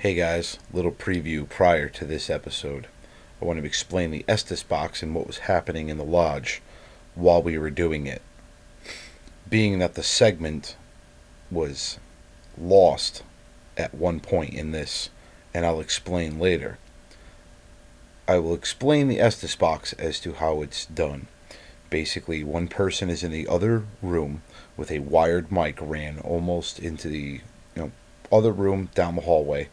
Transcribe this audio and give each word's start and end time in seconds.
Hey 0.00 0.14
guys, 0.14 0.60
little 0.72 0.92
preview 0.92 1.48
prior 1.48 1.88
to 1.88 2.04
this 2.04 2.30
episode. 2.30 2.86
I 3.42 3.44
want 3.44 3.58
to 3.58 3.66
explain 3.66 4.12
the 4.12 4.24
Estes 4.28 4.62
box 4.62 5.02
and 5.02 5.12
what 5.12 5.26
was 5.26 5.38
happening 5.38 5.88
in 5.88 5.98
the 5.98 6.04
lodge 6.04 6.62
while 7.16 7.42
we 7.42 7.58
were 7.58 7.68
doing 7.68 8.06
it. 8.06 8.22
Being 9.50 9.80
that 9.80 9.94
the 9.94 10.04
segment 10.04 10.76
was 11.50 11.98
lost 12.56 13.24
at 13.76 13.92
one 13.92 14.20
point 14.20 14.54
in 14.54 14.70
this, 14.70 15.10
and 15.52 15.66
I'll 15.66 15.80
explain 15.80 16.38
later. 16.38 16.78
I 18.28 18.38
will 18.38 18.54
explain 18.54 19.08
the 19.08 19.18
Estes 19.18 19.56
box 19.56 19.94
as 19.94 20.20
to 20.20 20.34
how 20.34 20.62
it's 20.62 20.86
done. 20.86 21.26
Basically, 21.90 22.44
one 22.44 22.68
person 22.68 23.10
is 23.10 23.24
in 23.24 23.32
the 23.32 23.48
other 23.48 23.82
room 24.00 24.42
with 24.76 24.92
a 24.92 25.00
wired 25.00 25.50
mic 25.50 25.76
ran 25.80 26.20
almost 26.20 26.78
into 26.78 27.08
the 27.08 27.40
you 27.74 27.82
know 27.82 27.90
other 28.30 28.52
room 28.52 28.90
down 28.94 29.16
the 29.16 29.22
hallway 29.22 29.68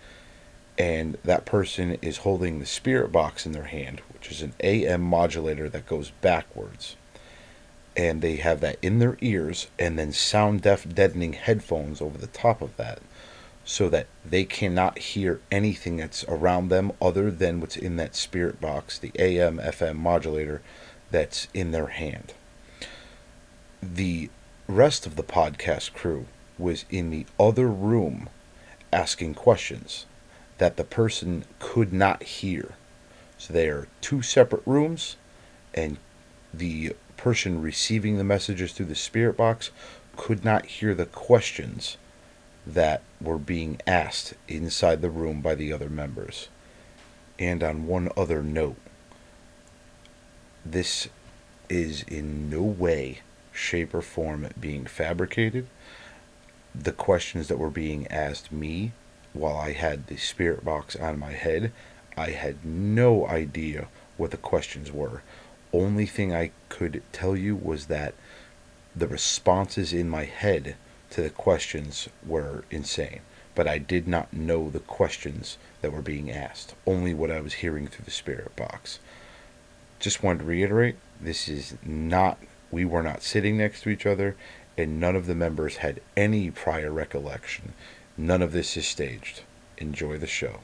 and 0.77 1.17
that 1.23 1.45
person 1.45 1.97
is 2.02 2.17
holding 2.17 2.59
the 2.59 2.65
spirit 2.65 3.11
box 3.11 3.45
in 3.45 3.53
their 3.53 3.63
hand, 3.63 4.02
which 4.11 4.31
is 4.31 4.41
an 4.41 4.53
AM 4.59 5.02
modulator 5.02 5.70
that 5.70 5.88
goes 5.88 6.11
backwards. 6.21 6.95
And 7.95 8.21
they 8.21 8.35
have 8.38 8.59
that 8.59 8.77
in 8.81 8.99
their 8.99 9.17
ears 9.21 9.67
and 9.80 9.97
then 9.97 10.11
sound 10.11 10.61
deaf 10.61 10.88
deadening 10.88 11.33
headphones 11.33 12.02
over 12.02 12.17
the 12.17 12.27
top 12.27 12.61
of 12.61 12.75
that 12.75 12.99
so 13.63 13.88
that 13.89 14.07
they 14.23 14.43
cannot 14.43 14.97
hear 14.99 15.39
anything 15.49 15.97
that's 15.97 16.25
around 16.25 16.67
them 16.67 16.91
other 17.02 17.31
than 17.31 17.61
what's 17.61 17.77
in 17.77 17.95
that 17.95 18.16
spirit 18.16 18.59
box, 18.59 18.99
the 18.99 19.11
AM 19.17 19.57
FM 19.57 19.95
modulator 19.95 20.61
that's 21.09 21.47
in 21.53 21.71
their 21.71 21.88
hand. 21.88 22.33
The 23.81 24.30
rest 24.67 25.05
of 25.05 25.16
the 25.16 25.23
podcast 25.23 25.94
crew 25.94 26.25
was 26.57 26.85
in 26.89 27.11
the 27.11 27.25
other 27.39 27.67
room 27.67 28.30
asking 28.91 29.33
questions 29.33 30.05
that 30.58 30.77
the 30.77 30.84
person 30.84 31.45
could 31.59 31.91
not 31.91 32.23
hear. 32.23 32.76
So 33.38 33.53
they 33.53 33.67
are 33.67 33.88
two 34.02 34.22
separate 34.22 34.64
rooms, 34.66 35.17
and 35.73 35.97
the 36.53 36.95
person 37.17 37.62
receiving 37.62 38.17
the 38.17 38.23
messages 38.23 38.72
through 38.72 38.86
the 38.88 38.95
spirit 38.95 39.38
box 39.38 39.72
could 40.16 40.45
not 40.45 40.66
hear 40.66 40.94
the 40.94 41.06
questions 41.06 41.97
that 42.66 43.02
were 43.22 43.38
being 43.38 43.80
asked 43.86 44.34
inside 44.47 45.02
the 45.02 45.09
room 45.09 45.42
by 45.42 45.56
the 45.56 45.72
other 45.72 45.89
members. 45.89 46.47
And 47.38 47.62
on 47.62 47.86
one 47.86 48.09
other 48.16 48.42
note, 48.42 48.78
this 50.66 51.09
is 51.69 52.03
in 52.03 52.50
no 52.50 52.62
way, 52.62 53.19
shape, 53.52 53.94
or 53.94 54.02
form 54.02 54.47
being 54.59 54.86
fabricated. 54.86 55.67
The 56.73 56.92
questions 56.92 57.47
that 57.50 57.59
were 57.59 57.69
being 57.69 58.08
asked 58.08 58.52
me 58.52 58.94
while 59.36 59.58
I 59.58 59.73
had 59.73 60.08
the 60.08 60.17
spirit 60.17 60.64
box 60.64 60.95
on 60.95 61.19
my 61.19 61.31
head, 61.31 61.72
I 62.17 62.31
had 62.31 62.66
no 62.66 63.28
idea 63.28 63.88
what 64.17 64.31
the 64.31 64.38
questions 64.38 64.91
were. 64.91 65.22
Only 65.73 66.05
thing 66.05 66.33
I 66.33 66.52
could 66.69 67.03
tell 67.11 67.36
you 67.36 67.56
was 67.56 67.88
that 67.88 68.13
the 68.95 69.08
responses 69.08 69.91
in 69.91 70.09
my 70.09 70.23
head 70.23 70.75
to 71.11 71.22
the 71.22 71.30
questions 71.30 72.08
were 72.25 72.63
insane. 72.72 73.19
But 73.53 73.67
I 73.67 73.78
did 73.78 74.08
not 74.08 74.33
know 74.33 74.69
the 74.69 74.80
questions 74.80 75.58
that 75.81 75.91
were 75.91 76.02
being 76.02 76.31
asked, 76.31 76.75
only 76.86 77.13
what 77.13 77.31
I 77.31 77.41
was 77.41 77.56
hearing 77.56 77.88
through 77.88 78.06
the 78.06 78.11
spirit 78.11 78.56
box. 78.56 79.00
Just 80.00 80.23
wanted 80.23 80.39
to 80.39 80.45
reiterate 80.45 80.95
this 81.22 81.47
is 81.47 81.75
not, 81.83 82.38
we 82.72 82.86
were 82.86 83.03
not 83.03 83.23
sitting 83.23 83.58
next 83.58 83.81
to 83.81 83.89
each 83.89 84.06
other, 84.06 84.36
and 84.78 85.00
none 85.00 85.16
of 85.16 85.25
the 85.25 85.36
members 85.36 85.78
had 85.78 86.02
any 86.17 86.52
prior 86.52 86.91
recollection. 86.91 87.73
None 88.17 88.41
of 88.41 88.53
this 88.53 88.77
is 88.77 88.88
staged. 88.88 89.41
Enjoy 89.77 90.17
the 90.17 90.27
show. 90.27 90.59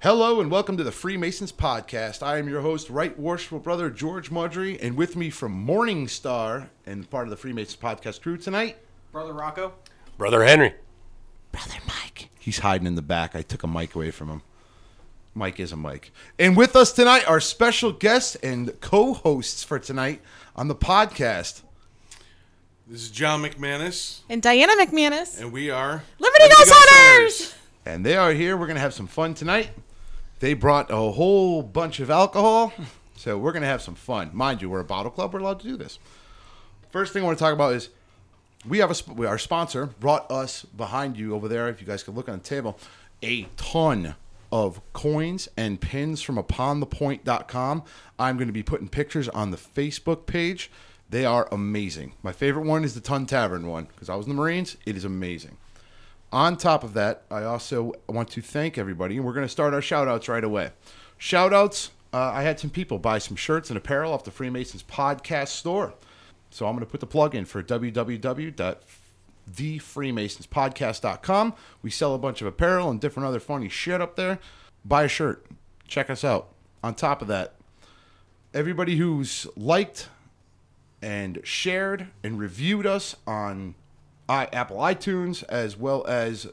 Hello 0.00 0.40
and 0.40 0.50
welcome 0.50 0.76
to 0.76 0.82
the 0.82 0.90
Freemasons 0.90 1.52
podcast. 1.52 2.24
I 2.24 2.38
am 2.38 2.48
your 2.48 2.60
host, 2.60 2.90
Right 2.90 3.16
Worshipful 3.16 3.60
Brother 3.60 3.88
George 3.88 4.32
Marjorie, 4.32 4.80
and 4.80 4.96
with 4.96 5.14
me 5.14 5.30
from 5.30 5.52
Morning 5.52 6.08
Star 6.08 6.70
and 6.84 7.08
part 7.08 7.28
of 7.28 7.30
the 7.30 7.36
Freemasons 7.36 7.80
podcast 7.80 8.20
crew 8.20 8.36
tonight, 8.36 8.78
Brother 9.12 9.32
Rocco. 9.32 9.74
Brother 10.18 10.42
Henry. 10.42 10.74
Brother 11.52 11.76
Mike. 11.86 12.30
He's 12.40 12.58
hiding 12.58 12.88
in 12.88 12.96
the 12.96 13.02
back. 13.02 13.36
I 13.36 13.42
took 13.42 13.62
a 13.62 13.68
mic 13.68 13.94
away 13.94 14.10
from 14.10 14.28
him. 14.28 14.42
Mike 15.34 15.58
is 15.60 15.72
a 15.72 15.76
Mike. 15.76 16.12
And 16.38 16.56
with 16.56 16.76
us 16.76 16.92
tonight, 16.92 17.28
our 17.28 17.40
special 17.40 17.92
guests 17.92 18.36
and 18.36 18.78
co-hosts 18.80 19.64
for 19.64 19.78
tonight 19.78 20.20
on 20.54 20.68
the 20.68 20.74
podcast. 20.74 21.62
This 22.86 23.02
is 23.02 23.10
John 23.10 23.42
McManus, 23.42 24.20
and 24.28 24.42
Diana 24.42 24.74
McManus. 24.74 25.40
and 25.40 25.52
we 25.52 25.70
are 25.70 26.02
Liberty 26.18 26.44
Ghost 26.48 26.70
Hunters! 26.74 27.54
And 27.86 28.04
they 28.04 28.16
are 28.16 28.32
here. 28.32 28.56
We're 28.56 28.66
going 28.66 28.76
to 28.76 28.82
have 28.82 28.92
some 28.94 29.06
fun 29.06 29.32
tonight. 29.34 29.70
They 30.40 30.52
brought 30.54 30.90
a 30.90 30.96
whole 30.96 31.62
bunch 31.62 32.00
of 32.00 32.10
alcohol. 32.10 32.72
So 33.16 33.38
we're 33.38 33.52
going 33.52 33.62
to 33.62 33.68
have 33.68 33.80
some 33.82 33.94
fun. 33.94 34.30
Mind 34.32 34.60
you, 34.60 34.68
we're 34.68 34.80
a 34.80 34.84
bottle 34.84 35.10
club. 35.10 35.32
We're 35.32 35.40
allowed 35.40 35.60
to 35.60 35.66
do 35.68 35.76
this. 35.76 35.98
First 36.90 37.12
thing 37.12 37.22
I 37.22 37.26
want 37.26 37.38
to 37.38 37.42
talk 37.42 37.52
about 37.54 37.72
is 37.74 37.88
we 38.68 38.78
have 38.78 38.90
a 38.90 38.94
sp- 38.98 39.14
we- 39.16 39.26
our 39.26 39.38
sponsor 39.38 39.86
brought 39.86 40.30
us 40.30 40.64
behind 40.64 41.16
you 41.16 41.34
over 41.34 41.46
there. 41.48 41.68
If 41.68 41.80
you 41.80 41.86
guys 41.86 42.02
can 42.02 42.14
look 42.14 42.28
on 42.28 42.38
the 42.38 42.44
table, 42.44 42.78
a 43.22 43.44
ton 43.56 44.16
of 44.52 44.80
coins 44.92 45.48
and 45.56 45.80
pins 45.80 46.22
from 46.22 46.36
uponthepoint.com. 46.36 47.82
I'm 48.18 48.36
going 48.36 48.46
to 48.46 48.52
be 48.52 48.62
putting 48.62 48.88
pictures 48.88 49.28
on 49.30 49.50
the 49.50 49.56
Facebook 49.56 50.26
page. 50.26 50.70
They 51.10 51.24
are 51.24 51.48
amazing. 51.50 52.12
My 52.22 52.32
favorite 52.32 52.66
one 52.66 52.84
is 52.84 52.94
the 52.94 53.00
Tun 53.00 53.26
Tavern 53.26 53.66
one 53.66 53.86
because 53.86 54.08
I 54.08 54.14
was 54.14 54.26
in 54.26 54.36
the 54.36 54.40
Marines. 54.40 54.76
It 54.86 54.96
is 54.96 55.04
amazing. 55.04 55.56
On 56.30 56.56
top 56.56 56.84
of 56.84 56.94
that, 56.94 57.24
I 57.30 57.42
also 57.42 57.94
want 58.08 58.30
to 58.30 58.40
thank 58.40 58.78
everybody, 58.78 59.16
and 59.16 59.24
we're 59.26 59.34
going 59.34 59.44
to 59.44 59.52
start 59.52 59.74
our 59.74 59.82
shout 59.82 60.08
outs 60.08 60.28
right 60.28 60.44
away. 60.44 60.70
Shout 61.18 61.52
outs 61.52 61.90
uh, 62.12 62.30
I 62.34 62.42
had 62.42 62.60
some 62.60 62.70
people 62.70 62.98
buy 62.98 63.18
some 63.18 63.36
shirts 63.36 63.70
and 63.70 63.76
apparel 63.76 64.12
off 64.12 64.24
the 64.24 64.30
Freemasons 64.30 64.82
podcast 64.82 65.48
store. 65.48 65.94
So 66.50 66.66
I'm 66.66 66.74
going 66.74 66.84
to 66.84 66.90
put 66.90 67.00
the 67.00 67.06
plug 67.06 67.34
in 67.34 67.46
for 67.46 67.62
www.thefreemasonspodcast.com. 69.50 71.54
We 71.82 71.90
sell 71.90 72.14
a 72.14 72.18
bunch 72.18 72.40
of 72.40 72.46
apparel 72.46 72.90
and 72.90 73.00
different 73.00 73.28
other 73.28 73.40
funny 73.40 73.68
shit 73.68 74.00
up 74.00 74.16
there. 74.16 74.38
Buy 74.84 75.04
a 75.04 75.08
shirt. 75.08 75.46
Check 75.86 76.10
us 76.10 76.24
out. 76.24 76.48
On 76.82 76.94
top 76.94 77.22
of 77.22 77.28
that, 77.28 77.54
everybody 78.52 78.96
who's 78.96 79.46
liked 79.56 80.08
and 81.00 81.40
shared 81.44 82.08
and 82.22 82.38
reviewed 82.38 82.86
us 82.86 83.16
on 83.26 83.74
I, 84.28 84.48
Apple 84.52 84.78
iTunes 84.78 85.44
as 85.48 85.76
well 85.76 86.04
as 86.06 86.48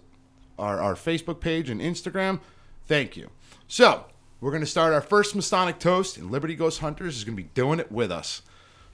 our, 0.58 0.80
our 0.80 0.96
Facebook 0.96 1.40
page 1.40 1.70
and 1.70 1.82
Instagram. 1.82 2.40
Thank 2.88 3.16
you. 3.16 3.30
So, 3.68 4.06
we're 4.42 4.52
going 4.52 4.64
to 4.64 4.68
start 4.68 4.94
our 4.94 5.02
first 5.02 5.36
Masonic 5.36 5.80
toast, 5.80 6.18
and 6.18 6.32
Liberty 6.32 6.56
Ghost 6.56 6.80
Hunters 6.80 7.18
is 7.18 7.24
going 7.24 7.36
to 7.36 7.44
be 7.44 7.50
doing 7.54 7.80
it 7.80 7.92
with 7.92 8.12
us. 8.12 8.42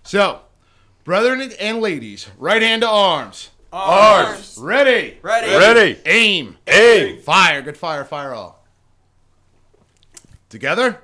So, 0.04 0.42
brethren 1.04 1.52
and 1.60 1.80
ladies, 1.80 2.28
right 2.38 2.62
hand 2.62 2.82
to 2.82 2.90
arms. 2.90 3.52
Arms. 3.76 4.58
Ready. 4.58 5.18
Ready. 5.22 5.48
Ready. 5.48 6.00
Aim. 6.06 6.58
Aim. 6.68 7.20
Fire. 7.22 7.62
Good 7.62 7.78
fire. 7.78 8.06
Fire 8.06 8.34
all. 8.34 8.66
Together. 10.50 11.02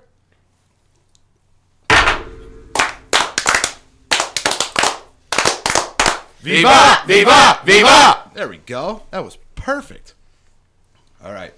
Viva! 6.40 7.04
Viva! 7.06 7.60
Viva! 7.66 8.32
There 8.34 8.48
we 8.48 8.58
go. 8.58 9.04
That 9.12 9.24
was 9.24 9.38
perfect. 9.54 10.16
All 11.24 11.34
right. 11.34 11.54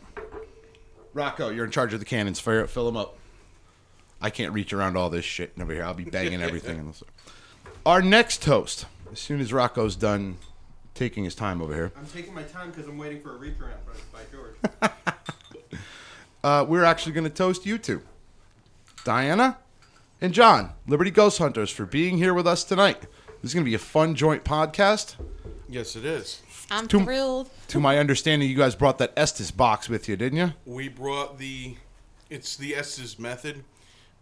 Rocco, 1.13 1.49
you're 1.49 1.63
in 1.63 1.71
charge 1.71 1.93
of 1.93 1.99
the 1.99 2.05
cannons. 2.05 2.39
Fill, 2.39 2.67
fill 2.67 2.85
them 2.85 2.97
up. 2.97 3.17
I 4.21 4.29
can't 4.29 4.51
reach 4.51 4.73
around 4.73 4.97
all 4.97 5.09
this 5.09 5.23
shit 5.23 5.53
over 5.61 5.73
here. 5.73 5.83
I'll 5.83 5.93
be 5.93 6.03
banging 6.03 6.41
everything. 6.41 6.79
in 6.79 6.87
this. 6.87 7.03
Our 7.85 8.01
next 8.01 8.41
toast, 8.41 8.85
as 9.11 9.19
soon 9.19 9.39
as 9.39 9.53
Rocco's 9.53 9.95
done 9.95 10.37
taking 10.93 11.23
his 11.23 11.35
time 11.35 11.61
over 11.61 11.73
here, 11.73 11.91
I'm 11.97 12.05
taking 12.05 12.33
my 12.33 12.43
time 12.43 12.69
because 12.71 12.87
I'm 12.87 12.97
waiting 12.97 13.21
for 13.21 13.35
a 13.35 13.37
reach 13.37 13.55
around 13.59 13.79
by, 13.85 14.19
by 14.19 14.23
George. 14.31 15.79
uh, 16.43 16.65
we're 16.67 16.83
actually 16.83 17.13
going 17.13 17.23
to 17.25 17.29
toast 17.29 17.65
you 17.65 17.77
two 17.77 18.01
Diana 19.03 19.57
and 20.21 20.33
John, 20.33 20.71
Liberty 20.87 21.11
Ghost 21.11 21.37
Hunters, 21.37 21.69
for 21.69 21.85
being 21.85 22.17
here 22.17 22.33
with 22.33 22.47
us 22.47 22.63
tonight. 22.63 23.01
This 23.41 23.51
is 23.51 23.53
going 23.53 23.65
to 23.65 23.69
be 23.69 23.75
a 23.75 23.79
fun 23.79 24.15
joint 24.15 24.43
podcast. 24.45 25.15
Yes, 25.67 25.95
it 25.97 26.05
is. 26.05 26.41
I'm 26.71 26.87
Two- 26.87 27.01
thrilled. 27.03 27.49
To 27.69 27.79
my 27.79 27.97
understanding, 27.97 28.49
you 28.49 28.55
guys 28.55 28.75
brought 28.75 28.99
that 28.99 29.11
Estes 29.17 29.51
box 29.51 29.89
with 29.89 30.07
you, 30.07 30.15
didn't 30.15 30.37
you? 30.37 30.53
We 30.65 30.87
brought 30.87 31.37
the, 31.39 31.75
it's 32.29 32.55
the 32.55 32.75
Estes 32.75 33.19
method 33.19 33.63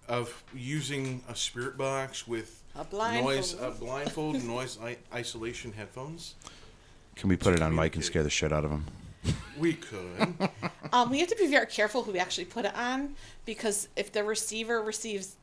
of 0.07 0.43
using 0.55 1.23
a 1.29 1.35
spirit 1.35 1.77
box 1.77 2.27
with 2.27 2.63
A 2.75 2.83
blindfold. 2.83 3.35
noise, 3.35 3.53
a 3.61 3.69
blindfold, 3.71 4.43
noise 4.45 4.79
I- 4.83 4.97
isolation 5.13 5.73
headphones. 5.73 6.33
Can 7.15 7.29
we 7.29 7.35
put 7.37 7.53
it 7.53 7.61
on 7.61 7.75
mic 7.75 7.95
and 7.95 8.03
scare 8.03 8.23
the 8.23 8.29
shit 8.29 8.51
out 8.51 8.65
of 8.65 8.71
him? 8.71 8.85
We 9.57 9.73
could. 9.73 10.37
Um, 10.93 11.09
we 11.09 11.19
have 11.19 11.29
to 11.29 11.37
be 11.37 11.47
very 11.47 11.67
careful 11.67 12.03
who 12.03 12.11
we 12.11 12.19
actually 12.19 12.43
put 12.43 12.65
it 12.65 12.75
on 12.75 13.15
because 13.45 13.87
if 13.95 14.11
the 14.11 14.25
receiver 14.25 14.81
receives, 14.81 15.37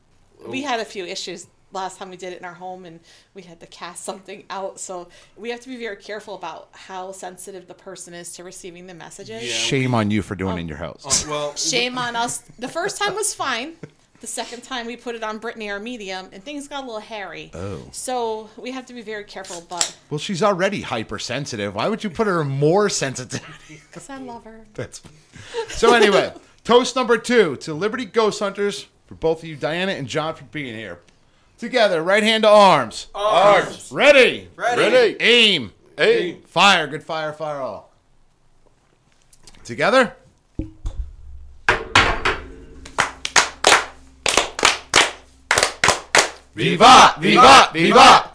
we 0.45 0.63
Oh. 0.63 0.67
had 0.67 0.79
a 0.79 0.85
few 0.85 1.05
issues 1.05 1.47
last 1.71 1.97
time 1.97 2.11
we 2.11 2.17
did 2.17 2.33
it 2.33 2.37
in 2.39 2.45
our 2.45 2.53
home 2.53 2.85
and 2.85 2.99
we 3.33 3.41
had 3.41 3.59
to 3.61 3.65
cast 3.65 4.03
something 4.03 4.43
out. 4.51 4.79
So 4.79 5.07
we 5.35 5.49
have 5.49 5.59
to 5.61 5.69
be 5.69 5.75
very 5.77 5.95
careful 5.95 6.35
about 6.35 6.69
how 6.73 7.13
sensitive 7.13 7.67
the 7.67 7.73
person 7.73 8.13
is 8.13 8.31
to 8.33 8.43
receiving 8.43 8.85
the 8.85 8.93
messages. 8.93 9.41
Yeah. 9.43 9.53
Shame 9.53 9.95
on 9.95 10.11
you 10.11 10.21
for 10.21 10.35
doing 10.35 10.57
it 10.57 10.61
in 10.61 10.67
your 10.67 10.77
house. 10.77 11.25
Uh, 11.25 11.31
well, 11.31 11.55
Shame 11.55 11.97
on 11.97 12.15
us. 12.15 12.43
The 12.59 12.67
first 12.69 12.99
time 12.99 13.15
was 13.15 13.33
fine. 13.33 13.73
The 14.21 14.27
second 14.27 14.63
time 14.63 14.85
we 14.85 14.97
put 14.97 15.15
it 15.15 15.23
on 15.23 15.37
Brittany 15.37 15.69
our 15.71 15.79
medium 15.79 16.27
and 16.33 16.43
things 16.43 16.67
got 16.67 16.83
a 16.83 16.85
little 16.85 16.99
hairy. 16.99 17.51
Oh. 17.53 17.87
So 17.91 18.49
we 18.57 18.71
have 18.71 18.85
to 18.87 18.93
be 18.93 19.01
very 19.01 19.23
careful, 19.23 19.65
but 19.69 19.95
Well, 20.09 20.17
she's 20.19 20.43
already 20.43 20.81
hypersensitive. 20.81 21.73
Why 21.75 21.87
would 21.87 22.03
you 22.03 22.09
put 22.09 22.27
her 22.27 22.43
more 22.43 22.89
sensitivity? 22.89 23.81
because 23.87 24.09
I 24.09 24.17
love 24.17 24.43
her. 24.43 24.65
That's 24.73 25.01
so. 25.69 25.93
Anyway, 25.93 26.33
toast 26.65 26.95
number 26.97 27.17
two 27.17 27.55
to 27.57 27.73
Liberty 27.73 28.05
Ghost 28.05 28.39
Hunters 28.41 28.87
for 29.07 29.15
both 29.15 29.41
of 29.43 29.47
you, 29.49 29.55
Diana 29.55 29.93
and 29.93 30.07
John, 30.07 30.35
for 30.35 30.43
being 30.45 30.75
here. 30.75 30.99
Together, 31.57 32.01
right 32.03 32.23
hand 32.23 32.43
to 32.43 32.49
arms. 32.49 33.07
Arms. 33.15 33.89
Ready. 33.91 34.49
Ready. 34.55 34.81
Ready. 34.81 35.17
Aim. 35.19 35.71
Aim. 35.97 36.41
Fire. 36.43 36.87
Good 36.87 37.03
fire. 37.03 37.33
Fire 37.33 37.59
all. 37.59 37.91
Together. 39.63 40.15
Viva! 46.59 47.15
Viva! 47.19 47.69
Viva! 47.71 48.31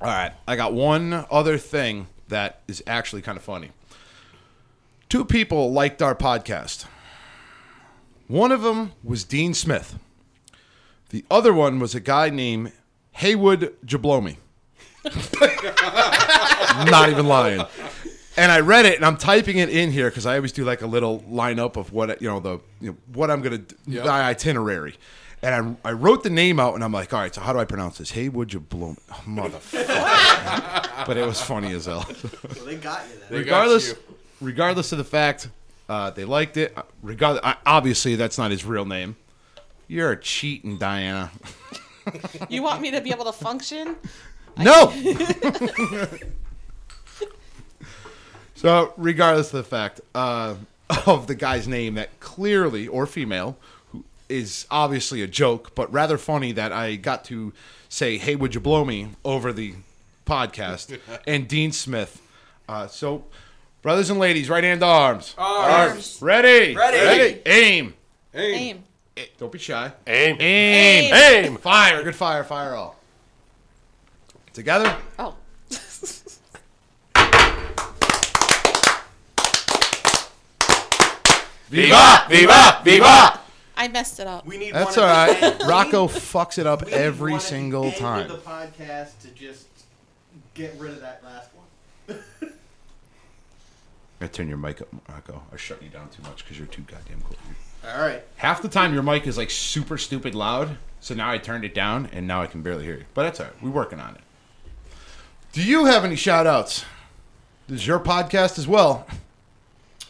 All 0.00 0.08
right. 0.08 0.32
I 0.48 0.56
got 0.56 0.72
one 0.72 1.26
other 1.30 1.58
thing 1.58 2.06
that 2.28 2.62
is 2.66 2.82
actually 2.86 3.20
kind 3.20 3.36
of 3.36 3.44
funny. 3.44 3.72
Two 5.10 5.22
people 5.22 5.70
liked 5.70 6.00
our 6.00 6.14
podcast. 6.14 6.86
One 8.26 8.52
of 8.52 8.62
them 8.62 8.92
was 9.04 9.22
Dean 9.22 9.52
Smith. 9.52 9.98
The 11.10 11.26
other 11.30 11.52
one 11.52 11.78
was 11.78 11.94
a 11.94 12.00
guy 12.00 12.30
named 12.30 12.72
Haywood 13.12 13.76
Jablomi. 13.84 14.38
I'm 15.04 16.88
not 16.90 17.10
even 17.10 17.26
lying. 17.26 17.62
And 18.38 18.50
I 18.50 18.60
read 18.60 18.86
it, 18.86 18.96
and 18.96 19.04
I'm 19.04 19.18
typing 19.18 19.58
it 19.58 19.68
in 19.68 19.92
here 19.92 20.08
because 20.08 20.24
I 20.24 20.36
always 20.36 20.52
do 20.52 20.64
like 20.64 20.80
a 20.80 20.86
little 20.86 21.20
lineup 21.20 21.76
of 21.76 21.92
what 21.92 22.20
you 22.20 22.28
know 22.28 22.40
the 22.40 22.60
you 22.80 22.90
know, 22.92 22.96
what 23.12 23.30
I'm 23.30 23.42
gonna 23.42 23.58
do, 23.58 23.76
the 23.86 24.10
itinerary. 24.10 24.94
And 25.46 25.76
I, 25.84 25.90
I 25.90 25.92
wrote 25.92 26.24
the 26.24 26.30
name 26.30 26.58
out, 26.58 26.74
and 26.74 26.82
I'm 26.82 26.90
like, 26.90 27.14
all 27.14 27.20
right, 27.20 27.32
so 27.32 27.40
how 27.40 27.52
do 27.52 27.60
I 27.60 27.64
pronounce 27.64 27.98
this? 27.98 28.10
Hey, 28.10 28.22
Haywood 28.22 28.48
Jablomi, 28.48 28.98
oh, 29.12 29.22
motherfucker. 29.26 31.06
but 31.06 31.16
it 31.16 31.24
was 31.24 31.40
funny 31.40 31.72
as 31.72 31.86
hell. 31.86 32.04
Well, 32.04 32.64
they 32.64 32.74
got 32.74 33.06
you 33.08 33.20
then. 33.20 33.38
Regardless, 33.38 33.90
you. 33.90 33.96
regardless 34.40 34.90
of 34.90 34.98
the 34.98 35.04
fact 35.04 35.48
uh, 35.88 36.10
they 36.10 36.24
liked 36.24 36.56
it, 36.56 36.76
uh, 36.76 36.82
regardless, 37.00 37.44
obviously 37.64 38.16
that's 38.16 38.38
not 38.38 38.50
his 38.50 38.64
real 38.64 38.86
name. 38.86 39.14
You're 39.86 40.10
a 40.10 40.20
cheating, 40.20 40.78
Diana. 40.78 41.30
You 42.48 42.62
want 42.62 42.82
me 42.82 42.92
to 42.92 43.00
be 43.00 43.10
able 43.10 43.24
to 43.24 43.32
function? 43.32 43.96
No. 44.58 44.90
so, 48.54 48.94
regardless 48.96 49.48
of 49.48 49.58
the 49.58 49.64
fact 49.64 50.00
uh, 50.14 50.54
of 51.04 51.26
the 51.26 51.34
guy's 51.34 51.68
name, 51.68 51.96
that 51.96 52.20
clearly 52.20 52.88
or 52.88 53.06
female, 53.06 53.58
who 53.90 54.02
is 54.28 54.66
obviously 54.70 55.22
a 55.22 55.26
joke, 55.26 55.74
but 55.74 55.92
rather 55.92 56.18
funny 56.18 56.52
that 56.52 56.72
I 56.72 56.96
got 56.96 57.24
to 57.26 57.52
say, 57.88 58.18
"Hey, 58.18 58.36
would 58.36 58.54
you 58.54 58.60
blow 58.60 58.84
me?" 58.84 59.08
over 59.24 59.52
the 59.52 59.74
podcast, 60.26 60.98
and 61.26 61.46
Dean 61.48 61.72
Smith. 61.72 62.20
Uh, 62.68 62.86
so, 62.88 63.24
brothers 63.82 64.10
and 64.10 64.18
ladies, 64.18 64.48
right 64.50 64.64
hand 64.64 64.82
arms, 64.82 65.34
Arms. 65.38 66.18
ready, 66.20 66.74
Ready. 66.74 67.40
aim. 67.46 67.94
Aim. 68.34 68.82
Eh, 69.16 69.24
Don't 69.38 69.50
be 69.52 69.58
shy. 69.58 69.90
Aim. 70.06 70.36
Aim. 70.40 71.14
Aim. 71.14 71.44
Aim. 71.46 71.56
Fire. 71.56 72.02
Good 72.02 72.14
fire. 72.16 72.44
Fire 72.44 72.74
all. 72.74 72.96
Together. 74.52 74.94
Oh. 75.18 75.34
Viva! 81.68 82.26
Viva! 82.30 82.80
Viva! 82.84 83.40
I 83.76 83.88
messed 83.88 84.20
it 84.20 84.26
up. 84.26 84.46
We 84.46 84.56
need 84.58 84.72
That's 84.74 84.96
one 84.96 85.04
all 85.06 85.10
at 85.14 85.26
the 85.40 85.46
right. 85.46 85.60
end. 85.60 85.68
Rocco 85.68 86.06
fucks 86.08 86.58
it 86.58 86.66
up 86.66 86.84
We 86.84 86.90
need 86.92 86.96
every 86.96 87.32
one 87.32 87.38
at 87.38 87.42
the 87.42 87.48
single 87.48 87.84
end 87.84 87.96
time. 87.96 88.30
Of 88.30 88.42
the 88.44 88.50
podcast 88.50 89.18
to 89.20 89.28
just 89.28 89.66
get 90.54 90.74
rid 90.78 90.92
of 90.92 91.00
that 91.00 91.22
last 91.24 91.50
one. 91.54 92.18
I 94.20 94.26
turn 94.28 94.48
your 94.48 94.56
mic 94.56 94.80
up, 94.80 94.88
Rocco. 95.08 95.42
I 95.52 95.56
shut 95.56 95.82
you 95.82 95.90
down 95.90 96.08
too 96.08 96.22
much 96.22 96.42
because 96.44 96.56
you're 96.58 96.66
too 96.68 96.82
goddamn 96.82 97.20
cool. 97.22 97.36
All 97.92 98.00
right. 98.00 98.22
Half 98.36 98.62
the 98.62 98.68
time 98.68 98.94
your 98.94 99.02
mic 99.02 99.26
is 99.26 99.36
like 99.36 99.50
super 99.50 99.98
stupid 99.98 100.34
loud, 100.34 100.78
so 101.00 101.14
now 101.14 101.30
I 101.30 101.38
turned 101.38 101.64
it 101.64 101.74
down 101.74 102.08
and 102.12 102.26
now 102.26 102.40
I 102.42 102.46
can 102.46 102.62
barely 102.62 102.84
hear 102.84 102.96
you. 102.96 103.04
But 103.14 103.24
that's 103.24 103.40
all 103.40 103.46
right. 103.46 103.62
We're 103.62 103.70
working 103.70 104.00
on 104.00 104.14
it. 104.14 104.20
Do 105.52 105.62
you 105.62 105.84
have 105.84 106.04
any 106.04 106.16
shout 106.16 106.46
outs? 106.46 106.84
This 107.68 107.80
is 107.82 107.86
your 107.86 108.00
podcast 108.00 108.58
as 108.58 108.66
well. 108.66 109.06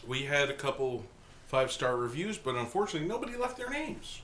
we 0.07 0.23
had 0.23 0.49
a 0.49 0.53
couple 0.53 1.03
five 1.47 1.71
star 1.71 1.97
reviews, 1.97 2.37
but 2.37 2.55
unfortunately, 2.55 3.07
nobody 3.07 3.35
left 3.35 3.57
their 3.57 3.69
names. 3.69 4.21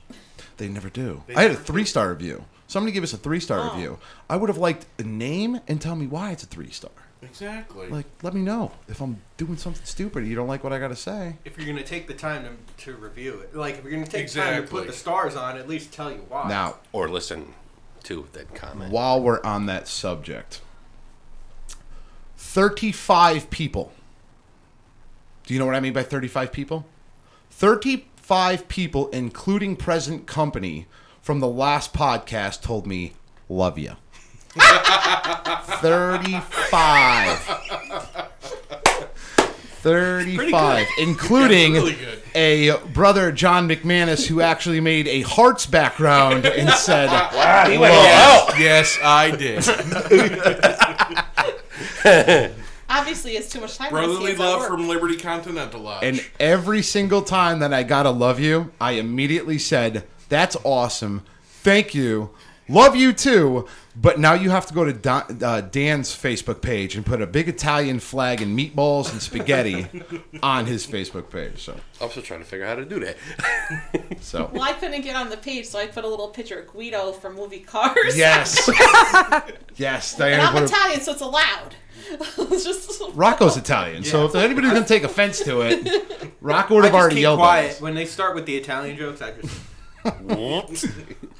They 0.58 0.68
never 0.68 0.88
do. 0.88 1.24
They 1.26 1.34
I 1.34 1.42
had 1.42 1.50
a 1.50 1.54
never 1.54 1.64
do. 1.64 1.72
three 1.72 1.84
star 1.84 2.10
review. 2.10 2.44
Somebody 2.68 2.92
give 2.92 3.04
us 3.04 3.12
a 3.12 3.16
three 3.18 3.40
star 3.40 3.58
oh. 3.60 3.74
review. 3.74 3.98
I 4.30 4.36
would 4.36 4.48
have 4.48 4.58
liked 4.58 4.86
a 4.98 5.02
name 5.02 5.60
and 5.66 5.80
tell 5.80 5.96
me 5.96 6.06
why 6.06 6.30
it's 6.32 6.42
a 6.42 6.46
three 6.46 6.70
star. 6.70 6.92
Exactly. 7.22 7.88
Like, 7.88 8.04
let 8.22 8.34
me 8.34 8.42
know 8.42 8.72
if 8.86 9.00
I'm 9.00 9.22
doing 9.38 9.56
something 9.56 9.84
stupid. 9.86 10.18
and 10.20 10.28
You 10.28 10.36
don't 10.36 10.46
like 10.48 10.62
what 10.62 10.74
I 10.74 10.78
got 10.78 10.88
to 10.88 10.96
say. 10.96 11.36
If 11.46 11.56
you're 11.56 11.66
gonna 11.66 11.82
take 11.82 12.06
the 12.06 12.12
time 12.14 12.58
to, 12.76 12.84
to 12.84 12.96
review 12.96 13.40
it, 13.40 13.56
like 13.56 13.78
if 13.78 13.82
you're 13.82 13.92
gonna 13.92 14.04
take 14.04 14.30
time 14.30 14.56
to 14.56 14.58
Exactly. 14.60 14.78
put 14.80 14.86
the 14.86 14.92
stars 14.92 15.34
on, 15.34 15.56
at 15.56 15.66
least 15.66 15.92
tell 15.92 16.10
you 16.12 16.24
why. 16.28 16.48
Now, 16.48 16.76
Or 16.92 17.08
listen 17.08 17.54
to 18.04 18.26
that 18.34 18.54
comment. 18.54 18.92
while 18.92 19.22
we're 19.22 19.42
on 19.42 19.64
that 19.66 19.88
subject, 19.88 20.60
35 22.36 23.48
people. 23.48 23.92
Do 25.46 25.54
you 25.54 25.60
know 25.60 25.66
what 25.66 25.74
I 25.74 25.80
mean 25.80 25.92
by 25.94 26.02
35 26.02 26.52
people? 26.52 26.86
35 27.56 28.66
people, 28.68 29.08
including 29.10 29.76
present 29.76 30.26
company, 30.26 30.86
from 31.22 31.38
the 31.40 31.46
last 31.48 31.94
podcast 31.94 32.60
told 32.62 32.84
me, 32.86 33.12
love 33.48 33.78
you. 33.84 33.92
35. 34.56 37.38
35, 39.84 40.86
including 40.98 41.74
That's 41.74 41.84
really 41.84 41.96
good. 41.96 42.22
a 42.34 42.76
brother, 42.88 43.30
John 43.30 43.68
McManus, 43.68 44.26
who 44.26 44.40
actually 44.40 44.80
made 44.80 45.06
a 45.06 45.20
hearts 45.22 45.66
background 45.66 46.46
and 46.46 46.70
said, 46.70 47.06
"Wow, 47.10 48.48
yes, 48.58 48.98
I 49.02 49.30
did. 49.30 49.62
Obviously, 52.88 53.36
it's 53.36 53.50
too 53.50 53.60
much 53.60 53.76
time. 53.76 53.92
when 53.92 54.04
Brotherly 54.04 54.34
love 54.36 54.66
from 54.66 54.88
Liberty 54.88 55.16
Continental 55.16 55.80
Lodge. 55.80 56.04
And 56.04 56.24
every 56.38 56.82
single 56.82 57.22
time 57.22 57.58
that 57.60 57.72
I 57.72 57.82
got 57.82 58.06
a 58.06 58.10
love 58.10 58.40
you, 58.40 58.72
I 58.80 58.92
immediately 58.92 59.58
said, 59.58 60.04
That's 60.28 60.56
awesome. 60.64 61.22
Thank 61.42 61.94
you. 61.94 62.30
Love 62.68 62.96
you 62.96 63.12
too. 63.12 63.66
But 63.96 64.18
now 64.18 64.34
you 64.34 64.50
have 64.50 64.66
to 64.66 64.74
go 64.74 64.84
to 64.84 64.92
Don, 64.92 65.38
uh, 65.42 65.60
Dan's 65.60 66.10
Facebook 66.10 66.60
page 66.60 66.96
and 66.96 67.06
put 67.06 67.22
a 67.22 67.26
big 67.28 67.48
Italian 67.48 68.00
flag 68.00 68.42
and 68.42 68.58
meatballs 68.58 69.12
and 69.12 69.22
spaghetti 69.22 69.86
on 70.42 70.66
his 70.66 70.84
Facebook 70.84 71.30
page. 71.30 71.62
So, 71.62 71.76
I'm 72.00 72.10
still 72.10 72.22
trying 72.24 72.40
to 72.40 72.46
figure 72.46 72.66
out 72.66 72.78
how 72.78 72.84
to 72.84 72.90
do 72.90 72.98
that. 73.00 73.16
so 74.20 74.50
Well, 74.52 74.62
I 74.62 74.72
couldn't 74.72 75.02
get 75.02 75.14
on 75.14 75.30
the 75.30 75.36
page, 75.36 75.66
so 75.66 75.78
I 75.78 75.86
put 75.86 76.04
a 76.04 76.08
little 76.08 76.28
picture 76.28 76.58
of 76.58 76.66
Guido 76.66 77.12
from 77.12 77.36
movie 77.36 77.60
Cars. 77.60 78.16
yes, 78.16 78.68
yes. 79.76 80.18
And 80.20 80.42
I'm 80.42 80.56
a- 80.56 80.64
Italian, 80.64 81.00
so 81.00 81.12
it's 81.12 81.20
allowed. 81.20 81.76
it's 82.10 82.64
just 82.64 83.00
Rocco's 83.14 83.56
Italian, 83.56 84.02
so 84.02 84.26
if 84.26 84.34
anybody's 84.34 84.72
gonna 84.72 84.84
take 84.84 85.04
offense 85.04 85.38
to 85.44 85.60
it, 85.62 86.34
Rocco 86.40 86.74
would 86.74 86.84
I 86.84 86.86
have 86.88 86.92
just 86.92 87.00
already 87.00 87.14
keep 87.16 87.22
yelled 87.22 87.38
quiet 87.38 87.64
at 87.66 87.70
us. 87.76 87.80
when 87.80 87.94
they 87.94 88.04
start 88.06 88.34
with 88.34 88.44
the 88.46 88.56
Italian 88.56 88.96
jokes. 88.96 89.22
I 89.22 89.32
just 89.32 89.60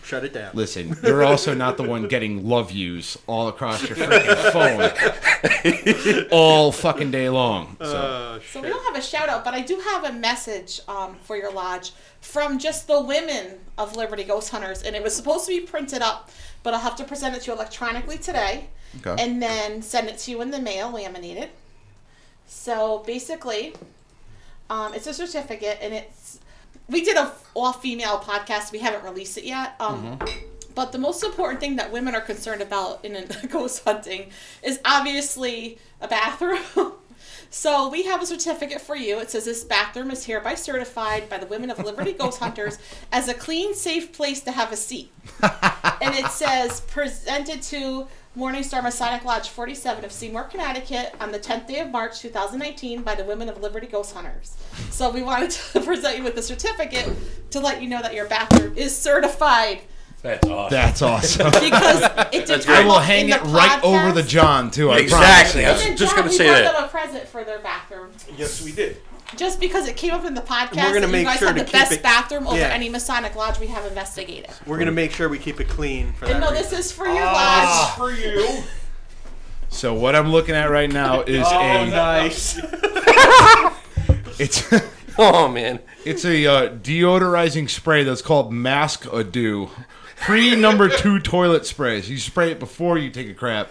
shut 0.05 0.25
it 0.25 0.33
down. 0.33 0.51
Listen, 0.55 0.97
you're 1.03 1.25
also 1.25 1.55
not 1.55 1.77
the 1.77 1.83
one 1.83 2.07
getting 2.09 2.47
love 2.49 2.71
yous 2.71 3.17
all 3.27 3.49
across 3.49 3.83
your 3.89 3.97
freaking 3.97 4.53
phone 4.53 6.29
all 6.31 6.71
fucking 6.73 7.11
day 7.11 7.29
long. 7.29 7.77
So. 7.81 8.41
So 8.53 8.61
we 8.61 8.69
don't 8.69 8.85
have 8.85 8.97
a 8.97 9.05
shout 9.05 9.29
out, 9.29 9.45
but 9.45 9.55
I 9.55 9.63
do 9.63 9.79
have 9.79 10.05
a 10.05 10.13
message 10.13 10.81
um, 10.89 11.17
for 11.23 11.37
your 11.37 11.53
lodge 11.53 11.93
from 12.21 12.59
just 12.59 12.87
the 12.87 13.03
women 13.03 13.59
of 13.79 13.97
Liberty 13.97 14.25
Ghost 14.25 14.51
Hunters, 14.51 14.83
and 14.83 14.95
it 14.95 15.03
was 15.03 15.15
supposed 15.15 15.47
to 15.47 15.59
be 15.59 15.67
printed 15.67 16.03
up, 16.03 16.31
but 16.63 16.75
I'll 16.75 16.81
have 16.81 16.97
to 16.97 17.05
present 17.05 17.35
it 17.35 17.43
to 17.43 17.51
you 17.51 17.57
electronically 17.57 18.19
today, 18.19 18.69
Okay. 19.05 19.23
and 19.23 19.43
then 19.43 19.83
send 19.83 20.09
it 20.09 20.19
to 20.19 20.31
you 20.31 20.41
in 20.41 20.51
the 20.51 20.61
mail, 20.61 20.91
laminated. 20.91 21.51
So 22.47 23.03
basically, 23.07 23.75
um, 24.71 24.95
it's 24.95 25.07
a 25.07 25.15
certificate, 25.15 25.79
and 25.81 25.93
it's 25.93 26.24
we 26.89 27.03
did 27.03 27.17
a 27.17 27.33
all 27.55 27.73
female 27.73 28.19
podcast. 28.19 28.73
We 28.73 28.79
haven't 28.81 29.05
released 29.05 29.39
it 29.39 29.45
yet. 29.45 29.75
Um, 29.81 30.19
But 30.75 30.91
the 30.91 30.99
most 30.99 31.23
important 31.23 31.61
thing 31.61 31.77
that 31.77 31.93
women 31.93 32.17
are 32.17 32.21
concerned 32.21 32.61
about 32.61 33.05
in 33.05 33.29
ghost 33.49 33.85
hunting 33.85 34.31
is 34.63 34.81
obviously 34.85 35.79
a 36.01 36.09
bathroom. 36.09 36.59
So 37.51 37.89
we 37.89 38.03
have 38.03 38.21
a 38.21 38.27
certificate 38.27 38.81
for 38.81 38.97
you. 38.97 39.21
It 39.21 39.31
says 39.31 39.45
this 39.45 39.63
bathroom 39.63 40.11
is 40.11 40.25
hereby 40.25 40.57
certified 40.57 41.29
by 41.29 41.39
the 41.39 41.47
women 41.47 41.71
of 41.71 41.79
Liberty 41.79 42.11
Ghost 42.19 42.41
Hunters 42.41 42.79
as 43.13 43.29
a 43.29 43.35
clean, 43.35 43.75
safe 43.75 44.13
place 44.13 44.41
to 44.41 44.51
have 44.51 44.73
a 44.73 44.77
seat. 44.77 45.13
and 45.41 46.17
it 46.17 46.27
says 46.33 46.81
presented 46.81 47.63
to 47.63 48.09
Morningstar 48.37 48.83
Masonic 48.83 49.25
Lodge 49.25 49.49
47 49.51 50.05
of 50.05 50.11
Seymour, 50.11 50.45
Connecticut 50.45 51.15
on 51.21 51.31
the 51.31 51.39
10th 51.39 51.69
day 51.69 51.79
of 51.81 51.91
March 51.91 52.19
2019 52.21 53.03
by 53.03 53.15
the 53.15 53.23
women 53.25 53.49
of 53.49 53.61
Liberty 53.63 53.87
Ghost 53.87 54.13
Hunters. 54.13 54.57
So 54.91 55.09
we 55.11 55.23
wanted 55.23 55.51
to 55.53 55.81
present 55.85 56.19
you 56.19 56.25
with 56.25 56.37
a 56.37 56.43
certificate 56.43 57.09
to 57.53 57.61
let 57.61 57.81
you 57.81 57.89
know 57.89 58.03
that 58.03 58.13
your 58.13 58.27
bathroom 58.27 58.77
is 58.77 58.97
certified 58.97 59.83
That's 60.23 60.45
awesome. 60.49 60.71
That's 60.75 61.03
awesome. 61.03 61.47
because 61.53 62.03
it 62.33 62.47
did 62.47 62.67
I 62.69 62.85
will 62.85 62.99
hang 62.99 63.29
it 63.29 63.41
the 63.41 63.49
right 63.51 63.81
over 63.85 64.11
the. 64.11 64.23
John 64.25 64.69
too. 64.73 64.91
I 64.91 64.99
Exactly. 64.99 65.63
promise. 65.63 65.83
I 65.83 65.85
And 65.85 65.93
was 65.93 66.01
just 66.01 66.17
gonna 66.17 66.29
we 66.31 66.37
say 66.37 66.47
bought 66.49 66.55
that. 66.65 66.73
them 66.75 66.85
a 66.85 66.89
present 66.89 67.29
for 67.29 67.45
their 67.45 67.61
bathroom. 67.61 68.11
Yes, 68.37 68.65
we 68.65 68.73
did. 68.73 68.97
Just 69.37 69.61
because 69.61 69.89
it 69.89 69.97
came 69.97 70.13
up 70.13 70.25
in 70.25 70.35
the 70.35 70.41
podcast, 70.41 70.77
we're 70.77 70.95
gonna 70.95 71.01
that 71.01 71.07
you 71.07 71.13
make 71.13 71.27
guys 71.27 71.39
sure 71.39 71.49
had 71.49 71.57
to 71.57 71.61
the 71.63 71.65
keep 71.67 71.73
best 71.73 71.93
it- 71.93 72.03
bathroom 72.03 72.47
over 72.47 72.57
Yeah. 72.57 72.69
any 72.69 72.89
Masonic 72.89 73.35
lodge 73.35 73.59
we 73.59 73.67
have 73.69 73.85
investigated. 73.87 74.51
We're 74.67 74.79
gonna 74.79 74.93
make 74.93 75.13
sure 75.13 75.29
we 75.29 75.39
keep 75.39 75.61
it 75.61 75.69
clean 75.69 76.13
for 76.15 76.27
that. 76.27 76.33
And 76.33 76.41
no, 76.41 76.51
reason. 76.51 76.71
this 76.71 76.87
is 76.87 76.93
for 76.93 77.07
your 77.07 77.23
Ah. 77.25 77.95
lodge. 77.99 78.15
For 78.17 78.21
you. 78.21 78.63
So 79.69 79.93
what 79.95 80.15
I'm 80.15 80.31
looking 80.31 80.55
at 80.55 80.71
right 80.71 80.91
now 80.93 81.21
is 81.27 81.45
Oh, 81.47 81.61
a 81.61 81.87
nice. 81.91 82.59
it's 84.39 84.73
Oh 85.19 85.49
man. 85.49 85.79
it's 86.05 86.25
a 86.25 86.47
uh, 86.47 86.69
deodorizing 86.71 87.71
spray 87.71 88.03
that's 88.05 88.23
called 88.23 88.53
Mask 88.53 89.07
Ado. 89.13 89.71
Pre 90.17 90.57
number 90.57 90.89
two 90.89 91.19
toilet 91.21 91.67
sprays. 91.67 92.09
You 92.11 92.19
spray 92.19 92.51
it 92.53 92.59
before 92.59 92.99
you 92.99 93.11
take 93.11 93.29
a 93.29 93.35
crap. 93.35 93.71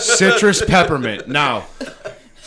Citrus 0.00 0.64
peppermint. 0.64 1.28
Now, 1.28 1.66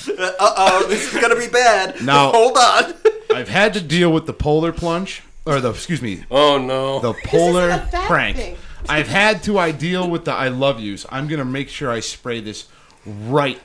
uh 0.09 0.31
oh, 0.39 0.85
this 0.87 1.13
is 1.13 1.21
gonna 1.21 1.35
be 1.35 1.47
bad. 1.47 2.01
Now- 2.03 2.31
hold 2.31 2.57
on. 2.57 2.93
I've 3.33 3.49
had 3.49 3.73
to 3.75 3.81
deal 3.81 4.11
with 4.11 4.25
the 4.25 4.33
polar 4.33 4.71
plunge, 4.73 5.23
or 5.45 5.59
the 5.61 5.69
excuse 5.69 6.01
me, 6.01 6.23
Oh 6.29 6.57
no. 6.57 6.99
the 6.99 7.13
polar 7.25 7.65
a 7.69 7.87
bad 7.91 8.07
prank. 8.07 8.37
thing. 8.37 8.57
I've 8.89 9.07
had 9.07 9.43
to 9.43 9.57
I 9.59 9.71
deal 9.71 10.09
with 10.09 10.25
the 10.25 10.33
I 10.33 10.47
love 10.49 10.79
yous. 10.79 11.05
I'm 11.09 11.27
gonna 11.27 11.45
make 11.45 11.69
sure 11.69 11.89
I 11.91 11.99
spray 12.01 12.41
this 12.41 12.67
right 13.05 13.59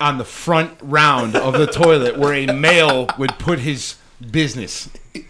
on 0.00 0.18
the 0.18 0.24
front 0.24 0.72
round 0.82 1.34
of 1.36 1.54
the 1.54 1.66
toilet 1.66 2.16
where 2.18 2.34
a 2.34 2.46
male 2.52 3.06
would 3.18 3.38
put 3.38 3.60
his 3.60 3.96
business, 4.30 4.88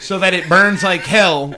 so 0.00 0.18
that 0.18 0.34
it 0.34 0.48
burns 0.48 0.82
like 0.82 1.02
hell, 1.02 1.54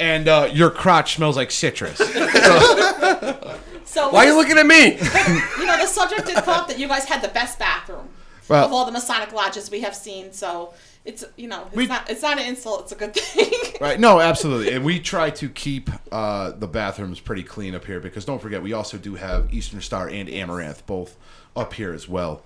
and 0.00 0.28
uh, 0.28 0.48
your 0.52 0.70
crotch 0.70 1.14
smells 1.16 1.36
like 1.36 1.50
citrus. 1.50 1.98
So 1.98 3.58
Why 3.94 4.24
are 4.24 4.28
you 4.28 4.36
looking 4.36 4.58
at 4.58 4.66
me? 4.66 4.98
You 5.58 5.66
know, 5.66 5.78
the 5.78 5.86
subject 5.86 6.26
did 6.26 6.36
come 6.36 6.48
up 6.60 6.68
that 6.68 6.78
you 6.78 6.88
guys 6.88 7.04
had 7.04 7.22
the 7.22 7.28
best 7.28 7.58
bathroom 7.58 8.08
Well- 8.48 8.64
of 8.66 8.72
all 8.72 8.84
the 8.84 8.92
Masonic 8.92 9.32
lodges 9.32 9.70
we 9.70 9.80
have 9.80 9.94
seen. 9.94 10.32
So 10.32 10.74
it's 11.04 11.24
you 11.36 11.48
know, 11.48 11.64
it's 11.66 11.76
We- 11.76 11.86
not 11.86 12.10
it's 12.10 12.22
not 12.22 12.38
an 12.38 12.46
insult. 12.46 12.82
It's 12.82 12.92
a 12.92 12.96
good 12.96 13.14
thing. 13.14 13.50
Right? 13.80 13.98
No, 13.98 14.20
absolutely. 14.20 14.72
And 14.72 14.84
we 14.84 15.00
try 15.00 15.30
to 15.30 15.48
keep 15.48 15.90
uh, 16.12 16.52
the 16.52 16.68
bathrooms 16.68 17.18
pretty 17.20 17.42
clean 17.42 17.74
up 17.74 17.84
here 17.84 17.98
because 18.00 18.24
don't 18.24 18.40
forget 18.40 18.62
we 18.62 18.72
also 18.72 18.96
do 18.98 19.16
have 19.16 19.52
Eastern 19.52 19.80
Star 19.80 20.08
and 20.08 20.28
Amaranth 20.30 20.86
both 20.86 21.16
up 21.56 21.74
here 21.74 21.92
as 21.92 22.08
well. 22.08 22.42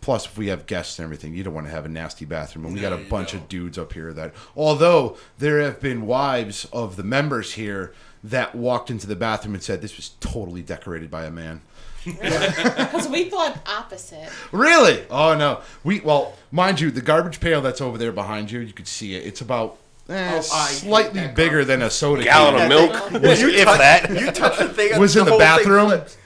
Plus, 0.00 0.26
if 0.26 0.38
we 0.38 0.46
have 0.48 0.66
guests 0.66 0.98
and 0.98 1.04
everything, 1.04 1.34
you 1.34 1.42
don't 1.42 1.54
want 1.54 1.66
to 1.66 1.70
have 1.72 1.86
a 1.86 1.88
nasty 1.88 2.24
bathroom. 2.24 2.66
And 2.66 2.74
we 2.74 2.80
got 2.80 2.92
a 2.92 2.98
bunch 2.98 3.32
don't. 3.32 3.42
of 3.42 3.48
dudes 3.48 3.78
up 3.78 3.92
here 3.94 4.12
that, 4.12 4.32
although 4.54 5.16
there 5.38 5.60
have 5.62 5.80
been 5.80 6.06
wives 6.06 6.66
of 6.72 6.96
the 6.96 7.02
members 7.02 7.54
here 7.54 7.92
that 8.24 8.54
walked 8.54 8.90
into 8.90 9.06
the 9.06 9.16
bathroom 9.16 9.54
and 9.54 9.62
said 9.62 9.80
this 9.80 9.96
was 9.96 10.10
totally 10.20 10.62
decorated 10.62 11.10
by 11.10 11.24
a 11.24 11.30
man. 11.30 11.62
Because 12.04 13.08
we 13.08 13.28
thought 13.28 13.58
opposite. 13.68 14.30
Really? 14.52 15.04
Oh 15.10 15.34
no. 15.36 15.60
We 15.84 16.00
well, 16.00 16.34
mind 16.50 16.80
you, 16.80 16.90
the 16.90 17.02
garbage 17.02 17.40
pail 17.40 17.60
that's 17.60 17.80
over 17.80 17.98
there 17.98 18.12
behind 18.12 18.50
you, 18.50 18.60
you 18.60 18.72
could 18.72 18.88
see 18.88 19.14
it. 19.14 19.26
It's 19.26 19.40
about 19.42 19.76
eh, 20.08 20.30
Oh, 20.32 20.36
I 20.54 20.66
hate 20.68 20.74
slightly 20.76 21.20
that 21.20 21.34
bigger 21.34 21.62
than 21.64 21.82
a 21.82 21.90
soda 21.90 22.22
Gallon 22.24 22.54
can. 22.56 22.62
of 22.62 22.68
milk. 23.12 23.22
Was- 23.22 23.40
you 23.42 23.48
if 23.50 23.64
that. 23.66 24.08
You 24.10 24.30
touch 24.30 24.58
the 24.58 24.68
thing. 24.70 24.98
was 24.98 25.14
in 25.16 25.24
the 25.26 25.30
whole 25.32 25.38
thing 25.40 25.46
bathroom. 25.46 25.88
flips. 25.88 26.16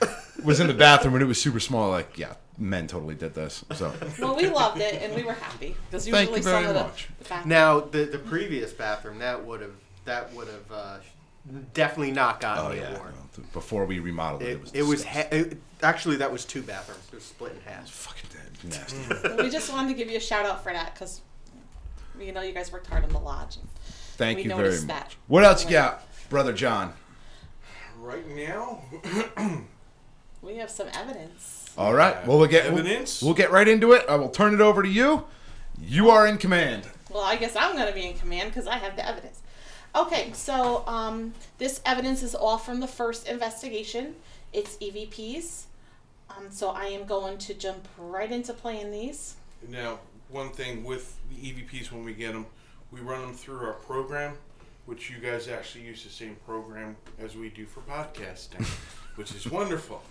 Was 0.45 0.61
in 0.61 0.67
the 0.69 0.75
bathroom 0.75 1.15
and 1.15 1.23
it 1.23 1.27
was 1.27 1.41
super 1.43 1.59
small. 1.61 1.91
Like, 1.91 2.19
yeah, 2.19 2.35
men 2.57 2.87
totally 2.87 3.15
did 3.17 3.35
this. 3.35 3.65
So 3.75 3.93
Well, 4.21 4.37
we 4.37 4.47
loved 4.49 4.81
it 4.81 5.03
and 5.03 5.13
we 5.15 5.25
were 5.25 5.33
happy 5.33 5.75
because 5.91 6.07
Thank 6.09 6.31
usually 6.31 6.39
you 6.39 6.45
very 6.45 6.67
of 6.67 6.75
the, 6.75 6.83
much. 6.85 7.09
the 7.19 7.25
bathroom- 7.29 7.49
Now 7.49 7.81
the 7.81 8.05
the 8.05 8.19
previous 8.19 8.73
bathroom 8.73 9.19
that 9.19 9.45
would 9.45 9.61
have 9.61 9.75
that 10.05 10.33
would 10.35 10.47
have 10.49 10.71
uh, 10.73 10.97
definitely 11.75 12.13
not 12.13 12.41
gotten 12.41 12.65
oh 12.67 12.69
the 12.71 12.77
yeah, 12.77 12.95
award. 12.97 13.13
no, 13.39 13.45
before 13.53 13.85
we 13.85 13.99
remodeled 13.99 14.43
it, 14.43 14.49
It, 14.49 14.53
it 14.53 14.61
was 14.61 14.73
it 14.75 14.83
was 14.83 15.05
ha- 15.05 15.29
it, 15.31 15.57
actually 15.83 16.17
that 16.17 16.31
was 16.33 16.45
two 16.45 16.63
bathrooms. 16.63 17.05
It 17.13 17.17
was 17.17 17.25
split 17.25 17.53
in 17.53 17.61
half. 17.71 17.89
fucking 17.89 18.31
dead. 18.33 18.41
nasty. 18.81 18.97
Mm. 18.97 19.23
But 19.23 19.43
we 19.45 19.51
just 19.51 19.71
wanted 19.73 19.89
to 19.89 19.95
give 19.95 20.11
you 20.11 20.17
a 20.17 20.21
shout 20.21 20.47
out 20.47 20.63
for 20.63 20.73
that 20.73 20.95
because 20.95 21.21
you 22.19 22.33
know 22.33 22.41
you 22.43 22.53
guys 22.53 22.73
worked 22.73 22.87
hard 22.87 23.05
on 23.05 23.11
the 23.11 23.19
lodge. 23.19 23.59
Thank 24.17 24.39
We 24.39 24.45
you 24.45 24.49
very 24.51 24.63
noticed 24.63 24.87
much. 24.87 24.97
that. 24.97 25.17
What 25.27 25.45
else 25.45 25.65
you 25.65 25.71
got, 25.71 26.07
brother 26.31 26.53
John? 26.53 26.93
Right 27.99 28.27
now, 28.29 28.83
We 30.43 30.57
have 30.57 30.71
some 30.71 30.89
evidence. 30.95 31.73
All 31.77 31.95
right. 31.95 32.27
Well, 32.27 32.39
we'll 32.39 32.49
get 32.49 32.71
we'll- 32.71 32.81
Evidence? 32.81 33.23
We'll, 33.23 33.35
get 33.35 33.51
right 33.51 33.67
into 33.67 33.93
it. 33.93 34.05
I 34.09 34.17
will 34.17 34.29
turn 34.29 34.53
it 34.55 34.61
over 34.61 34.83
to 34.83 34.89
you. 34.89 35.25
You 35.81 36.11
are 36.11 36.27
in 36.27 36.37
command. 36.39 36.87
Well, 37.11 37.23
I 37.25 37.37
guess 37.37 37.57
I'm 37.57 37.75
going 37.75 37.89
to 37.89 37.95
be 37.95 38.07
in 38.07 38.15
command 38.19 38.51
because 38.51 38.67
I 38.67 38.77
have 38.77 38.95
the 38.95 39.09
evidence. 39.09 39.41
Okay, 39.97 40.33
so 40.33 40.83
um, 40.89 41.33
this 41.59 41.81
evidence 41.87 42.23
is 42.23 42.35
all 42.35 42.59
from 42.59 42.81
the 42.81 42.87
first 42.87 43.29
investigation. 43.29 44.17
It's 44.53 44.77
EVPs. 44.79 45.65
Um, 46.31 46.51
so 46.51 46.71
I 46.71 46.87
am 46.87 47.05
going 47.05 47.39
to 47.39 47.55
jump 47.55 47.87
right 47.97 48.31
into 48.31 48.53
playing 48.53 48.91
these. 48.91 49.37
now 49.69 50.01
one 50.31 50.51
thing 50.51 50.83
with 50.83 51.17
the 51.31 51.37
EVPs 51.37 51.93
when 51.93 52.05
we 52.05 52.13
get 52.13 52.33
them, 52.33 52.47
we 52.91 53.01
run 53.01 53.21
them 53.21 53.35
through 53.35 53.59
our 53.67 53.75
program, 53.75 54.35
which 54.87 55.11
you 55.11 55.19
guys 55.19 55.47
actually 55.49 55.85
use 55.85 56.03
the 56.03 56.11
same 56.11 56.37
program 56.45 56.97
as 57.21 57.37
we 57.37 57.51
do 57.51 57.65
for 57.67 57.81
podcasting, 57.83 58.67
which 59.15 59.33
is 59.33 59.49
wonderful. 59.49 60.03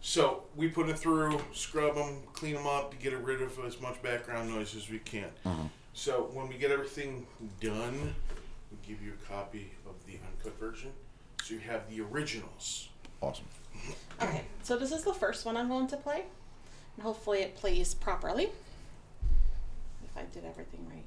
So 0.00 0.44
we 0.56 0.68
put 0.68 0.88
it 0.88 0.98
through, 0.98 1.38
scrub 1.52 1.96
them, 1.96 2.22
clean 2.32 2.54
them 2.54 2.66
up 2.66 2.92
to 2.92 2.96
get 2.96 3.12
rid 3.18 3.42
of 3.42 3.58
as 3.66 3.78
much 3.80 4.00
background 4.00 4.48
noise 4.54 4.74
as 4.74 4.88
we 4.88 5.00
can. 5.00 5.28
So 5.92 6.30
when 6.32 6.48
we 6.48 6.54
get 6.54 6.70
everything 6.70 7.26
done, 7.60 8.14
we 8.70 8.76
give 8.86 9.02
you 9.02 9.12
a 9.12 9.26
copy 9.26 9.72
of 9.86 9.94
the 10.06 10.14
uncut 10.14 10.58
version, 10.58 10.92
so 11.42 11.54
you 11.54 11.60
have 11.60 11.88
the 11.90 12.00
originals. 12.02 12.88
Awesome. 13.20 13.46
Okay, 14.22 14.44
so 14.62 14.76
this 14.76 14.92
is 14.92 15.04
the 15.04 15.14
first 15.14 15.44
one 15.44 15.56
I'm 15.56 15.68
going 15.68 15.86
to 15.88 15.96
play. 15.96 16.24
And 16.96 17.02
hopefully 17.04 17.40
it 17.40 17.56
plays 17.56 17.94
properly. 17.94 18.50
If 20.04 20.16
I 20.16 20.22
did 20.32 20.44
everything 20.44 20.86
right. 20.88 21.04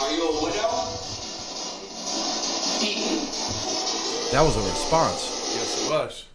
Are 0.00 0.12
you 0.12 0.22
a 0.28 0.42
widow? 0.42 0.68
That 4.30 4.42
was 4.42 4.56
a 4.56 4.60
response. 4.60 5.54
Yes, 5.54 5.84
it 5.84 5.90
was. 5.90 6.26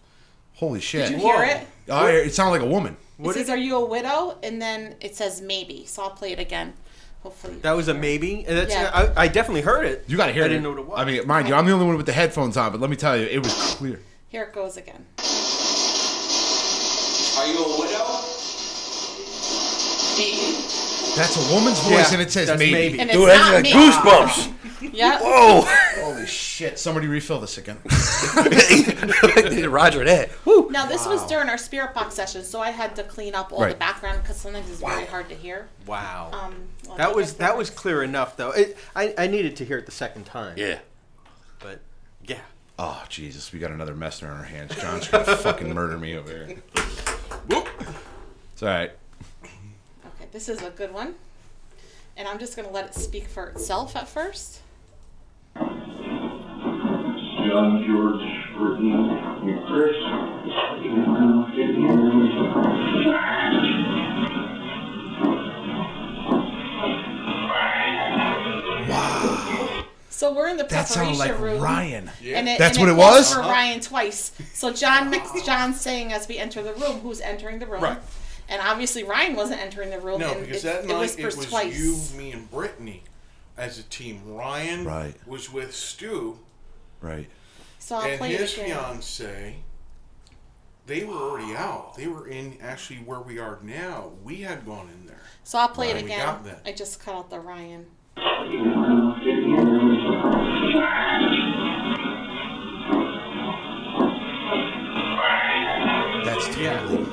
Holy 0.55 0.81
shit. 0.81 1.09
Did 1.09 1.21
you 1.21 1.25
hear 1.25 1.43
it? 1.43 1.67
Oh, 1.89 2.07
it 2.07 2.33
sounded 2.33 2.51
like 2.51 2.61
a 2.61 2.71
woman. 2.71 2.97
It 3.19 3.33
says, 3.33 3.49
"Are 3.49 3.57
you 3.57 3.77
a 3.77 3.85
widow?" 3.85 4.37
And 4.43 4.61
then 4.61 4.95
it 4.99 5.15
says 5.15 5.41
maybe. 5.41 5.85
So 5.85 6.03
I'll 6.03 6.09
play 6.09 6.31
it 6.31 6.39
again. 6.39 6.73
Hopefully. 7.23 7.55
That 7.61 7.71
was 7.71 7.87
a 7.87 7.93
maybe. 7.93 8.43
That's, 8.47 8.73
Yeah. 8.73 8.91
I, 9.15 9.23
I 9.23 9.27
definitely 9.29 9.61
heard 9.61 9.85
it. 9.85 10.03
You 10.07 10.17
got 10.17 10.27
to 10.27 10.33
hear 10.33 10.43
I 10.43 10.45
it. 10.45 10.49
I 10.49 10.49
didn't 10.49 10.63
know 10.63 10.71
what 10.71 10.79
it 10.79 10.87
was. 10.87 10.99
I 10.99 11.05
mean, 11.05 11.25
mind 11.27 11.47
you, 11.47 11.55
I'm 11.55 11.65
the 11.65 11.71
only 11.71 11.85
one 11.85 11.95
with 11.95 12.05
the 12.05 12.11
headphones 12.11 12.57
on, 12.57 12.71
but 12.73 12.81
let 12.81 12.89
me 12.89 12.97
tell 12.97 13.17
you, 13.17 13.25
it 13.25 13.41
was 13.41 13.53
clear. 13.75 13.99
Here 14.27 14.43
it 14.43 14.53
goes 14.53 14.75
again. 14.77 15.05
Are 17.37 17.47
you 17.47 17.63
a 17.63 17.79
widow? 17.79 18.19
That's 21.15 21.37
a 21.37 21.53
woman's 21.53 21.79
voice, 21.81 21.91
Yeah, 22.09 22.13
and 22.13 22.21
it 22.21 22.31
says 22.31 22.47
that's 22.47 22.59
maybe. 22.59 22.71
maybe. 22.73 22.99
And 22.99 23.09
it's 23.09 23.17
Dude, 23.17 23.27
not 23.29 23.51
that's 23.51 23.63
me. 23.63 23.73
like 23.73 23.93
goosebumps. 23.93 24.53
Yeah. 24.91 25.17
Whoa. 25.23 25.61
Holy 26.03 26.27
shit! 26.27 26.77
Somebody 26.77 27.07
refill 27.07 27.39
this 27.39 27.57
again. 27.57 27.77
Roger 29.71 30.03
that. 30.03 30.29
Now 30.69 30.85
this 30.85 31.05
was 31.07 31.25
during 31.27 31.47
our 31.47 31.57
spirit 31.57 31.93
box 31.93 32.15
session, 32.15 32.43
so 32.43 32.59
I 32.61 32.69
had 32.71 32.95
to 32.97 33.03
clean 33.03 33.33
up 33.33 33.53
all 33.53 33.59
the 33.59 33.65
Right. 33.67 33.79
background 33.79 34.21
because 34.21 34.35
sometimes 34.37 34.69
it's 34.69 34.81
very 34.81 35.05
hard 35.05 35.29
to 35.29 35.35
hear. 35.35 35.67
Wow. 35.87 36.31
Um, 36.33 36.55
well, 36.85 36.97
that 36.97 37.15
was 37.15 37.33
I 37.35 37.37
that 37.37 37.57
was 37.57 37.69
clear 37.69 38.03
enough 38.03 38.35
though. 38.35 38.51
It, 38.51 38.77
I 38.93 39.13
I 39.17 39.27
needed 39.27 39.55
to 39.57 39.65
hear 39.65 39.77
it 39.77 39.85
the 39.85 39.91
second 39.93 40.25
time. 40.25 40.55
Yeah. 40.57 40.79
But 41.59 41.79
yeah. 42.25 42.39
Oh 42.77 43.03
Jesus, 43.07 43.53
we 43.53 43.59
got 43.59 43.71
another 43.71 43.95
messer 43.95 44.27
on 44.27 44.35
our 44.37 44.43
hands. 44.43 44.75
John's 44.75 45.07
gonna 45.07 45.37
fucking 45.37 45.73
murder 45.73 45.97
me 45.97 46.17
over 46.17 46.29
here. 46.29 46.57
Whoop. 47.47 47.69
It's 48.51 48.61
all 48.61 48.67
right. 48.69 48.91
It. 50.33 50.37
Okay, 50.37 50.45
this 50.45 50.49
is 50.49 50.61
a 50.61 50.71
good 50.71 50.93
one, 50.93 51.15
and 52.17 52.27
I'm 52.27 52.39
just 52.39 52.55
gonna 52.55 52.71
let 52.71 52.85
it 52.85 52.95
speak 52.95 53.27
for 53.27 53.47
itself 53.47 53.95
at 53.95 54.07
first. 54.07 54.61
John 57.45 57.83
George 57.85 58.57
Burton 58.57 59.63
Chris. 59.67 59.95
So 70.09 70.33
we're 70.33 70.47
in 70.47 70.57
the 70.57 70.63
That 70.63 70.87
preparation 70.87 71.15
sounded 71.15 71.17
like 71.17 71.39
room. 71.39 71.61
Ryan. 71.61 72.11
And 72.25 72.47
it, 72.47 72.57
That's 72.57 72.77
and 72.77 72.87
what 72.87 72.93
it 72.93 72.95
calls 72.95 73.15
was? 73.17 73.33
For 73.33 73.39
Ryan 73.41 73.79
twice. 73.81 74.31
So 74.53 74.71
John 74.71 75.09
mix, 75.09 75.29
John's 75.43 75.81
saying 75.81 76.13
as 76.13 76.27
we 76.27 76.37
enter 76.37 76.61
the 76.63 76.73
room, 76.73 76.99
who's 76.99 77.19
entering 77.19 77.59
the 77.59 77.65
room. 77.65 77.81
Right. 77.81 77.97
And 78.53 78.61
obviously 78.61 79.03
Ryan 79.03 79.35
wasn't 79.35 79.61
entering 79.61 79.89
the 79.89 79.99
room. 79.99 80.19
No, 80.19 80.31
and 80.31 80.45
because 80.45 80.63
it, 80.63 80.67
that 80.67 80.83
it 80.83 80.87
night 80.87 80.93
it 80.95 80.99
whispers 80.99 81.37
was 81.37 81.47
twice. 81.47 81.75
you, 81.75 81.97
me, 82.15 82.31
and 82.33 82.49
Brittany 82.51 83.01
as 83.57 83.79
a 83.79 83.83
team. 83.83 84.21
Ryan 84.27 84.85
Right. 84.85 85.15
was 85.25 85.51
with 85.51 85.73
Stu 85.73 86.37
Right. 87.01 87.27
So 87.79 87.95
I'll 87.95 88.03
and 88.07 88.19
play 88.19 88.35
his 88.35 88.53
fiance. 88.53 89.55
They 90.85 91.03
were 91.03 91.15
already 91.15 91.55
out. 91.55 91.95
They 91.97 92.05
were 92.07 92.27
in 92.27 92.57
actually 92.61 92.99
where 92.99 93.21
we 93.21 93.39
are 93.39 93.57
now. 93.63 94.11
We 94.23 94.41
had 94.41 94.67
gone 94.67 94.87
in 94.99 95.07
there. 95.07 95.23
So 95.43 95.57
I'll 95.57 95.67
play 95.69 95.87
Right. 95.91 96.03
it 96.03 96.05
again. 96.05 96.55
I 96.63 96.73
just 96.73 96.99
cut 97.03 97.15
out 97.15 97.29
the 97.31 97.39
Ryan. 97.39 97.87
That's 106.25 106.45
totally. 106.55 107.05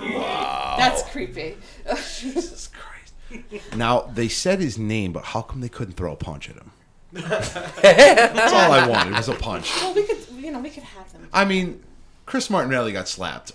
That's 0.80 1.02
creepy. 1.10 1.56
Jesus 2.18 2.68
Christ. 2.68 3.76
Now 3.76 4.00
they 4.02 4.28
said 4.28 4.60
his 4.60 4.76
name, 4.78 5.12
but 5.12 5.24
how 5.26 5.42
come 5.42 5.60
they 5.60 5.68
couldn't 5.68 5.94
throw 5.94 6.12
a 6.12 6.16
punch 6.16 6.48
at 6.50 6.56
him? 6.56 6.70
That's 7.12 8.52
all 8.52 8.72
I 8.72 8.86
wanted 8.88 9.14
was 9.14 9.28
a 9.28 9.34
punch. 9.34 9.72
well, 9.76 9.94
we 9.94 10.04
could, 10.04 10.18
you 10.36 10.50
know, 10.52 10.60
we 10.60 10.70
could 10.70 10.82
have 10.84 11.12
them. 11.12 11.28
I 11.32 11.44
mean, 11.44 11.82
Chris 12.26 12.50
Martinelli 12.50 12.92
got 12.92 13.08
slapped. 13.08 13.52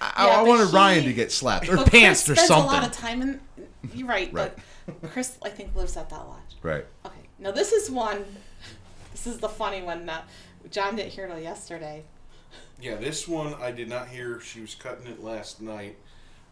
I, 0.00 0.26
Yeah, 0.26 0.32
I 0.32 0.36
but 0.42 0.46
wanted 0.48 0.68
he- 0.68 0.74
Ryan 0.76 1.04
to 1.04 1.12
get 1.12 1.30
slapped 1.32 1.68
or 1.68 1.76
But 1.76 1.88
Chris 1.90 2.00
pants 2.02 2.28
or 2.28 2.34
spends 2.34 2.48
something. 2.48 2.70
a 2.70 2.72
lot 2.72 2.84
of 2.86 2.92
time 2.92 3.22
in. 3.22 3.40
You're 3.94 4.08
right, 4.08 4.32
Right. 4.32 4.52
but 4.86 5.10
Chris, 5.12 5.36
I 5.42 5.48
think, 5.50 5.74
lives 5.74 5.96
at 5.96 6.08
that 6.10 6.16
lodge. 6.26 6.38
Right. 6.62 6.84
Okay, 7.06 7.14
now 7.38 7.50
this 7.50 7.72
is 7.72 7.90
one. 7.90 8.24
This 9.12 9.26
is 9.26 9.38
the 9.38 9.48
funny 9.48 9.82
one 9.82 10.06
that 10.06 10.24
John 10.70 10.96
didn't 10.96 11.12
hear 11.12 11.26
till 11.26 11.38
yesterday. 11.38 12.04
Yeah, 12.80 12.96
this 12.96 13.28
one 13.28 13.54
I 13.54 13.70
did 13.72 13.88
not 13.88 14.08
hear. 14.08 14.40
She 14.40 14.60
was 14.62 14.74
cutting 14.74 15.06
it 15.06 15.22
last 15.22 15.60
night. 15.60 15.96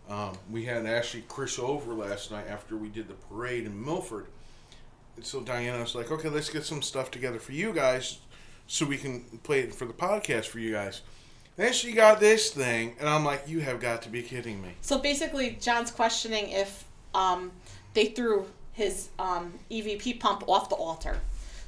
Um, 0.08 0.32
we 0.50 0.64
had 0.64 0.86
actually 0.86 1.24
Chris 1.28 1.58
over 1.58 1.92
last 1.92 2.30
night 2.30 2.46
after 2.48 2.76
we 2.76 2.88
did 2.88 3.08
the 3.08 3.14
parade 3.14 3.66
in 3.66 3.84
Milford. 3.84 4.26
And 5.16 5.24
so 5.24 5.40
Diana 5.40 5.80
was 5.80 5.94
like, 5.94 6.10
okay, 6.10 6.28
let's 6.28 6.48
get 6.48 6.64
some 6.64 6.80
stuff 6.80 7.10
together 7.10 7.38
for 7.38 7.52
you 7.52 7.72
guys 7.72 8.18
so 8.66 8.86
we 8.86 8.96
can 8.96 9.22
play 9.42 9.60
it 9.60 9.74
for 9.74 9.84
the 9.84 9.92
podcast 9.92 10.46
for 10.46 10.60
you 10.60 10.72
guys. 10.72 11.02
Then 11.56 11.72
she 11.72 11.92
got 11.92 12.20
this 12.20 12.50
thing, 12.50 12.94
and 13.00 13.08
I'm 13.08 13.24
like, 13.24 13.48
you 13.48 13.58
have 13.60 13.80
got 13.80 14.02
to 14.02 14.08
be 14.08 14.22
kidding 14.22 14.62
me. 14.62 14.68
So 14.80 14.98
basically, 14.98 15.58
John's 15.60 15.90
questioning 15.90 16.50
if 16.50 16.84
um, 17.14 17.50
they 17.94 18.06
threw 18.06 18.46
his 18.72 19.08
um, 19.18 19.54
EVP 19.68 20.20
pump 20.20 20.44
off 20.48 20.68
the 20.68 20.76
altar. 20.76 21.18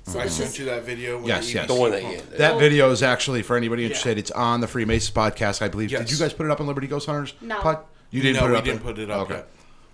So 0.04 0.20
I 0.20 0.28
sent 0.28 0.50
is 0.50 0.58
you 0.60 0.64
that 0.66 0.84
video. 0.84 1.16
when 1.18 1.26
Yes, 1.26 1.48
the 1.48 1.52
yes. 1.54 1.66
The 1.66 1.74
one 1.74 1.90
that 1.90 2.02
EVP 2.02 2.12
you. 2.12 2.18
pump- 2.18 2.36
That 2.36 2.58
video 2.60 2.90
is 2.92 3.02
actually 3.02 3.42
for 3.42 3.56
anybody 3.56 3.82
interested. 3.84 4.16
It's 4.16 4.30
on 4.30 4.60
the 4.60 4.68
Freemasons 4.68 5.10
podcast, 5.14 5.60
I 5.60 5.68
believe. 5.68 5.90
Did 5.90 6.10
you 6.10 6.18
guys 6.18 6.32
put 6.32 6.46
it 6.46 6.52
up 6.52 6.60
on 6.60 6.68
Liberty 6.68 6.86
Ghost 6.86 7.06
Hunters? 7.06 7.34
No. 7.40 7.58
Pod? 7.58 7.78
You 8.10 8.22
didn't 8.22 8.36
No, 8.36 8.40
put 8.42 8.48
it 8.48 8.52
we 8.52 8.58
up. 8.58 8.64
didn't 8.64 8.82
there? 8.84 8.92
put 8.92 9.00
it 9.02 9.10
up 9.10 9.20
Okay. 9.22 9.34
yet. 9.34 9.48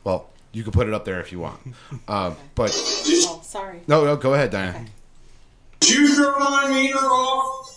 Well, 0.05 0.29
you 0.53 0.63
can 0.63 0.73
put 0.73 0.89
it 0.89 0.95
up 0.95 1.05
there 1.05 1.21
if 1.21 1.33
you 1.33 1.41
want. 1.41 1.61
Um, 2.09 2.37
but 2.55 2.71
oh, 2.75 3.41
sorry. 3.43 3.81
no, 3.87 4.05
no, 4.05 4.17
go 4.17 4.35
ahead, 4.35 4.51
Diana. 4.51 4.79
Okay. 4.79 4.87
Did 5.81 5.91
you 5.91 6.15
turn 6.17 6.35
my 6.41 6.69
meter 6.71 6.97
off? 6.99 7.73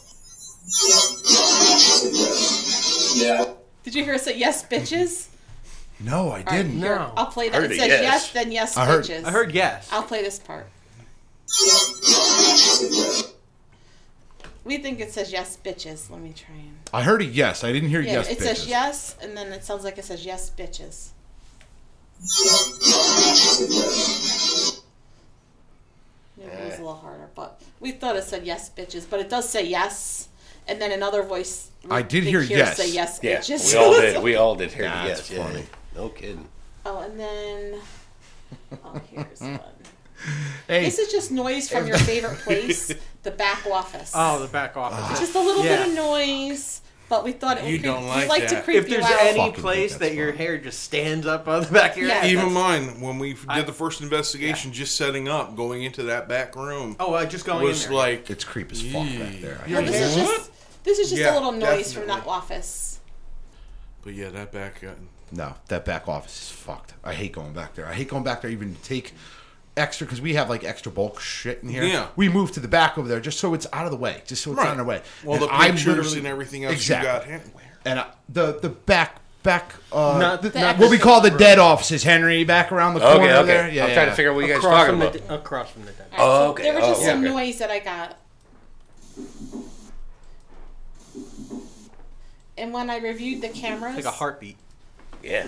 Yeah. 3.15 3.46
Did 3.84 3.96
you 3.96 4.03
hear 4.03 4.13
us 4.15 4.24
say 4.24 4.38
yes, 4.38 4.63
bitches? 4.65 5.27
No, 6.00 6.31
I 6.31 6.43
didn't. 6.43 6.77
here, 6.79 6.96
No. 6.96 7.12
I'll 7.17 7.25
play 7.25 7.50
that. 7.50 7.62
Heard 7.62 7.72
It 7.72 7.79
says 7.79 7.88
yes. 7.88 8.01
yes. 8.03 8.31
then 8.31 8.51
yes, 8.53 8.77
I 8.77 8.86
heard- 8.86 9.03
bitches. 9.03 9.25
I 9.25 9.31
heard 9.31 9.51
yes. 9.53 9.89
I'll 9.91 10.03
play 10.03 10.22
this 10.22 10.39
part. 10.39 10.67
We 14.69 14.77
think 14.77 14.99
it 14.99 15.11
says 15.11 15.31
yes, 15.31 15.57
bitches. 15.65 16.11
Let 16.11 16.21
me 16.21 16.31
try 16.31 16.53
and. 16.53 16.77
I 16.93 17.01
heard 17.01 17.23
a 17.23 17.25
yes. 17.25 17.63
I 17.63 17.71
didn't 17.71 17.89
hear 17.89 18.01
Yeah, 18.01 18.11
yes. 18.13 18.29
it 18.29 18.38
bitches. 18.38 18.41
says 18.43 18.67
yes, 18.67 19.17
and 19.19 19.35
then 19.35 19.51
it 19.51 19.63
sounds 19.63 19.83
like 19.83 19.97
it 19.97 20.05
says 20.05 20.23
yes, 20.23 20.51
bitches. 20.55 21.09
Maybe 26.38 26.51
it 26.51 26.65
was 26.65 26.75
a 26.75 26.81
little 26.81 26.95
harder, 26.95 27.29
but 27.35 27.59
we 27.79 27.91
thought 27.93 28.15
it 28.15 28.23
said 28.23 28.45
yes, 28.45 28.69
bitches. 28.69 29.05
But 29.09 29.19
it 29.21 29.29
does 29.29 29.49
say 29.49 29.65
yes, 29.65 30.29
and 30.67 30.79
then 30.79 30.91
another 30.91 31.23
voice. 31.23 31.71
I 31.89 32.03
did 32.03 32.23
hear 32.23 32.41
yes. 32.41 32.77
Say 32.77 32.91
yes, 32.91 33.19
Yeah, 33.23 33.39
bitches. 33.39 33.73
we 33.73 33.77
all 33.79 33.93
did. 33.99 34.23
We 34.23 34.36
all 34.36 34.55
did 34.55 34.71
hear 34.71 34.84
the 34.84 34.89
That's 34.89 35.29
yes. 35.29 35.32
Yeah, 35.32 35.43
funny. 35.47 35.60
yeah. 35.62 35.65
No 35.95 36.10
kidding. 36.10 36.47
oh, 36.86 36.99
and 37.01 37.19
then. 37.19 37.82
Oh, 38.84 39.01
here's 39.12 39.41
one. 39.41 39.60
Hey, 40.67 40.86
This 40.86 40.99
is 40.99 41.12
just 41.12 41.32
noise 41.32 41.69
from 41.69 41.88
your 41.88 41.97
favorite 41.97 42.39
place, 42.39 42.93
the 43.23 43.32
back 43.32 43.65
office. 43.65 44.12
Oh, 44.13 44.39
the 44.39 44.47
back 44.47 44.75
office. 44.77 45.19
just 45.19 45.36
a 45.36 45.39
little 45.39 45.63
Yeah. 45.63 45.77
bit 45.84 45.88
of 45.89 45.93
noise, 45.95 46.82
but 47.08 47.23
we 47.23 47.32
thought 47.32 47.58
it 47.58 47.63
would 47.63 47.71
You 47.71 47.77
creep, 47.79 47.86
don't 47.91 48.03
we'd 48.03 48.10
like 48.10 48.29
like 48.29 48.47
to 48.49 48.55
that. 48.55 48.63
creep 48.65 48.77
if 48.77 48.89
you 48.89 48.95
there's 49.01 49.05
out. 49.05 49.21
any 49.21 49.38
Fucking 49.39 49.62
place 49.62 49.93
that 49.93 49.99
that's 49.99 50.13
your 50.15 50.29
fine. 50.29 50.38
hair 50.38 50.58
just 50.58 50.84
stands 50.84 51.25
up 51.25 51.47
on 51.47 51.63
the 51.63 51.71
back 51.71 51.91
of 51.93 51.97
your 51.97 52.08
Yeah. 52.10 52.21
head. 52.21 52.32
Even 52.32 52.53
that's- 52.53 52.53
mine, 52.88 53.01
when 53.01 53.17
we 53.17 53.34
did 53.34 53.45
I- 53.47 53.62
the 53.63 53.73
first 53.73 54.01
investigation, 54.01 54.71
just 54.73 54.95
setting 54.95 55.27
up, 55.27 55.55
going 55.55 55.84
into 55.84 56.03
that 56.03 56.27
back 56.29 56.55
room, 56.55 56.95
Oh, 56.99 57.13
uh, 57.13 57.25
just 57.25 57.45
going 57.45 57.63
was 57.63 57.86
in 57.86 57.89
there. 57.91 57.97
like, 57.97 58.29
it's 58.29 58.43
creep 58.43 58.71
as 58.71 58.82
fuck 58.82 59.08
back 59.08 59.41
there. 59.41 59.62
I 59.65 59.71
Well, 59.71 59.82
hate 59.82 59.91
this 59.91 60.01
is 60.01 60.15
just 60.15 60.51
this 60.84 60.99
is 60.99 61.10
just 61.10 61.21
Yeah, 61.21 61.34
a 61.34 61.36
little 61.36 61.51
noise 61.51 61.91
from 61.93 62.08
that 62.08 62.25
office. 62.27 62.99
but 64.03 64.13
yeah, 64.13 64.29
that 64.29 64.51
back 64.51 64.82
got. 64.82 64.95
No, 65.32 65.53
that 65.67 65.86
back 65.86 66.08
office 66.08 66.41
is 66.41 66.49
fucked. 66.49 66.93
I 67.03 67.13
hate 67.13 67.34
going 67.34 67.53
back 67.53 67.75
there. 67.75 67.86
I 67.88 67.93
hate 67.93 68.08
going 68.10 68.23
back 68.23 68.41
there 68.41 68.49
even 68.49 68.73
to 68.75 68.82
take 68.82 69.13
extra 69.79 70.05
because 70.05 70.21
we 70.21 70.33
have 70.35 70.49
like 70.49 70.63
extra 70.63 70.91
bulk 70.91 71.19
shit 71.19 71.63
in 71.63 71.69
here. 71.69 71.83
Yeah. 71.83 72.07
We 72.15 72.29
move 72.29 72.51
to 72.53 72.59
the 72.59 72.67
back 72.67 72.97
over 72.97 73.07
there 73.07 73.19
just 73.19 73.39
so 73.39 73.53
it's 73.53 73.65
out 73.73 73.85
of 73.85 73.91
the 73.91 73.97
way, 73.97 74.21
just 74.27 74.43
so 74.43 74.51
it's 74.51 74.57
Right. 74.59 74.67
out 74.67 74.71
of 74.73 74.77
the 74.77 74.83
way. 74.83 75.01
Well, 75.23 75.35
And 75.41 75.43
the 75.49 75.53
I'm 75.53 75.71
pictures 75.71 75.87
literally- 75.87 76.17
and 76.19 76.27
everything 76.27 76.65
else 76.65 76.73
exactly. 76.75 77.07
you 77.07 77.13
got. 77.13 77.23
hand- 77.25 77.51
And 77.85 77.99
uh, 77.99 78.05
the 78.27 78.59
the 78.59 78.69
back 78.69 79.15
back 79.41 79.71
uh, 79.93 80.17
Not 80.19 80.41
the- 80.41 80.49
the 80.49 80.73
what 80.75 80.91
we 80.91 80.97
call 80.97 81.21
the 81.21 81.29
room. 81.29 81.39
dead 81.39 81.59
offices, 81.59 82.03
Henry, 82.03 82.43
back 82.43 82.71
around 82.73 82.93
the 82.95 82.99
corner 82.99 83.15
Okay, 83.23 83.33
okay. 83.33 83.45
there. 83.47 83.69
Yeah, 83.69 83.83
I'm 83.83 83.89
yeah, 83.89 83.93
trying 83.95 84.05
yeah. 84.07 84.09
to 84.09 84.15
figure 84.15 84.31
out 84.31 84.35
what 84.35 84.41
you 84.45 84.53
guys 84.53 84.57
are 84.57 84.67
across 84.67 84.85
talking 84.85 85.01
about. 85.01 85.13
the 85.13 85.33
across 85.35 85.71
from 85.71 85.85
the 85.85 85.91
dead. 85.93 86.07
All 86.11 86.17
right, 86.17 86.23
Oh, 86.23 86.45
so 86.47 86.51
okay. 86.51 86.63
There 86.63 86.73
was 86.73 86.85
just 86.85 87.01
Oh, 87.01 87.05
some 87.05 87.19
okay. 87.23 87.33
noise 87.33 87.57
that 87.59 87.71
I 87.71 87.79
got. 87.79 88.17
And 92.57 92.73
when 92.73 92.89
I 92.89 92.97
reviewed 92.97 93.41
the 93.41 93.47
cameras, 93.49 93.95
Like 93.95 94.03
a 94.05 94.11
heartbeat. 94.11 94.57
Yeah. 95.23 95.47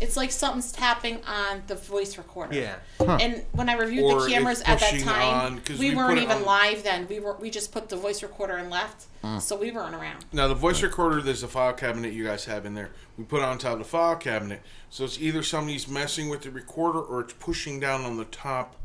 it's 0.00 0.16
like 0.16 0.30
something's 0.30 0.72
tapping 0.72 1.22
on 1.24 1.62
the 1.66 1.74
voice 1.74 2.18
recorder. 2.18 2.54
Yeah. 2.54 2.76
And 3.00 3.44
when 3.52 3.68
I 3.68 3.74
reviewed 3.74 4.04
Or 4.04 4.22
the 4.22 4.28
cameras 4.28 4.60
it's 4.60 4.68
at 4.68 4.80
that 4.80 4.90
pushing 4.92 5.06
time, 5.06 5.52
on- 5.52 5.60
'cause 5.60 5.78
we, 5.78 5.90
we 5.90 5.96
weren't 5.96 6.18
it 6.18 6.22
even 6.22 6.38
on- 6.38 6.44
live 6.44 6.82
then. 6.82 7.06
We 7.08 7.20
were 7.20 7.34
we 7.36 7.50
just 7.50 7.72
put 7.72 7.88
the 7.88 7.96
voice 7.96 8.22
recorder 8.22 8.56
and 8.56 8.70
left, 8.70 9.04
hmm. 9.22 9.38
so 9.38 9.56
we 9.56 9.70
weren't 9.70 9.94
around. 9.94 10.24
Now 10.32 10.48
the 10.48 10.54
voice 10.54 10.82
recorder, 10.82 11.22
there's 11.22 11.42
a 11.42 11.48
file 11.48 11.72
cabinet 11.72 12.12
you 12.12 12.24
guys 12.24 12.44
have 12.44 12.66
in 12.66 12.74
there. 12.74 12.90
We 13.16 13.24
put 13.24 13.38
it 13.38 13.44
on 13.44 13.58
top 13.58 13.74
of 13.74 13.78
the 13.78 13.84
file 13.84 14.16
cabinet, 14.16 14.60
so 14.90 15.04
it's 15.04 15.18
either 15.20 15.42
somebody's 15.42 15.88
messing 15.88 16.28
with 16.28 16.42
the 16.42 16.50
recorder 16.50 17.00
or 17.00 17.20
it's 17.22 17.32
pushing 17.34 17.80
down 17.80 18.02
on 18.04 18.16
the 18.18 18.24
top 18.26 18.76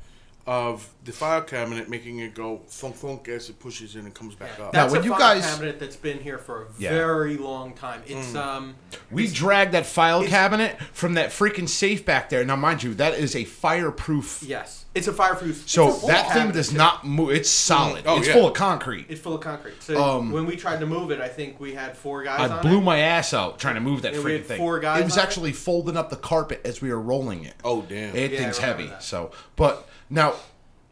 of 0.47 0.89
the 1.06 1.12
file 1.12 1.41
cabinet, 1.41 1.88
making 1.89 2.19
it 2.19 2.34
go 2.34 2.62
thunk 2.67 2.95
thunk 2.95 3.27
as 3.27 3.49
it 3.49 3.60
pushes 3.60 3.95
in 3.95 4.06
and 4.06 4.13
comes 4.13 4.34
back 4.36 4.51
up. 4.60 4.73
Now, 4.73 4.82
That's 4.82 4.91
when 4.93 5.01
a 5.01 5.06
you 5.06 5.12
file 5.12 5.19
guys- 5.19 5.45
cabinet 5.45 5.80
that's 5.80 5.95
been 5.95 6.19
here 6.19 6.38
for 6.38 6.63
a 6.63 6.65
Yeah. 6.77 6.89
very 6.89 7.38
long 7.38 7.73
time. 7.73 8.01
It's 8.08 8.34
Mm. 8.34 8.36
um 8.36 8.75
We 9.12 9.27
dragged 9.27 9.73
that 9.73 9.86
file 9.86 10.25
cabinet 10.25 10.77
from 10.93 11.13
that 11.15 11.30
freaking 11.30 11.69
safe 11.69 12.06
back 12.06 12.30
there. 12.30 12.43
Now, 12.43 12.56
mind 12.56 12.82
you, 12.84 12.93
that 12.95 13.13
is 13.15 13.36
a 13.36 13.43
fireproof. 13.45 14.43
yes, 14.45 14.86
it's 14.95 15.08
a 15.08 15.13
fireproof. 15.13 15.63
So 15.67 15.89
it's 15.89 16.04
a 16.04 16.08
that 16.08 16.23
thing 16.25 16.34
cabinet, 16.34 16.54
does 16.54 16.69
too. 16.69 16.77
not 16.77 17.06
move. 17.06 17.32
It's 17.32 17.49
solid. 17.49 18.04
Oh, 18.08 18.17
it's 18.17 18.27
yeah. 18.27 18.34
full 18.34 18.47
of 18.47 18.54
concrete. 18.54 19.06
It's 19.10 19.21
full 19.21 19.36
of 19.36 19.41
concrete. 19.41 19.82
So 19.82 20.01
Um, 20.04 20.32
when 20.32 20.45
we 20.45 20.56
tried 20.56 20.80
to 20.80 20.86
move 20.86 21.12
it, 21.12 21.19
I 21.21 21.27
think 21.27 21.60
we 21.60 21.73
had 21.73 21.97
four 21.97 22.23
guys. 22.23 22.49
I 22.49 22.56
on 22.56 22.62
blew 22.62 22.77
it. 22.80 22.82
my 22.82 22.99
ass 22.99 23.34
out 23.34 23.60
trying 23.60 23.75
to 23.75 23.82
move 23.82 24.01
that 24.04 24.13
Yeah, 24.13 24.19
we 24.19 24.25
freaking 24.32 24.38
had 24.38 24.45
thing. 24.47 24.58
four 24.58 24.80
guys 24.80 25.01
it 25.01 25.06
was 25.06 25.13
on 25.17 25.19
it. 25.19 25.23
actually 25.27 25.51
folding 25.54 25.97
up 25.97 26.10
the 26.10 26.15
carpet 26.15 26.62
as 26.65 26.82
we 26.82 26.89
were 26.89 26.99
rolling 26.99 27.43
it. 27.45 27.54
Oh 27.63 27.82
damn! 27.84 28.15
It 28.15 28.32
Yeah, 28.32 28.38
I 28.38 28.41
thing's 28.41 28.58
remember 28.60 28.77
heavy. 28.84 28.88
that. 28.89 29.04
So, 29.04 29.32
but 29.56 29.88
now 30.12 30.36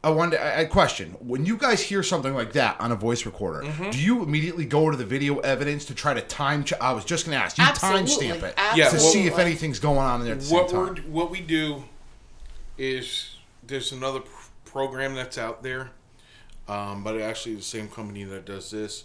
I 0.04 0.10
wanted. 0.10 0.40
I, 0.42 0.62
I 0.62 0.66
question 0.66 1.12
when 1.20 1.46
you 1.46 1.58
guys 1.58 1.82
hear 1.82 2.02
something 2.02 2.34
like 2.34 2.54
that 2.54 2.80
on 2.80 2.92
a 2.92 2.96
voice 2.96 3.26
recorder. 3.26 3.64
Mm-hmm. 3.68 3.90
Do 3.92 4.00
you 4.00 4.24
immediately 4.24 4.66
go 4.66 4.90
to 4.90 4.96
the 4.98 5.06
video 5.06 5.40
evidence 5.40 5.86
to 5.86 5.94
try 5.94 6.14
to 6.14 6.22
time? 6.22 6.64
Ch- 6.64 6.74
I 6.82 6.94
was 6.94 7.04
just 7.06 7.26
going 7.26 7.38
to 7.38 7.44
ask. 7.44 7.58
You 7.58 7.66
Absolutely. 7.66 8.30
timestamp 8.30 8.44
it 8.44 8.56
Yeah, 8.76 8.90
to 8.90 9.00
see 9.00 9.28
if 9.28 9.38
anything's 9.38 9.80
going 9.80 9.98
on 10.00 10.22
in 10.22 10.26
there 10.26 10.36
at 10.36 10.42
the 10.42 10.54
what 10.54 10.70
time? 10.70 10.96
what 11.12 11.30
we 11.30 11.42
do 11.42 11.84
is 12.78 13.36
there's 13.66 13.92
another 13.92 14.22
pr- 14.22 14.50
program 14.66 15.16
that's 15.16 15.38
out 15.38 15.64
there, 15.64 15.92
um, 16.68 17.04
but 17.04 17.20
actually 17.20 17.56
the 17.56 17.62
same 17.62 17.88
company 17.90 18.24
that 18.24 18.46
does 18.46 18.72
this. 18.72 19.04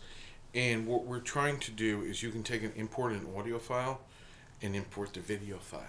And 0.54 0.86
what 0.86 1.04
we're 1.04 1.18
trying 1.18 1.58
to 1.58 1.72
do 1.72 2.02
is 2.02 2.22
you 2.22 2.30
can 2.30 2.44
take 2.44 2.62
an 2.62 2.72
import 2.76 3.12
an 3.12 3.26
audio 3.36 3.58
file 3.58 4.00
and 4.62 4.76
import 4.76 5.12
the 5.12 5.20
video 5.20 5.58
file, 5.58 5.80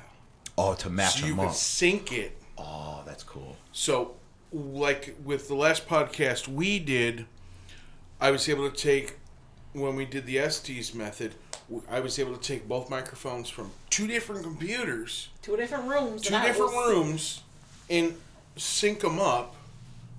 Oh, 0.58 0.74
to 0.74 0.90
match 0.90 1.20
so 1.22 1.28
you 1.28 1.36
them 1.36 1.46
can 1.46 1.54
sync 1.54 2.12
it. 2.12 2.42
Oh, 2.58 3.04
that's 3.06 3.24
cool. 3.24 3.58
So, 3.72 4.16
like 4.52 5.16
with 5.24 5.48
the 5.48 5.56
last 5.56 5.88
podcast 5.88 6.48
we 6.48 6.80
did, 6.80 7.26
I 8.22 8.32
was 8.32 8.48
able 8.48 8.70
to 8.70 8.76
take 8.76 9.18
when 9.74 9.96
we 9.96 10.06
did 10.06 10.26
the 10.26 10.40
Estes 10.40 10.94
method. 10.94 11.36
I 11.90 12.00
was 12.00 12.20
able 12.20 12.36
to 12.38 12.42
take 12.42 12.68
both 12.68 12.90
microphones 12.90 13.50
from 13.50 13.72
two 13.90 14.06
different 14.08 14.44
computers 14.44 15.30
Two 15.42 15.58
different 15.58 15.86
rooms. 15.90 16.22
two 16.22 16.40
different 16.42 16.74
was- 16.74 16.88
rooms 16.96 17.42
and 17.90 18.16
sync 18.56 19.00
them 19.02 19.20
up, 19.20 19.56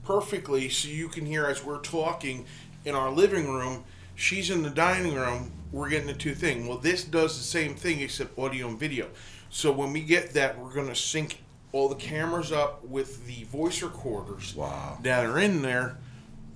perfectly 0.05 0.69
so 0.69 0.89
you 0.89 1.09
can 1.09 1.25
hear 1.25 1.47
as 1.47 1.65
we're 1.65 1.79
talking 1.81 2.45
in 2.85 2.95
our 2.95 3.11
living 3.11 3.49
room. 3.49 3.85
She's 4.15 4.51
in 4.51 4.63
the 4.63 4.71
dining 4.71 5.15
room. 5.15 5.53
We're 5.73 5.89
getting 5.89 6.07
the 6.07 6.15
two 6.15 6.35
thing. 6.35 6.67
Well, 6.69 6.79
this 6.79 7.05
does 7.05 7.37
the 7.37 7.45
same 7.45 7.75
thing 7.75 8.01
except 8.01 8.39
audio 8.39 8.69
and 8.69 8.79
video. 8.79 9.09
So 9.51 9.73
when 9.73 9.93
we 9.93 10.01
get 10.01 10.33
that, 10.35 10.59
we're 10.59 10.73
gonna 10.75 10.95
sync 10.95 11.39
all 11.77 11.89
the 11.91 11.95
cameras 11.95 12.53
up 12.53 12.83
with 12.87 13.27
the 13.27 13.45
voice 13.45 13.83
recorders 13.83 14.55
Wow. 14.57 14.99
that 15.03 15.27
are 15.27 15.39
in 15.39 15.61
there, 15.63 15.99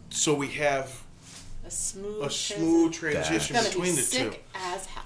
so 0.09 0.35
we 0.35 0.48
have 0.48 1.02
A 1.66 1.70
smooth. 1.70 2.22
a 2.24 2.30
smooth 2.30 2.92
transition 2.94 3.56
It's 3.56 3.68
between 3.68 3.85
be 3.92 3.96
the 3.96 4.02
sick 4.02 4.33
two. 4.33 4.38
as 4.54 4.87
hell. 4.87 5.04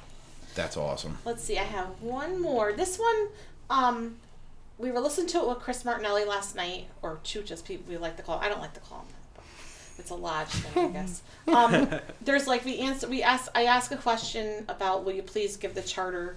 That's 0.55 0.77
awesome. 0.77 1.19
Let's 1.25 1.43
see. 1.43 1.59
I 1.59 1.65
have 1.65 1.89
one 2.01 2.41
more. 2.41 2.73
This 2.73 2.97
one, 2.97 3.29
um, 3.71 4.17
we 4.79 4.93
were 4.93 5.01
listening 5.01 5.27
to 5.29 5.39
it 5.41 5.49
with 5.49 5.59
Chris 5.59 5.85
Martinelli 5.85 6.25
last 6.25 6.55
night, 6.55 6.87
or 7.03 7.19
Chooch, 7.25 7.51
as 7.51 7.61
people 7.61 7.87
we 7.89 7.97
like 7.99 8.17
to 8.19 8.23
call. 8.23 8.39
I 8.39 8.49
don't 8.49 8.61
like 8.61 8.75
to 8.75 8.81
call 8.81 9.01
him. 9.01 9.07
It's 9.99 10.11
a 10.11 10.15
lodge 10.15 10.49
thing, 10.49 10.91
I 10.91 10.93
guess. 10.93 11.23
Um, 11.49 11.89
there's 12.23 12.47
like 12.47 12.65
we 12.65 12.79
answer. 12.79 13.09
We 13.09 13.23
ask. 13.23 13.51
I 13.55 13.65
ask 13.65 13.91
a 13.91 13.97
question 13.97 14.65
about, 14.69 15.05
will 15.05 15.13
you 15.13 15.23
please 15.23 15.57
give 15.57 15.75
the 15.75 15.83
charter 15.83 16.37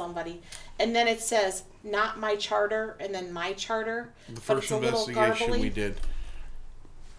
somebody, 0.00 0.40
and 0.78 0.96
then 0.96 1.06
it 1.06 1.20
says 1.20 1.64
not 1.84 2.18
my 2.18 2.34
charter, 2.36 2.96
and 3.00 3.14
then 3.14 3.30
my 3.32 3.52
charter. 3.52 4.12
The 4.28 4.34
but 4.34 4.42
first 4.42 4.62
it's 4.64 4.70
a 4.72 4.78
little 4.78 5.06
investigation 5.06 5.52
garbly. 5.52 5.60
we 5.60 5.68
did, 5.68 5.96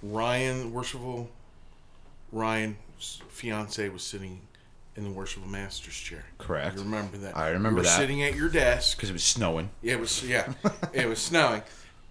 Ryan, 0.01 0.73
worshipful 0.73 1.29
Ryan's 2.31 3.21
fiance 3.29 3.87
was 3.89 4.01
sitting 4.03 4.41
in 4.95 5.03
the 5.03 5.11
worshipful 5.11 5.49
master's 5.49 5.95
chair. 5.95 6.25
Correct. 6.39 6.75
You 6.75 6.83
remember 6.83 7.17
that? 7.17 7.37
I 7.37 7.49
remember 7.49 7.69
you 7.69 7.75
were 7.77 7.83
that. 7.83 7.97
Sitting 7.97 8.23
at 8.23 8.35
your 8.35 8.49
desk. 8.49 8.97
Because 8.97 9.09
it 9.09 9.13
was 9.13 9.23
snowing. 9.23 9.69
It 9.83 9.99
was 9.99 10.27
yeah, 10.27 10.51
it 10.93 11.07
was 11.07 11.19
snowing, 11.19 11.61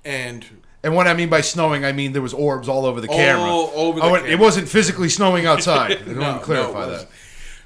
and 0.05 0.45
And 0.85 0.95
what 0.95 1.07
I 1.09 1.15
mean 1.15 1.29
by 1.29 1.41
snowing, 1.41 1.85
I 1.85 1.93
mean 1.93 2.13
there 2.13 2.23
was 2.23 2.33
orbs 2.35 2.69
all 2.69 2.87
over 2.87 3.01
the 3.01 3.09
camera. 3.09 3.51
All 3.51 3.71
over 3.75 3.99
the 4.01 4.07
oh, 4.07 4.15
it- 4.15 4.19
camera. 4.21 4.31
It 4.33 4.39
wasn't 4.39 4.69
physically 4.69 5.09
snowing 5.09 5.47
outside. 5.47 5.99
I 6.09 6.13
No, 6.13 6.21
want 6.21 6.39
to 6.41 6.45
clarify 6.45 6.87
no, 6.87 6.91
that. 6.93 7.09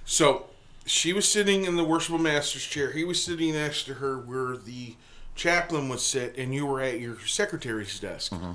So 0.06 0.46
she 0.86 1.12
was 1.12 1.26
sitting 1.30 1.64
in 1.64 1.76
the 1.76 1.84
worshipful 1.84 2.18
master's 2.18 2.64
chair. 2.64 2.90
He 2.92 3.04
was 3.04 3.22
sitting 3.22 3.52
next 3.54 3.84
to 3.84 3.94
her 3.94 4.18
where 4.18 4.56
the 4.56 4.94
chaplain 5.34 5.88
would 5.88 6.00
sit, 6.00 6.36
and 6.38 6.54
you 6.54 6.66
were 6.66 6.80
at 6.80 7.00
your 7.00 7.18
secretary's 7.26 7.98
desk. 7.98 8.32
Mm-hmm. 8.32 8.52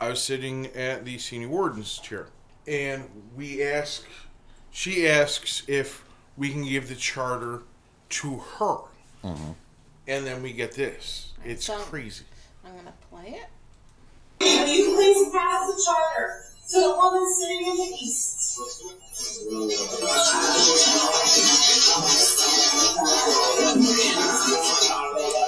I 0.00 0.08
was 0.08 0.22
sitting 0.22 0.66
at 0.68 1.04
the 1.04 1.18
senior 1.18 1.48
warden's 1.48 1.98
chair, 1.98 2.28
and 2.66 3.04
we 3.36 3.62
ask. 3.62 4.04
She 4.72 5.08
asks 5.08 5.64
if 5.66 6.04
we 6.36 6.50
can 6.50 6.64
give 6.64 6.88
the 6.88 6.94
charter 6.94 7.62
to 8.10 8.36
her, 8.58 8.76
Mm-hmm. 9.24 9.50
and 10.08 10.26
then 10.26 10.42
we 10.42 10.52
get 10.52 10.72
this. 10.72 11.32
It's 11.44 11.64
So- 11.66 11.76
crazy. 11.78 12.24
I'm 12.64 12.74
gonna 12.76 12.92
play 13.10 13.38
it. 13.40 13.48
Will 14.40 14.66
you 14.68 14.94
please 14.94 15.30
pass 15.32 15.66
the 15.66 15.82
charter 15.84 16.44
to 16.70 16.80
the 16.80 16.96
woman 16.96 17.34
sitting 17.34 17.66
in 17.66 17.76
the 17.76 17.96
east? 18.00 18.39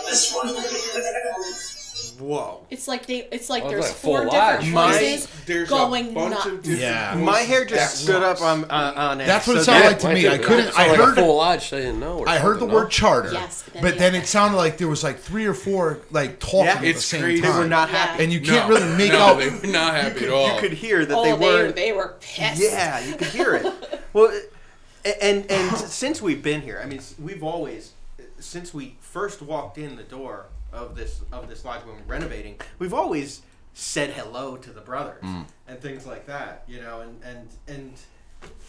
This 0.09 0.33
one. 0.33 0.55
Whoa. 2.19 2.67
It's 2.71 2.89
like 2.89 3.07
they. 3.07 3.29
It's 3.33 3.49
like 3.51 3.65
there's 3.69 3.85
like 3.87 3.93
four 3.95 4.19
full 4.23 4.31
different 4.31 4.63
lodge. 4.63 4.71
My- 4.73 4.93
voices 4.93 5.27
There's 5.47 5.69
going 5.69 6.11
a 6.11 6.13
bunch 6.13 6.31
nuts. 6.35 6.47
of 6.47 6.63
different 6.63 6.81
Yeah. 6.81 7.15
My 7.15 7.41
hair 7.41 7.65
just 7.65 7.81
at 7.81 7.89
stood 7.91 8.23
up 8.23 8.41
on 8.41 8.65
uh, 8.67 8.93
on 8.97 9.21
edge. 9.21 9.27
That's 9.27 9.47
what 9.47 9.57
it 9.57 9.61
So 9.61 9.65
sounded 9.73 9.85
that- 9.85 10.05
like 10.05 10.15
to 10.17 10.23
me. 10.23 10.29
I 10.29 10.39
couldn't. 10.39 10.79
I 10.79 10.89
like 10.89 10.97
heard. 11.01 11.19
a 11.19 11.23
full 11.23 11.37
lodge 11.37 11.69
saying 11.69 11.99
no. 12.01 12.19
Or 12.19 12.29
I 12.29 12.39
heard 12.39 12.61
the 12.61 12.67
word 12.67 12.85
no? 12.85 12.89
charter, 12.89 13.33
Yes, 13.33 13.63
then 13.73 13.83
but 13.83 13.99
then 13.99 14.15
it 14.15 14.27
sounded 14.27 14.57
like 14.57 14.79
there 14.79 14.89
was 14.89 15.03
like 15.03 15.19
three 15.19 15.47
or 15.47 15.55
four 15.55 15.99
like 16.11 16.39
talking 16.39 16.65
Yeah. 16.65 16.75
at 16.75 16.95
the 16.95 17.01
same 17.01 17.23
crazy. 17.23 17.43
time. 17.43 17.53
They 17.53 17.59
were 17.59 17.69
not 17.69 17.89
happy. 17.91 18.23
and 18.25 18.33
you 18.33 18.41
can't 18.41 18.69
No, 18.69 18.75
really 18.77 18.97
make 18.97 19.13
no, 19.13 19.19
out. 19.19 19.39
They 19.39 19.51
were 19.51 19.67
not 19.73 19.95
happy 19.95 20.21
you, 20.21 20.27
at 20.27 20.33
all. 20.33 20.55
you 20.55 20.61
could 20.61 20.73
hear 20.73 21.05
that 21.05 21.17
oh, 21.17 21.23
they 21.25 21.33
they 21.33 21.39
weren't. 21.39 21.77
they 21.77 21.93
were 21.93 22.17
pissed. 22.21 22.63
Yeah, 22.63 23.01
you 23.01 23.15
could 23.17 23.29
hear 23.29 23.55
it. 23.55 23.67
well, 24.13 24.33
and 25.21 25.51
and 25.51 25.77
since 25.77 26.23
we've 26.23 26.43
been 26.43 26.63
here, 26.63 26.81
I 26.83 26.87
mean, 26.87 27.01
we've 27.21 27.43
always, 27.43 27.93
since 28.39 28.73
we 28.73 28.97
first 29.01 29.43
walked 29.43 29.77
in 29.79 29.97
the 29.97 30.03
door 30.05 30.47
of 30.73 30.95
this 30.95 31.23
of 31.33 31.49
this 31.49 31.65
lodge 31.65 31.85
when 31.85 31.97
we 31.97 32.03
we're 32.03 32.09
renovating, 32.09 32.57
we've 32.79 32.95
always 32.95 33.43
said 33.75 34.11
hello 34.11 34.57
to 34.57 34.71
the 34.71 34.81
brothers 34.81 35.23
mm. 35.23 35.47
and 35.67 35.81
things 35.81 36.07
like 36.07 36.27
that. 36.27 36.65
You 36.67 36.81
know, 36.81 37.01
and 37.01 37.21
and 37.25 37.49
and 37.69 37.93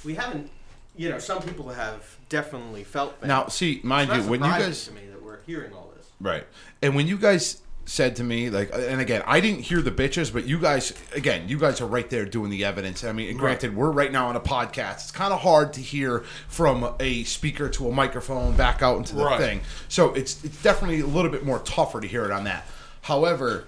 we 0.04 0.16
haven't. 0.16 0.50
You 0.96 1.10
know, 1.10 1.18
some 1.18 1.42
people 1.42 1.70
have 1.70 2.20
definitely 2.30 2.84
felt 2.84 3.20
that. 3.20 3.26
Now, 3.26 3.48
see, 3.48 3.80
mind 3.82 4.12
you, 4.12 4.30
when 4.30 4.42
you 4.44 4.46
guys 4.46 4.86
to 4.86 4.92
me 4.92 5.08
that 5.08 5.24
we're 5.24 5.42
hearing 5.42 5.74
all 5.74 5.92
this. 5.98 6.12
Right. 6.22 6.46
And 6.84 6.96
when 6.96 7.08
you 7.08 7.18
guys 7.18 7.63
said 7.86 8.16
to 8.16 8.24
me, 8.24 8.50
like, 8.50 8.74
uh, 8.74 8.80
and 8.80 9.02
again, 9.02 9.24
I 9.26 9.40
didn't 9.40 9.62
hear 9.62 9.82
the 9.82 9.92
bitches, 9.92 10.32
but 10.32 10.46
you 10.46 10.60
guys, 10.60 10.94
again, 11.14 11.50
you 11.50 11.60
guys 11.60 11.82
are 11.82 11.86
right 11.86 12.10
there 12.10 12.26
doing 12.26 12.50
the 12.50 12.64
evidence. 12.66 13.04
I 13.04 13.12
mean, 13.12 13.36
granted, 13.38 13.76
we're 13.76 13.92
right 13.92 14.12
now 14.12 14.28
on 14.28 14.36
a 14.36 14.40
podcast. 14.40 14.94
It's 14.94 15.12
kind 15.12 15.34
of 15.34 15.42
hard 15.42 15.74
to 15.74 15.82
hear 15.82 16.20
from 16.48 16.96
a 17.00 17.24
speaker 17.26 17.70
to 17.70 17.90
a 17.90 17.92
microphone 17.92 18.56
back 18.56 18.82
out 18.82 18.98
into 18.98 19.16
the 19.16 19.26
Right. 19.26 19.40
thing. 19.40 19.62
So 19.90 20.14
it's 20.14 20.44
it's 20.44 20.62
definitely 20.62 21.02
a 21.02 21.08
little 21.08 21.32
bit 21.32 21.46
more 21.46 21.60
tougher 21.60 22.00
to 22.02 22.08
hear 22.08 22.26
it 22.26 22.32
on 22.32 22.46
that. 22.46 22.66
However, 23.02 23.68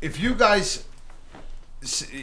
if 0.00 0.20
you 0.20 0.34
guys 0.34 0.84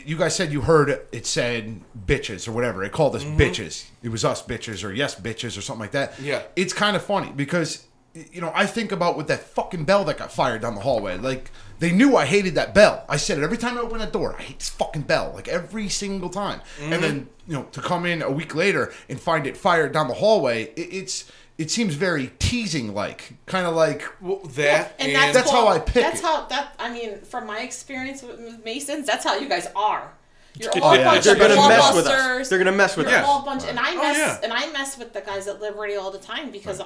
you 0.06 0.18
guys 0.18 0.36
said 0.36 0.52
you 0.52 0.62
heard 0.62 0.90
it 1.12 1.26
said 1.26 1.82
bitches 2.06 2.48
or 2.48 2.52
whatever. 2.52 2.84
It 2.84 2.92
called 2.92 3.16
us 3.16 3.24
mm-hmm. 3.24 3.38
bitches. 3.38 3.88
It 4.04 4.10
was 4.10 4.24
us 4.24 4.44
bitches 4.44 4.84
or 4.84 4.94
yes 4.94 5.20
bitches 5.20 5.58
or 5.58 5.62
something 5.62 5.82
like 5.82 5.92
that. 5.92 6.20
Yeah. 6.20 6.44
It's 6.56 6.74
kind 6.74 6.96
of 6.96 7.02
funny 7.02 7.32
because 7.36 7.86
you 8.32 8.42
know, 8.42 8.52
I 8.56 8.66
think 8.66 8.92
about 8.92 9.18
with 9.18 9.28
that 9.28 9.42
fucking 9.42 9.86
bell 9.86 10.04
that 10.06 10.18
got 10.18 10.32
fired 10.32 10.62
down 10.62 10.76
the 10.76 10.82
hallway. 10.82 11.18
Like 11.18 11.52
they 11.80 11.92
knew 11.92 12.16
I 12.16 12.26
hated 12.26 12.56
that 12.56 12.74
bell. 12.74 13.04
I 13.08 13.18
said 13.18 13.38
it 13.38 13.44
every 13.44 13.58
time 13.58 13.78
I 13.78 13.82
open 13.82 14.00
that 14.00 14.12
door. 14.14 14.36
I 14.38 14.42
hate 14.42 14.60
this 14.60 14.70
fucking 14.70 15.04
bell. 15.04 15.32
Like 15.36 15.48
every 15.48 15.90
single 15.90 16.30
time. 16.30 16.62
And 16.82 17.04
then, 17.04 17.30
you 17.48 17.54
know, 17.54 17.64
to 17.72 17.82
come 17.82 18.06
in 18.06 18.22
a 18.22 18.32
week 18.32 18.56
later 18.56 18.92
and 19.10 19.20
find 19.20 19.46
it 19.48 19.56
fired 19.58 19.92
down 19.92 20.08
the 20.08 20.16
hallway, 20.16 20.64
it, 20.76 20.80
it's 20.94 21.32
it 21.58 21.72
seems 21.72 21.96
very 21.96 22.32
teasing 22.40 22.94
like. 22.94 23.34
Kind 23.46 23.66
of 23.68 23.76
like 23.76 24.04
Well, 24.22 24.40
that 24.56 24.96
And 25.00 25.12
and, 25.12 25.16
that's, 25.16 25.34
That's 25.38 25.52
how 25.52 25.68
I 25.68 25.80
pick 25.80 26.04
That's 26.04 26.20
it. 26.20 26.26
how 26.26 26.46
that. 26.48 26.76
I 26.80 26.92
mean, 26.92 27.20
from 27.22 27.46
my 27.48 27.60
experience 27.62 28.22
with 28.24 28.40
with 28.40 28.64
Masons, 28.66 29.06
that's 29.08 29.24
how 29.24 29.38
you 29.38 29.48
guys 29.50 29.68
are. 29.76 30.14
You're 30.60 30.72
all 30.82 30.86
Oh, 30.86 30.94
a 30.94 30.98
yeah. 30.98 31.04
bunch 31.12 31.24
They're 31.26 31.34
of 31.36 31.40
gonna 31.40 31.56
wall 31.56 31.70
mess 31.70 31.96
with 31.96 32.08
us. 32.08 32.50
They're 32.50 32.58
gonna 32.58 32.72
mess 32.72 32.98
with 32.98 33.08
You're 33.10 33.20
us. 33.20 33.26
all 33.28 33.44
a 33.44 33.46
bunch, 33.46 33.64
and 33.66 33.78
I 33.80 33.92
Oh, 33.94 34.02
mess 34.02 34.18
yeah. 34.18 34.40
and 34.44 34.52
I 34.52 34.72
mess 34.72 34.98
with 34.98 35.14
the 35.14 35.22
guys 35.22 35.48
at 35.48 35.62
Liberty 35.62 35.96
all 35.96 36.10
the 36.10 36.18
time 36.18 36.50
because 36.50 36.82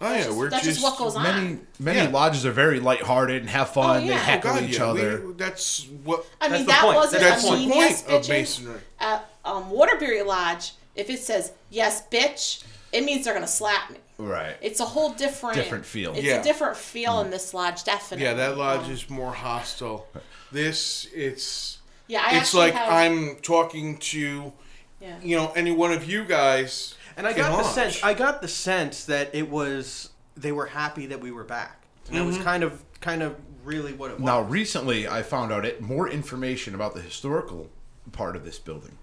oh 0.00 0.12
yeah, 0.12 0.24
just- 0.24 0.36
we're 0.36 0.50
that's 0.50 0.64
just 0.64 0.82
what 0.82 0.98
goes 0.98 1.16
on. 1.16 1.22
many 1.22 1.58
many 1.78 1.98
Yeah. 2.00 2.08
lodges 2.08 2.44
are 2.46 2.52
very 2.52 2.80
lighthearted 2.80 3.40
and 3.42 3.50
have 3.50 3.70
fun. 3.70 3.96
Oh, 3.96 4.00
They 4.00 4.06
yeah. 4.08 4.18
heckle 4.18 4.54
God, 4.54 4.62
each 4.64 4.76
yeah, 4.78 4.84
other. 4.86 5.26
we, 5.28 5.32
that's 5.34 5.84
what. 6.04 6.24
I 6.40 6.48
That's 6.48 6.58
mean 6.60 6.66
the 6.66 6.72
that 6.72 6.82
point. 6.82 6.96
wasn't 6.96 7.22
That's 7.22 7.44
a 7.44 7.46
the 7.50 7.56
mean 7.56 7.70
point 7.70 7.80
yes 7.90 8.02
of 8.02 8.08
bitches. 8.22 8.28
masonry. 8.28 8.80
At 9.00 9.30
um, 9.44 9.70
Waterbury 9.70 10.22
Lodge, 10.22 10.72
if 10.94 11.08
it 11.10 11.18
says 11.20 11.52
yes 11.70 12.02
bitch, 12.10 12.62
it 12.92 13.04
means 13.04 13.24
they're 13.24 13.34
gonna 13.34 13.46
slap 13.46 13.90
me. 13.90 13.96
Right. 14.18 14.56
It's 14.62 14.80
a 14.80 14.84
whole 14.86 15.10
different 15.12 15.56
Different 15.56 15.84
feel. 15.84 16.12
It's 16.14 16.22
Yeah. 16.22 16.40
a 16.40 16.42
different 16.42 16.76
feel 16.76 17.20
in 17.20 17.30
this 17.30 17.52
lodge, 17.52 17.84
definitely. 17.84 18.24
Yeah, 18.24 18.32
that 18.34 18.56
lodge 18.56 18.86
Um, 18.86 18.90
is 18.92 19.10
more 19.10 19.32
hostile. 19.32 20.06
This, 20.52 21.06
it's 21.14 21.78
Yeah, 22.08 22.22
I 22.24 22.38
it's 22.38 22.54
like 22.54 22.72
have, 22.72 22.90
I'm 22.90 23.36
talking 23.42 23.98
to 23.98 24.52
Yeah. 25.00 25.16
you 25.22 25.36
know 25.36 25.52
any 25.54 25.70
one 25.70 25.92
of 25.92 26.08
you 26.08 26.24
guys. 26.24 26.94
And 27.16 27.26
I 27.26 27.32
got 27.32 27.56
the 27.56 27.64
sense 27.64 28.02
I 28.02 28.14
got 28.14 28.42
the 28.42 28.48
sense 28.48 29.04
that 29.06 29.34
it 29.34 29.48
was 29.48 30.10
they 30.36 30.52
were 30.52 30.66
happy 30.66 31.06
that 31.06 31.20
we 31.20 31.30
were 31.30 31.44
back. 31.44 31.82
And 32.08 32.18
it 32.18 32.22
was 32.22 32.36
mm-hmm. 32.36 32.44
kind 32.44 32.62
of 32.62 32.82
kind 33.00 33.22
of 33.22 33.36
really 33.64 33.92
what 33.92 34.10
it 34.10 34.14
was. 34.14 34.24
Now, 34.24 34.42
recently, 34.42 35.08
I 35.08 35.22
found 35.22 35.52
out 35.52 35.64
it, 35.64 35.80
more 35.80 36.08
information 36.08 36.74
about 36.74 36.94
the 36.94 37.00
historical 37.00 37.68
part 38.12 38.36
of 38.36 38.44
this 38.44 38.58
building. 38.58 38.96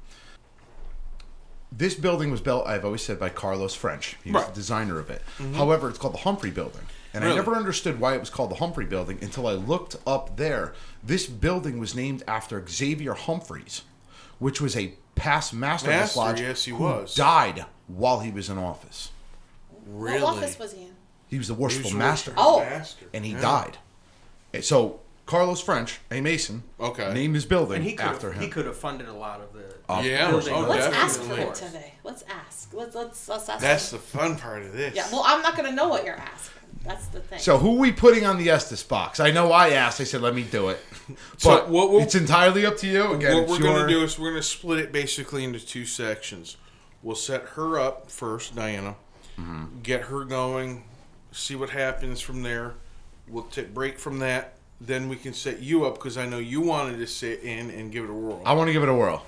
This 1.71 1.95
building 1.95 2.31
was 2.31 2.39
built, 2.39 2.67
I've 2.67 2.85
always 2.85 3.01
said, 3.01 3.19
by 3.19 3.29
Carlos 3.29 3.75
French. 3.75 4.15
He 4.23 4.31
was 4.31 4.43
Right. 4.43 4.53
the 4.53 4.55
designer 4.55 4.99
of 4.99 5.09
it. 5.09 5.21
Mm-hmm. 5.37 5.55
However, 5.55 5.89
it's 5.89 5.97
called 5.97 6.13
the 6.13 6.19
Humphrey 6.19 6.51
Building. 6.51 6.83
And 7.15 7.23
I 7.23 7.35
never 7.35 7.55
understood 7.55 7.99
why 7.99 8.15
it 8.15 8.19
was 8.19 8.31
called 8.31 8.49
the 8.51 8.55
Humphrey 8.55 8.85
Building 8.85 9.19
until 9.21 9.47
I 9.47 9.53
looked 9.53 9.95
up 10.07 10.37
there. 10.37 10.73
This 11.03 11.27
building 11.27 11.77
was 11.77 11.93
named 11.93 12.23
after 12.27 12.63
Xavier 12.67 13.13
Humphreys, 13.13 13.83
which 14.39 14.61
was 14.61 14.75
a 14.75 14.93
past 15.15 15.53
master, 15.53 15.91
of 15.91 15.93
this 15.93 16.15
Master, 16.15 16.19
lodge 16.19 16.41
yes, 16.41 16.65
he 16.65 16.71
who 16.71 16.77
was. 16.77 17.13
died 17.13 17.65
while 17.87 18.19
he 18.19 18.31
was 18.31 18.49
in 18.49 18.57
office. 18.57 19.11
Really, 19.85 20.21
What 20.21 20.37
office 20.37 20.57
was 20.59 20.73
he 20.73 20.83
in? 20.83 20.95
He 21.27 21.37
was 21.37 21.47
the 21.47 21.53
worshipful 21.53 21.91
was 21.91 21.97
master. 21.97 22.33
Oh. 22.37 22.59
master. 22.59 23.05
and 23.13 23.25
he 23.25 23.31
Yeah. 23.33 23.41
died. 23.41 23.77
And 24.53 24.63
So 24.63 24.99
Carlos 25.25 25.61
French, 25.61 25.99
a 26.11 26.21
Mason, 26.21 26.63
Okay. 26.79 27.13
named 27.13 27.35
his 27.35 27.45
building 27.45 27.77
and 27.77 27.85
he 27.85 27.93
could 27.93 28.05
after 28.05 28.27
have, 28.31 28.35
him. 28.41 28.43
he 28.43 28.49
could 28.49 28.65
have 28.65 28.77
funded 28.77 29.07
a 29.07 29.13
lot 29.13 29.41
of 29.41 29.53
the 29.53 29.63
Of 29.89 30.05
Yeah, 30.05 30.31
course. 30.31 30.47
oh, 30.49 30.61
Let's 30.61 30.85
ask 30.95 31.21
for 31.21 31.37
it 31.37 31.55
today. 31.55 31.93
Let's 32.03 32.23
ask. 32.29 32.69
Let's 32.73 32.95
let's 32.95 33.27
let's 33.27 33.49
ask. 33.49 33.61
That's 33.61 33.91
him. 33.91 33.97
the 33.99 34.03
fun 34.03 34.35
part 34.37 34.63
of 34.63 34.73
this. 34.73 34.95
yeah. 34.95 35.07
Well, 35.11 35.23
I'm 35.25 35.41
not 35.41 35.55
gonna 35.57 35.71
know 35.71 35.87
what 35.87 36.05
you're 36.05 36.15
asking. 36.15 36.49
That's 36.85 37.07
the 37.07 37.19
thing. 37.21 37.39
So 37.39 37.57
who 37.57 37.75
are 37.75 37.79
we 37.79 37.91
putting 37.93 38.25
on 38.25 38.37
the 38.37 38.49
Estes 38.49 38.83
box? 38.83 39.19
I 39.19 39.31
know 39.31 39.51
I 39.51 39.69
asked. 39.69 40.01
I 40.01 40.03
said, 40.05 40.21
"Let 40.21 40.35
me 40.35 40.43
do 40.43 40.69
it," 40.69 40.79
So 41.37 41.49
but 41.49 41.69
what 41.69 41.91
we'll- 41.91 42.01
it's 42.01 42.15
entirely 42.15 42.65
up 42.65 42.77
to 42.77 42.87
you. 42.87 43.13
Again, 43.13 43.37
what 43.37 43.47
we're 43.47 43.59
your... 43.59 43.73
going 43.73 43.87
to 43.87 43.93
do 43.93 44.03
is 44.03 44.17
we're 44.19 44.31
going 44.31 44.41
to 44.41 44.47
split 44.47 44.79
it 44.79 44.91
basically 44.91 45.43
into 45.45 45.59
two 45.65 45.85
sections. 45.85 46.57
We'll 47.03 47.15
set 47.15 47.43
her 47.55 47.79
up 47.79 48.09
first, 48.09 48.55
Diana. 48.55 48.95
Mm-hmm. 49.39 49.81
Get 49.83 50.03
her 50.03 50.23
going. 50.23 50.83
See 51.31 51.55
what 51.55 51.69
happens 51.71 52.21
from 52.21 52.43
there. 52.43 52.73
We'll 53.27 53.43
take 53.43 53.73
break 53.73 53.99
from 53.99 54.19
that. 54.19 54.53
then 54.81 55.07
we 55.09 55.15
can 55.15 55.33
set 55.33 55.59
you 55.61 55.85
up 55.85 55.95
because 55.95 56.17
I 56.17 56.25
know 56.25 56.39
you 56.39 56.61
wanted 56.61 56.97
to 56.97 57.07
sit 57.07 57.41
in 57.41 57.69
and 57.71 57.91
give 57.91 58.03
it 58.03 58.09
a 58.09 58.13
whirl, 58.13 58.41
I 58.45 58.53
want 58.53 58.67
to 58.67 58.73
give 58.73 58.83
it 58.83 58.89
a 58.89 58.93
whirl. 58.93 59.25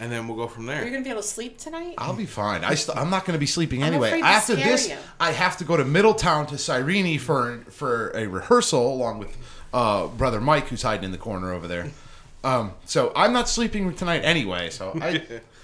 and 0.00 0.10
then 0.10 0.26
we'll 0.26 0.36
go 0.38 0.46
from 0.46 0.64
there. 0.66 0.76
Are 0.76 0.78
you 0.78 0.84
there. 0.86 0.92
gonna 0.98 1.04
be 1.04 1.10
able 1.10 1.20
to 1.22 1.26
sleep 1.28 1.58
tonight? 1.58 1.94
I'll 1.98 2.14
be 2.14 2.24
fine. 2.26 2.64
I 2.64 2.74
st- 2.74 2.96
I'm 2.96 3.10
not 3.10 3.24
going 3.26 3.34
to 3.34 3.38
be 3.40 3.46
sleeping 3.46 3.82
I'm 3.82 3.92
anyway. 3.92 4.20
to 4.20 4.24
After 4.26 4.54
scare 4.54 4.64
this, 4.70 4.88
you. 4.88 4.96
I 5.20 5.32
have 5.32 5.56
to 5.58 5.64
go 5.64 5.76
to 5.76 5.84
Middletown 5.84 6.46
to 6.46 6.56
Cyrene 6.58 7.18
for 7.18 7.64
for 7.70 8.10
a 8.16 8.26
rehearsal 8.26 8.92
along 8.92 9.18
with 9.18 9.36
uh, 9.74 10.06
brother 10.06 10.40
Mike, 10.40 10.68
who's 10.68 10.82
hiding 10.82 11.04
in 11.04 11.12
the 11.12 11.18
corner 11.18 11.52
over 11.52 11.66
there. 11.68 11.90
Um, 12.42 12.72
so 12.86 13.12
I'm 13.14 13.32
not 13.32 13.48
sleeping 13.48 13.92
tonight 13.94 14.20
anyway. 14.20 14.70
So 14.70 14.96
I, 15.02 15.22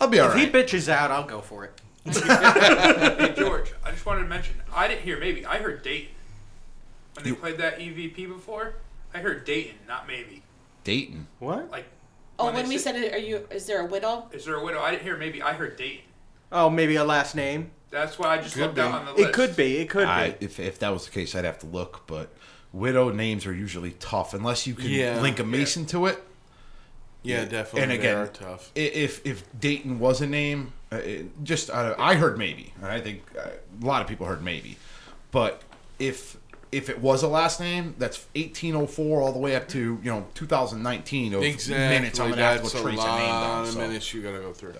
I'll 0.00 0.08
be 0.08 0.20
all 0.20 0.30
If 0.30 0.36
he 0.36 0.46
bitches 0.46 0.88
out, 0.88 1.10
I'll 1.10 1.26
go 1.26 1.40
for 1.40 1.64
it. 1.64 1.80
Hey 2.14 3.34
George, 3.36 3.72
I 3.84 3.90
just 3.90 4.06
wanted 4.06 4.22
to 4.22 4.28
mention 4.28 4.54
I 4.74 4.88
didn't 4.88 5.02
hear 5.02 5.18
maybe. 5.18 5.44
I 5.44 5.58
heard 5.58 5.82
Dayton 5.82 6.12
when 7.14 7.24
they 7.24 7.32
played 7.32 7.58
that 7.58 7.78
EVP 7.78 8.28
before. 8.28 8.74
I 9.12 9.18
heard 9.18 9.44
Dayton, 9.44 9.76
not 9.86 10.06
maybe. 10.06 10.42
Dayton. 10.84 11.26
What? 11.38 11.70
Like, 11.70 11.86
oh, 12.38 12.46
when 12.46 12.54
when 12.54 12.64
they 12.64 12.68
we 12.70 12.78
said- 12.78 12.94
said 12.94 13.04
it, 13.04 13.12
are 13.14 13.18
you? 13.18 13.46
Is 13.50 13.66
there 13.66 13.80
a 13.80 13.86
widow? 13.86 14.28
is 14.32 14.44
there 14.44 14.54
a 14.54 14.64
widow? 14.64 14.80
I 14.80 14.90
didn't 14.92 15.02
hear 15.02 15.16
maybe. 15.16 15.42
I 15.42 15.52
heard 15.54 15.76
Dayton. 15.76 16.04
Oh, 16.52 16.70
maybe 16.70 16.96
a 16.96 17.04
last 17.04 17.34
name. 17.34 17.70
That's 17.90 18.18
why 18.18 18.28
I 18.28 18.38
just 18.42 18.54
Could 18.54 18.62
looked 18.62 18.74
be. 18.76 18.80
out 18.82 18.92
on 18.94 19.04
the 19.06 19.12
list. 19.12 19.28
It 19.28 19.32
could 19.34 19.56
be. 19.56 19.78
It 19.78 19.90
could 19.90 20.06
I, 20.06 20.30
be. 20.30 20.44
if 20.46 20.60
if 20.60 20.78
that 20.78 20.90
was 20.90 21.04
the 21.06 21.10
case, 21.10 21.34
I'd 21.34 21.44
have 21.44 21.58
to 21.60 21.66
look. 21.66 22.06
But 22.06 22.32
widow 22.72 23.10
names 23.10 23.46
are 23.46 23.54
usually 23.54 23.92
tough 23.92 24.32
unless 24.34 24.66
you 24.66 24.74
can 24.74 24.86
Yeah. 24.90 25.20
link 25.20 25.38
a 25.40 25.44
Mason 25.44 25.84
to 25.86 26.06
it. 26.06 26.22
Yeah, 27.22 27.44
definitely. 27.44 27.82
And 27.82 27.90
they 27.90 27.98
again, 27.98 28.16
are 28.16 28.26
tough. 28.28 28.70
if 28.74 29.26
if 29.26 29.44
Dayton 29.58 29.98
was 29.98 30.20
a 30.20 30.26
name, 30.26 30.72
uh, 30.92 31.00
just 31.42 31.68
uh, 31.70 31.94
I 31.98 32.14
heard 32.14 32.38
maybe. 32.38 32.72
I 32.82 33.00
think 33.00 33.22
uh, 33.38 33.48
a 33.82 33.84
lot 33.84 34.02
of 34.02 34.08
people 34.08 34.26
heard 34.26 34.42
maybe, 34.42 34.76
but 35.30 35.62
if 35.98 36.36
if 36.70 36.88
it 36.90 37.00
was 37.00 37.22
a 37.22 37.28
last 37.28 37.60
name, 37.60 37.94
that's 37.98 38.26
1804 38.34 39.20
all 39.22 39.32
the 39.32 39.38
way 39.38 39.56
up 39.56 39.68
to 39.68 39.98
you 40.02 40.10
know 40.10 40.26
2019 40.34 41.34
of 41.34 41.42
Exactly. 41.42 41.76
minutes. 41.98 42.20
I'm 42.20 42.30
gonna 42.30 42.42
have 42.42 42.62
to 42.62 42.78
a 42.78 42.82
trace 42.82 42.98
a 43.02 43.06
name 43.06 43.28
down. 43.28 43.66
so. 43.66 43.78
minutes 43.78 44.12
you 44.14 44.22
gotta 44.22 44.38
go 44.40 44.52
through. 44.52 44.74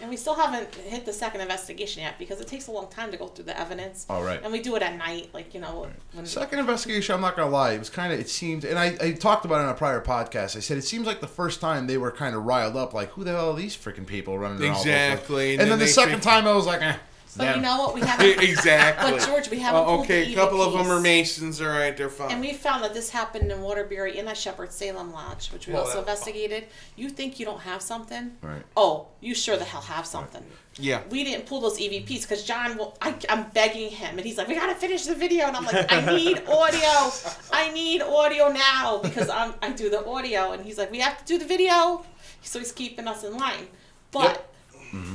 And 0.00 0.08
we 0.10 0.16
still 0.16 0.34
haven't 0.34 0.74
hit 0.74 1.04
the 1.04 1.12
second 1.12 1.40
investigation 1.42 2.02
yet 2.02 2.18
because 2.18 2.40
it 2.40 2.46
takes 2.48 2.66
a 2.68 2.70
long 2.70 2.88
time 2.88 3.10
to 3.10 3.16
go 3.16 3.26
through 3.26 3.44
the 3.44 3.58
evidence. 3.58 4.06
All 4.08 4.22
right. 4.22 4.40
And 4.42 4.52
we 4.52 4.60
do 4.62 4.74
it 4.76 4.82
at 4.82 4.96
night, 4.96 5.30
like 5.34 5.52
you 5.54 5.60
know. 5.60 5.88
When, 6.12 6.26
Second 6.26 6.58
investigation, 6.58 7.14
I'm 7.14 7.20
not 7.20 7.36
gonna 7.36 7.50
lie, 7.50 7.72
it 7.72 7.78
was 7.78 7.90
kind 7.90 8.12
of 8.12 8.18
it 8.18 8.28
seemed, 8.28 8.64
and 8.64 8.78
I, 8.78 8.96
I 9.00 9.12
talked 9.12 9.44
about 9.44 9.60
it 9.60 9.64
on 9.64 9.68
a 9.70 9.74
prior 9.74 10.00
podcast. 10.00 10.56
I 10.56 10.60
said 10.60 10.78
it 10.78 10.82
seems 10.84 11.06
like 11.06 11.20
the 11.20 11.26
first 11.26 11.60
time 11.60 11.86
they 11.86 11.98
were 11.98 12.10
kind 12.10 12.34
of 12.34 12.44
riled 12.44 12.76
up, 12.76 12.94
like 12.94 13.10
who 13.10 13.24
the 13.24 13.32
hell 13.32 13.50
are 13.50 13.56
these 13.56 13.76
freaking 13.76 14.06
people 14.06 14.38
running 14.38 14.60
around? 14.62 14.70
all 14.72 14.80
over 14.80 14.84
the 14.88 14.94
place? 14.94 15.12
Exactly, 15.12 15.52
And, 15.52 15.62
and 15.62 15.70
then, 15.72 15.78
then 15.78 15.86
the 15.86 15.92
second 15.92 16.10
think- 16.12 16.22
time, 16.22 16.46
I 16.46 16.52
was 16.54 16.66
like, 16.66 16.82
eh. 16.82 16.96
But 17.40 17.46
them. 17.46 17.56
you 17.56 17.62
know 17.62 17.78
what? 17.78 17.94
We 17.94 18.00
haven't. 18.02 18.42
exactly. 18.42 19.10
But 19.12 19.26
George, 19.26 19.50
we 19.50 19.58
haven't. 19.58 19.80
Oh, 19.82 19.84
pulled 19.86 20.00
okay, 20.02 20.32
a 20.32 20.34
couple 20.34 20.62
of 20.62 20.72
them 20.72 20.90
are 20.90 21.00
Masons. 21.00 21.60
All 21.60 21.68
right, 21.68 21.96
they're 21.96 22.08
fine. 22.08 22.30
And 22.30 22.40
we 22.40 22.52
found 22.52 22.84
that 22.84 22.94
this 22.94 23.10
happened 23.10 23.50
in 23.50 23.60
Waterbury 23.60 24.18
in 24.18 24.26
the 24.26 24.34
Shepherd 24.34 24.72
Salem 24.72 25.12
Lodge, 25.12 25.50
which 25.52 25.66
we 25.66 25.72
Well, 25.72 25.82
also 25.82 25.94
that- 25.94 26.00
investigated. 26.00 26.66
You 26.96 27.08
think 27.08 27.38
you 27.40 27.46
don't 27.46 27.60
have 27.60 27.82
something? 27.82 28.36
Right. 28.42 28.62
Oh, 28.76 29.08
you 29.20 29.34
sure 29.34 29.56
the 29.56 29.64
hell 29.64 29.80
have 29.82 30.06
something. 30.06 30.42
yeah. 30.76 31.02
We 31.10 31.24
didn't 31.24 31.46
pull 31.46 31.60
those 31.60 31.78
EVPs 31.78 32.22
because 32.22 32.44
John, 32.44 32.76
will, 32.78 32.96
I, 33.02 33.14
I'm 33.28 33.50
begging 33.50 33.90
him, 33.90 34.16
and 34.18 34.24
he's 34.26 34.38
like, 34.38 34.48
"We 34.48 34.54
gotta 34.54 34.74
finish 34.74 35.04
the 35.04 35.14
video," 35.14 35.46
and 35.46 35.56
I'm 35.56 35.64
like, 35.64 35.92
"I 35.92 36.14
need 36.16 36.38
audio, 36.48 37.10
I 37.52 37.70
need 37.72 38.00
audio 38.02 38.48
now 38.50 38.98
because 39.02 39.28
I'm 39.28 39.54
I 39.60 39.72
do 39.72 39.90
the 39.90 40.04
audio," 40.06 40.52
and 40.52 40.64
he's 40.64 40.78
like, 40.78 40.90
"We 40.90 41.00
have 41.00 41.18
to 41.18 41.24
do 41.24 41.38
the 41.38 41.44
video," 41.44 42.04
so 42.42 42.58
he's 42.60 42.72
keeping 42.72 43.06
us 43.08 43.24
in 43.24 43.36
line. 43.36 43.66
But 44.12 44.49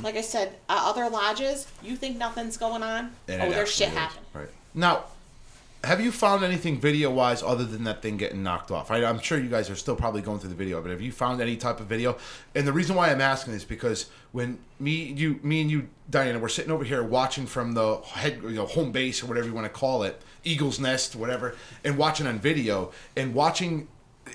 like 0.03 0.15
I 0.15 0.21
said, 0.21 0.55
uh, 0.69 0.81
other 0.85 1.09
lodges, 1.09 1.67
you 1.83 1.95
think 1.95 2.17
nothing's 2.17 2.57
going 2.57 2.83
on? 2.83 3.11
And 3.27 3.41
oh, 3.41 3.49
there's 3.49 3.73
shit 3.73 3.89
is. 3.89 3.93
happening. 3.93 4.23
Right. 4.33 4.49
Now, 4.73 5.05
have 5.85 6.01
you 6.01 6.11
found 6.11 6.43
anything 6.43 6.79
video 6.79 7.11
wise 7.11 7.43
other 7.43 7.63
than 7.63 7.83
that 7.83 8.01
thing 8.01 8.17
getting 8.17 8.43
knocked 8.43 8.71
off? 8.71 8.89
I, 8.91 9.03
I'm 9.05 9.19
sure 9.19 9.37
you 9.37 9.49
guys 9.49 9.69
are 9.69 9.75
still 9.75 9.95
probably 9.95 10.21
going 10.21 10.39
through 10.39 10.49
the 10.49 10.55
video, 10.55 10.81
but 10.81 10.91
have 10.91 11.01
you 11.01 11.11
found 11.11 11.41
any 11.41 11.55
type 11.55 11.79
of 11.79 11.85
video? 11.85 12.17
And 12.55 12.67
the 12.67 12.73
reason 12.73 12.95
why 12.95 13.11
I'm 13.11 13.21
asking 13.21 13.53
is 13.53 13.63
because 13.63 14.07
when 14.31 14.59
me, 14.79 15.13
you, 15.15 15.39
me 15.43 15.61
and 15.61 15.69
you, 15.69 15.87
Diana, 16.09 16.39
we're 16.39 16.49
sitting 16.49 16.71
over 16.71 16.83
here 16.83 17.03
watching 17.03 17.45
from 17.45 17.73
the 17.73 17.97
head, 17.97 18.41
you 18.43 18.51
know, 18.51 18.65
home 18.65 18.91
base 18.91 19.23
or 19.23 19.27
whatever 19.27 19.47
you 19.47 19.53
want 19.53 19.65
to 19.65 19.73
call 19.73 20.03
it, 20.03 20.21
Eagle's 20.43 20.79
Nest, 20.79 21.15
whatever, 21.15 21.55
and 21.83 21.97
watching 21.97 22.27
on 22.27 22.39
video 22.39 22.91
and 23.15 23.33
watching. 23.33 23.87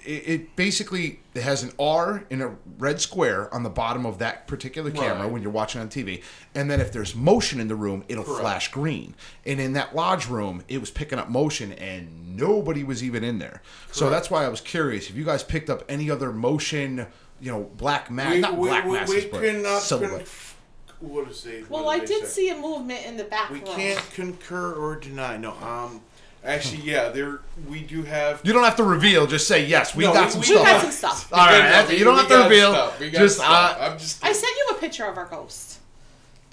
It, 0.05 0.29
it 0.29 0.57
basically 0.57 1.21
it 1.35 1.43
has 1.43 1.63
an 1.63 1.73
R 1.79 2.25
in 2.31 2.41
a 2.43 2.57
red 2.79 3.01
square 3.01 3.53
on 3.55 3.63
the 3.63 3.71
bottom 3.71 4.07
of 4.07 4.19
that 4.19 4.47
particular 4.47 4.91
camera 4.91 5.23
Right. 5.25 5.31
when 5.33 5.43
you're 5.43 5.51
watching 5.51 5.81
on 5.81 5.89
TV, 5.89 6.23
and 6.55 6.71
then 6.71 6.81
if 6.81 6.93
there's 6.93 7.15
motion 7.15 7.61
in 7.61 7.69
the 7.69 7.75
room, 7.75 8.05
it'll 8.09 8.25
flash 8.25 8.71
green. 8.71 9.15
And 9.47 9.61
in 9.61 9.73
that 9.75 9.95
lodge 9.95 10.27
room, 10.29 10.63
it 10.69 10.79
was 10.81 10.91
picking 10.91 11.19
up 11.19 11.29
motion, 11.29 11.73
and 11.75 12.37
nobody 12.37 12.83
was 12.85 13.03
even 13.05 13.23
in 13.25 13.39
there. 13.39 13.63
So 13.93 14.09
that's 14.11 14.31
why 14.31 14.45
I 14.45 14.49
was 14.49 14.61
curious 14.61 15.11
if 15.11 15.17
you 15.17 15.25
guys 15.25 15.43
picked 15.43 15.71
up 15.71 15.85
any 15.89 16.11
other 16.11 16.33
motion, 16.33 17.07
you 17.41 17.51
know, 17.53 17.71
black 17.77 18.11
mass, 18.11 18.33
We, 18.35 18.41
not 18.41 18.57
we, 18.57 18.69
black 18.69 18.85
we, 18.87 18.93
masses, 18.93 19.25
we 19.25 19.31
but 19.31 19.81
silhouette. 19.81 20.11
Conf- 20.19 20.57
what 21.01 21.29
is 21.31 21.47
it? 21.47 21.71
Well, 21.71 21.89
I 21.89 21.99
did 22.01 22.25
say? 22.27 22.27
see 22.27 22.51
a 22.51 22.57
movement 22.57 23.07
in 23.07 23.17
the 23.17 23.25
back 23.25 23.49
We 23.51 23.61
room. 23.61 23.69
can't 23.75 24.11
concur 24.13 24.73
or 24.75 24.97
deny. 24.97 25.39
No, 25.39 25.53
um, 25.63 26.03
actually, 26.45 26.83
yeah, 26.83 27.09
there 27.11 27.41
we 27.69 27.81
do 27.83 28.03
have. 28.03 28.41
You 28.45 28.53
don't 28.53 28.65
have 28.65 28.77
to 28.77 28.85
reveal. 28.85 29.27
Just 29.27 29.47
say 29.49 29.65
yes. 29.67 29.95
We 29.95 30.05
No, 30.05 30.13
got 30.13 30.27
we- 30.27 30.31
some 30.33 30.41
we 30.41 30.47
stuff. 30.47 30.65
got 30.67 30.81
some 30.83 30.91
stuff. 30.91 31.33
All 31.33 31.47
right, 31.47 31.59
No, 31.59 31.65
that's- 31.65 31.89
we- 31.91 31.99
you 31.99 32.05
don't 32.05 32.15
we 32.15 32.21
have 32.21 32.29
to 32.29 32.35
got 32.35 32.51
reveal. 32.51 32.73
stuff. 32.73 33.01
We 33.01 33.11
got 33.11 33.19
Just 33.19 33.37
stuff. 33.39 33.49
uh, 33.79 33.85
I'm 33.85 33.99
just. 33.99 34.25
I 34.25 34.33
sent 34.33 34.57
you 34.57 34.75
a 34.77 34.81
picture 34.81 35.05
of 35.07 35.17
our 35.17 35.27
ghost. 35.27 35.79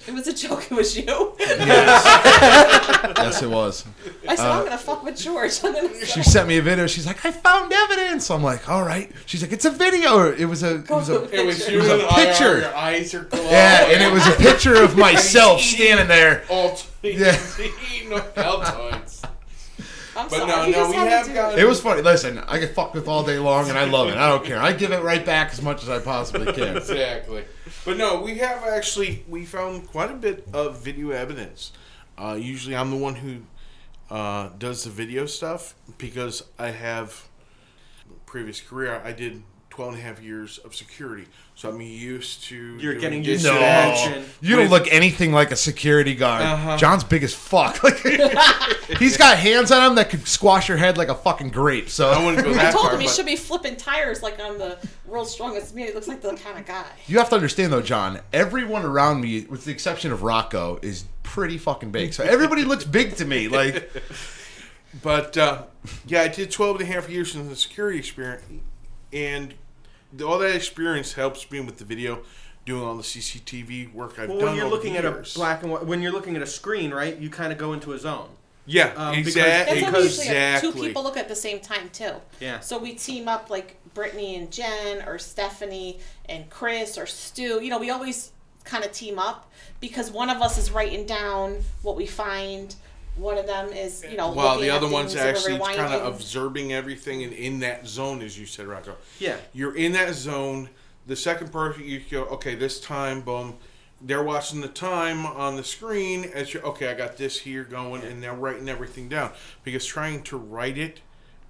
It 0.08 0.13
was 0.13 0.26
a 0.26 0.32
joke. 0.34 0.71
It 0.71 0.76
was 0.76 0.95
you. 0.97 1.34
yes, 1.38 3.41
it 3.43 3.50
was. 3.50 3.84
I 4.28 4.36
said, 4.38 4.45
Uh, 4.47 4.52
I'm 4.60 4.63
gonna 4.63 4.78
fuck 4.78 5.04
with 5.04 5.17
George. 5.17 5.52
I'm 5.65 5.73
gonna 5.73 6.06
She 6.06 6.23
sent 6.23 6.47
me 6.47 6.58
a 6.58 6.62
video. 6.62 6.88
She's 6.88 7.06
like, 7.06 7.26
I 7.26 7.32
found 7.32 7.73
evidence. 7.73 8.32
I'm 8.32 8.41
like, 8.41 8.69
all 8.69 8.84
right. 8.84 9.12
She's 9.26 9.41
like, 9.41 9.52
it's 9.52 9.65
a 9.65 9.69
video. 9.69 10.32
It 10.32 10.45
was 10.45 10.63
a. 10.63 10.76
It 10.76 10.89
was 10.89 11.10
a. 11.10 11.23
It 11.38 11.45
was 11.45 11.60
It 11.67 11.73
you 11.73 11.80
was 11.80 11.89
and 11.89 12.02
a 12.04 12.10
I, 12.13 12.26
picture. 12.26 12.60
Your 12.60 12.73
eyes 12.76 13.13
are 13.13 13.23
glowing. 13.23 13.47
Yeah, 13.47 13.88
and 13.89 14.02
it 14.02 14.13
was 14.13 14.26
a 14.28 14.32
picture 14.38 14.82
of 14.82 14.95
myself 15.08 15.60
standing 15.60 16.08
there. 16.08 16.45
All 16.47 16.80
Yeah. 17.04 17.32
no, 18.08 18.19
Altoids. 18.38 19.16
I'm 20.17 20.27
But 20.30 20.38
sorry. 20.38 20.47
no, 20.47 20.65
you 20.65 20.71
no, 20.71 20.77
just 20.80 20.89
we 20.89 20.95
had 20.95 21.03
to 21.06 21.10
have 21.12 21.27
do 21.27 21.34
gotten- 21.34 21.60
it. 21.60 21.62
It 21.63 21.67
was 21.67 21.80
funny. 21.80 22.01
Listen, 22.01 22.39
I 22.39 22.58
get 22.60 22.73
fucked 22.73 22.95
with 22.95 23.08
all 23.08 23.23
day 23.23 23.38
long, 23.39 23.69
and 23.69 23.77
I 23.77 23.86
love 23.86 24.08
it. 24.10 24.17
I 24.17 24.27
don't 24.30 24.43
care. 24.43 24.60
I 24.60 24.73
give 24.73 24.91
it 24.91 25.03
right 25.03 25.25
back 25.25 25.51
as 25.53 25.62
much 25.62 25.84
as 25.84 25.89
I 25.89 25.99
possibly 25.99 26.51
can. 26.53 26.77
Exactly. 26.77 27.45
But 27.86 27.97
no, 27.97 28.21
we 28.21 28.39
have 28.39 28.63
actually 28.63 29.23
we 29.30 29.45
found 29.45 29.88
quite 29.88 30.10
a 30.12 30.15
bit 30.15 30.47
of 30.53 30.80
video 30.80 31.12
evidence. 31.12 31.71
Uh, 32.17 32.38
usually, 32.39 32.75
I'm 32.75 32.89
the 32.89 32.97
one 32.97 33.15
who 33.15 33.41
uh, 34.10 34.49
does 34.58 34.84
the 34.86 34.89
video 34.89 35.25
stuff 35.27 35.75
because 35.97 36.43
I 36.58 36.71
have 36.71 37.27
previous 38.25 38.60
career. 38.60 39.01
I 39.06 39.12
did 39.12 39.43
12 39.77 39.93
and 39.93 40.01
a 40.01 40.05
half 40.05 40.19
years 40.23 40.57
of 40.57 40.73
security, 40.75 41.25
so 41.53 41.69
I'm 41.69 41.79
used 41.79 42.43
to. 42.45 42.77
You're 42.79 42.95
getting 42.95 43.23
used 43.23 43.45
to 43.45 43.51
No, 43.53 43.59
the 43.59 43.63
action. 43.65 44.25
you 44.41 44.55
don't 44.55 44.71
look 44.71 44.91
anything 44.91 45.31
like 45.31 45.51
a 45.51 45.55
security 45.55 46.15
guard. 46.15 46.41
Uh-huh. 46.41 46.77
John's 46.77 47.03
big 47.03 47.21
as 47.23 47.33
fuck. 47.35 47.79
Like, 48.89 48.97
he's 48.97 49.17
got 49.17 49.37
hands 49.37 49.71
on 49.71 49.85
him 49.85 49.95
that 49.95 50.09
could 50.09 50.27
squash 50.27 50.67
your 50.67 50.77
head 50.77 50.97
like 50.97 51.09
a 51.09 51.13
fucking 51.15 51.49
grape. 51.49 51.89
So 51.89 52.09
I 52.09 52.25
wouldn't 52.25 52.43
go 52.43 52.53
I 52.53 52.71
told 52.71 52.85
far. 52.85 52.93
him 52.95 53.01
he 53.01 53.05
but- 53.05 53.13
should 53.15 53.25
be 53.27 53.35
flipping 53.35 53.75
tires 53.75 54.23
like 54.23 54.39
on 54.39 54.57
the 54.57 54.79
World's 55.05 55.29
Strongest 55.31 55.75
Man. 55.75 55.85
He 55.87 55.93
looks 55.93 56.07
like 56.07 56.21
the 56.21 56.33
kind 56.37 56.57
of 56.57 56.65
guy. 56.65 56.85
You 57.05 57.19
have 57.19 57.29
to 57.29 57.35
understand 57.35 57.71
though, 57.71 57.81
John. 57.83 58.19
Everyone 58.33 58.83
around 58.83 59.21
me, 59.21 59.45
with 59.47 59.63
the 59.65 59.71
exception 59.71 60.11
of 60.11 60.23
Rocco, 60.23 60.79
is 60.81 61.05
pretty 61.21 61.59
fucking 61.59 61.91
big. 61.91 62.13
So 62.13 62.23
everybody 62.23 62.63
looks 62.63 62.83
big 62.83 63.15
to 63.17 63.25
me. 63.25 63.47
Like, 63.47 63.91
But 65.03 65.37
uh, 65.37 65.63
yeah, 66.07 66.21
I 66.21 66.29
did 66.29 66.49
12 66.49 66.79
and 66.81 66.89
a 66.89 66.91
half 66.91 67.09
years 67.09 67.35
in 67.35 67.47
the 67.49 67.55
security 67.55 67.99
experience, 67.99 68.43
and 69.13 69.49
the, 69.49 69.55
all 70.24 70.38
that 70.39 70.56
experience 70.56 71.13
helps 71.13 71.50
me 71.52 71.60
with 71.60 71.78
the 71.78 71.86
video, 71.86 72.20
doing 72.65 72.84
all 72.84 72.96
the 72.96 73.04
CCTV 73.04 73.93
work 73.93 74.20
I've 74.20 74.30
Well, 74.30 74.38
done. 74.39 74.48
when 74.50 74.56
you're 74.58 74.70
looking 74.70 74.96
at 74.98 75.06
a 75.06 75.24
black 75.36 75.63
and 75.63 75.72
white, 75.72 75.86
when 75.86 76.02
you're 76.02 76.12
looking 76.12 76.36
at 76.36 76.41
a 76.41 76.48
screen, 76.48 76.91
right? 76.93 77.17
You 77.17 77.30
kind 77.30 77.52
of 77.52 77.58
go 77.58 77.74
into 77.74 77.93
a 77.93 77.98
zone. 78.00 78.30
yeah, 78.65 78.91
um, 78.98 79.15
because- 79.15 79.36
exactly, 79.38 79.80
That's 79.82 79.91
how 79.96 80.02
usually 80.02 80.28
exactly. 80.28 80.72
two 80.74 80.78
people 80.88 81.04
look 81.04 81.15
at 81.17 81.30
the 81.30 81.36
same 81.36 81.60
time 81.62 81.89
too. 81.89 82.15
Yeah. 82.41 82.60
So 82.60 82.78
we 82.78 82.93
team 82.96 83.28
up 83.30 83.50
like 83.50 83.78
Brittany 83.93 84.36
and 84.36 84.52
Jen, 84.52 85.04
or 85.08 85.17
Stephanie 85.20 86.00
and 86.28 86.50
Chris, 86.50 86.98
or 86.98 87.06
Stu. 87.06 87.62
You 87.63 87.70
know, 87.70 87.78
we 87.80 87.89
always 87.89 88.32
kind 88.65 88.84
of 88.84 88.91
team 88.91 89.17
up 89.20 89.50
because 89.80 90.12
one 90.12 90.30
of 90.30 90.41
us 90.41 90.58
is 90.58 90.70
writing 90.72 91.06
down 91.06 91.63
what 91.82 91.96
we 91.96 92.06
find. 92.06 92.76
One 93.17 93.38
of 93.38 93.47
them 93.47 93.69
is, 93.69 94.06
you 94.10 94.17
know, 94.17 94.32
While 94.32 94.56
looking 94.56 94.67
the 94.67 94.69
at 94.73 94.77
other 94.84 94.91
one's 94.91 95.15
actually 95.15 95.53
we're 95.53 95.73
kind 95.73 95.93
of 95.93 96.01
rewinding. 96.01 96.08
observing 96.15 96.73
everything 96.73 97.23
and 97.23 97.34
in 97.34 97.60
that 97.60 97.88
zone, 97.88 98.21
as 98.21 98.39
you 98.39 98.45
said, 98.45 98.67
Rocco. 98.67 98.95
Yeah. 99.19 99.38
You're 99.53 99.75
in 99.75 99.93
that 99.93 100.13
zone. 100.13 100.69
The 101.08 101.15
second 101.15 101.51
person, 101.51 101.84
you 101.84 102.01
go, 102.12 102.25
okay, 102.25 102.56
this 102.56 102.80
time, 102.80 103.21
boom. 103.21 103.56
They're 103.99 104.23
watching 104.23 104.62
the 104.62 104.67
time 104.67 105.25
on 105.25 105.56
the 105.56 105.63
screen 105.63 106.25
as 106.25 106.53
you 106.53 106.60
okay, 106.60 106.89
I 106.89 106.93
got 106.93 107.17
this 107.17 107.39
here 107.39 107.63
going, 107.63 108.03
and 108.03 108.21
they're 108.21 108.34
writing 108.34 108.69
everything 108.69 109.10
down. 109.10 109.32
Because 109.63 109.86
trying 109.86 110.21
to 110.23 110.38
write 110.38 110.77
it 110.77 111.01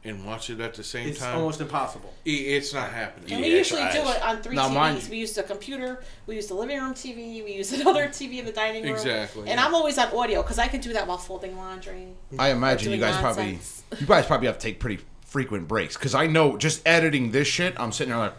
and 0.03 0.25
watch 0.25 0.49
it 0.49 0.59
at 0.61 0.73
the 0.75 0.83
same 0.83 1.09
It's 1.09 1.19
time, 1.19 1.37
almost 1.37 1.59
impossible. 1.59 2.13
i- 2.25 2.29
it's 2.29 2.73
not 2.73 2.91
happening. 2.91 3.31
And 3.33 3.41
we 3.41 3.49
Yeah, 3.51 3.57
usually 3.57 3.81
do 3.91 3.99
it 4.07 4.21
on 4.21 4.41
three 4.41 4.55
Now, 4.55 4.69
TVs. 4.69 5.05
you- 5.05 5.11
We 5.11 5.17
use 5.17 5.33
the 5.33 5.43
computer, 5.43 6.01
we 6.27 6.35
use 6.35 6.47
the 6.47 6.53
living 6.53 6.79
room 6.79 6.93
TV, 6.93 7.43
we 7.43 7.53
use 7.53 7.73
another 7.79 8.07
TV 8.07 8.39
in 8.39 8.45
the 8.45 8.51
dining 8.51 8.83
room. 8.83 8.93
Exactly, 8.93 9.41
And 9.49 9.59
yeah. 9.59 9.65
I'm 9.65 9.75
always 9.75 9.97
on 9.97 10.07
audio 10.15 10.41
because 10.43 10.59
I 10.59 10.67
can 10.67 10.79
do 10.81 10.93
that 10.93 11.07
while 11.07 11.17
folding 11.17 11.57
laundry. 11.57 12.07
I 12.39 12.49
imagine 12.51 12.91
you 12.93 12.99
guys 12.99 13.21
nonsense. 13.21 13.83
probably, 13.89 13.99
you 14.01 14.07
guys 14.07 14.25
probably 14.25 14.47
have 14.47 14.57
to 14.59 14.63
take 14.63 14.79
pretty 14.79 15.03
frequent 15.25 15.67
breaks 15.67 15.95
because 15.97 16.15
I 16.15 16.27
know 16.27 16.57
just 16.57 16.81
editing 16.87 17.31
this 17.31 17.47
shit, 17.47 17.73
I'm 17.77 17.91
sitting 17.91 18.11
there 18.13 18.19
like, 18.19 18.33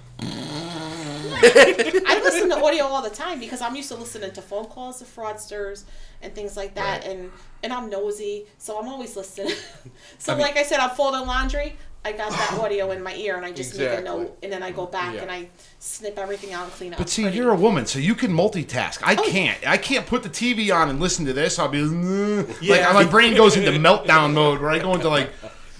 I 2.06 2.20
listen 2.22 2.48
to 2.50 2.56
audio 2.56 2.84
all 2.84 3.02
the 3.02 3.10
time 3.10 3.40
because 3.40 3.60
I'm 3.60 3.74
used 3.76 3.88
to 3.90 3.96
listening 3.96 4.32
to 4.32 4.42
phone 4.42 4.66
calls 4.66 4.98
to 4.98 5.04
fraudsters 5.04 5.84
and 6.22 6.34
things 6.34 6.56
like 6.56 6.74
that, 6.74 7.04
and 7.06 7.30
and 7.62 7.72
I'm 7.72 7.90
nosy, 7.90 8.46
so 8.58 8.78
I'm 8.78 8.88
always 8.88 9.16
listening. 9.16 9.52
so, 10.18 10.32
I 10.32 10.36
mean- 10.36 10.46
like 10.46 10.56
I 10.56 10.62
said, 10.62 10.80
I'm 10.80 10.90
folding 10.90 11.26
laundry. 11.26 11.76
I 12.04 12.12
got 12.12 12.30
that 12.30 12.58
audio 12.62 12.92
in 12.92 13.02
my 13.02 13.14
ear, 13.16 13.36
and 13.36 13.44
I 13.44 13.50
just 13.52 13.76
make 13.76 13.98
a 13.98 14.00
note, 14.00 14.38
and 14.42 14.52
then 14.52 14.62
I 14.62 14.70
go 14.70 14.86
back 14.86 15.14
Yeah. 15.16 15.22
and 15.22 15.30
I 15.32 15.48
snip 15.80 16.16
everything 16.16 16.52
out 16.52 16.64
and 16.64 16.72
clean 16.72 16.92
up. 16.92 16.98
But 16.98 17.08
see, 17.08 17.22
pretty. 17.22 17.36
you're 17.36 17.50
a 17.50 17.56
woman, 17.56 17.86
so 17.86 17.98
you 17.98 18.14
can 18.14 18.30
multitask. 18.32 19.00
Oh, 19.02 19.06
I 19.06 19.16
can't. 19.16 19.66
I 19.66 19.76
can't 19.78 20.06
put 20.06 20.22
the 20.22 20.28
TV 20.30 20.72
on 20.74 20.88
and 20.90 21.00
listen 21.00 21.26
to 21.26 21.32
this. 21.32 21.58
I'll 21.58 21.68
be 21.68 21.82
like, 21.82 22.94
my 22.94 23.04
brain 23.04 23.34
goes 23.36 23.56
into 23.56 23.72
meltdown 23.72 24.32
mode 24.32 24.60
where 24.60 24.70
I 24.70 24.78
go 24.78 24.94
into 24.94 25.08
like 25.08 25.30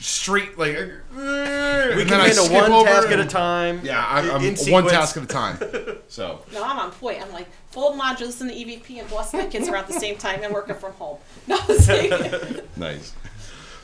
straight 0.01 0.59
like. 0.59 0.77
Uh, 0.77 1.93
we 1.97 2.05
can 2.05 2.21
I 2.21 2.29
handle 2.29 2.49
one 2.49 2.73
over 2.73 2.89
task 2.89 3.09
at 3.11 3.21
a 3.21 3.27
time. 3.27 3.81
Yeah, 3.83 4.05
I, 4.05 4.23
in 4.45 4.57
I'm 4.57 4.73
one 4.73 4.87
task 4.87 5.17
at 5.17 5.23
a 5.23 5.27
time. 5.27 5.59
So 6.09 6.41
No, 6.53 6.65
I'm 6.65 6.79
on 6.79 6.91
point. 6.91 7.21
I'm 7.21 7.31
like 7.33 7.47
fold 7.71 7.97
laundry, 7.97 8.27
listen 8.27 8.49
to 8.49 8.55
EVP, 8.55 8.99
and 9.01 9.11
boss 9.11 9.35
my 9.35 9.47
kids 9.47 9.69
around 9.69 9.89
the 9.89 9.99
same 9.99 10.17
time, 10.17 10.43
and 10.43 10.53
working 10.55 10.75
from 10.75 10.93
home. 10.93 11.19
No, 11.47 11.59
I'm 11.69 12.61
nice. 12.77 13.15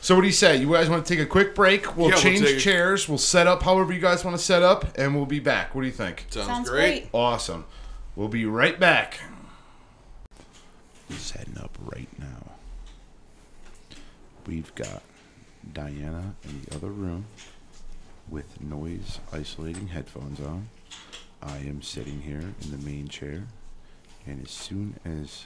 So 0.01 0.15
what 0.15 0.21
do 0.21 0.27
you 0.27 0.33
say? 0.33 0.57
You 0.57 0.71
guys 0.71 0.89
want 0.89 1.05
to 1.05 1.15
take 1.15 1.23
a 1.23 1.27
quick 1.27 1.55
break? 1.55 1.95
We'll 1.97 2.09
Yeah, 2.09 2.15
we'll 2.15 2.21
change 2.21 2.63
chairs. 2.63 3.09
We'll 3.09 3.17
set 3.17 3.47
up 3.47 3.63
however 3.63 3.91
you 3.93 3.99
guys 3.99 4.23
want 4.23 4.37
to 4.37 4.43
set 4.43 4.61
up, 4.61 4.97
and 4.97 5.15
we'll 5.15 5.25
be 5.25 5.39
back. 5.39 5.73
What 5.73 5.81
do 5.81 5.87
you 5.87 5.93
think? 5.93 6.25
Sounds, 6.29 6.47
sounds 6.47 6.69
great. 6.69 7.01
great. 7.01 7.09
Awesome. 7.13 7.65
We'll 8.15 8.27
be 8.27 8.45
right 8.45 8.79
back. 8.79 9.19
Setting 11.09 11.57
up 11.57 11.75
right 11.81 12.09
now. 12.19 12.51
We've 14.45 14.73
got 14.75 15.01
Diana 15.75 16.33
in 16.45 16.61
the 16.61 16.75
other 16.75 16.89
room 16.89 17.25
with 18.29 18.61
noise 18.61 19.19
isolating 19.31 19.87
headphones 19.87 20.39
on. 20.39 20.69
I 21.43 21.57
am 21.57 21.81
sitting 21.81 22.21
here 22.21 22.53
in 22.61 22.71
the 22.71 22.77
main 22.77 23.09
chair, 23.09 23.43
and 24.25 24.43
as 24.43 24.51
soon 24.51 24.95
as 25.03 25.45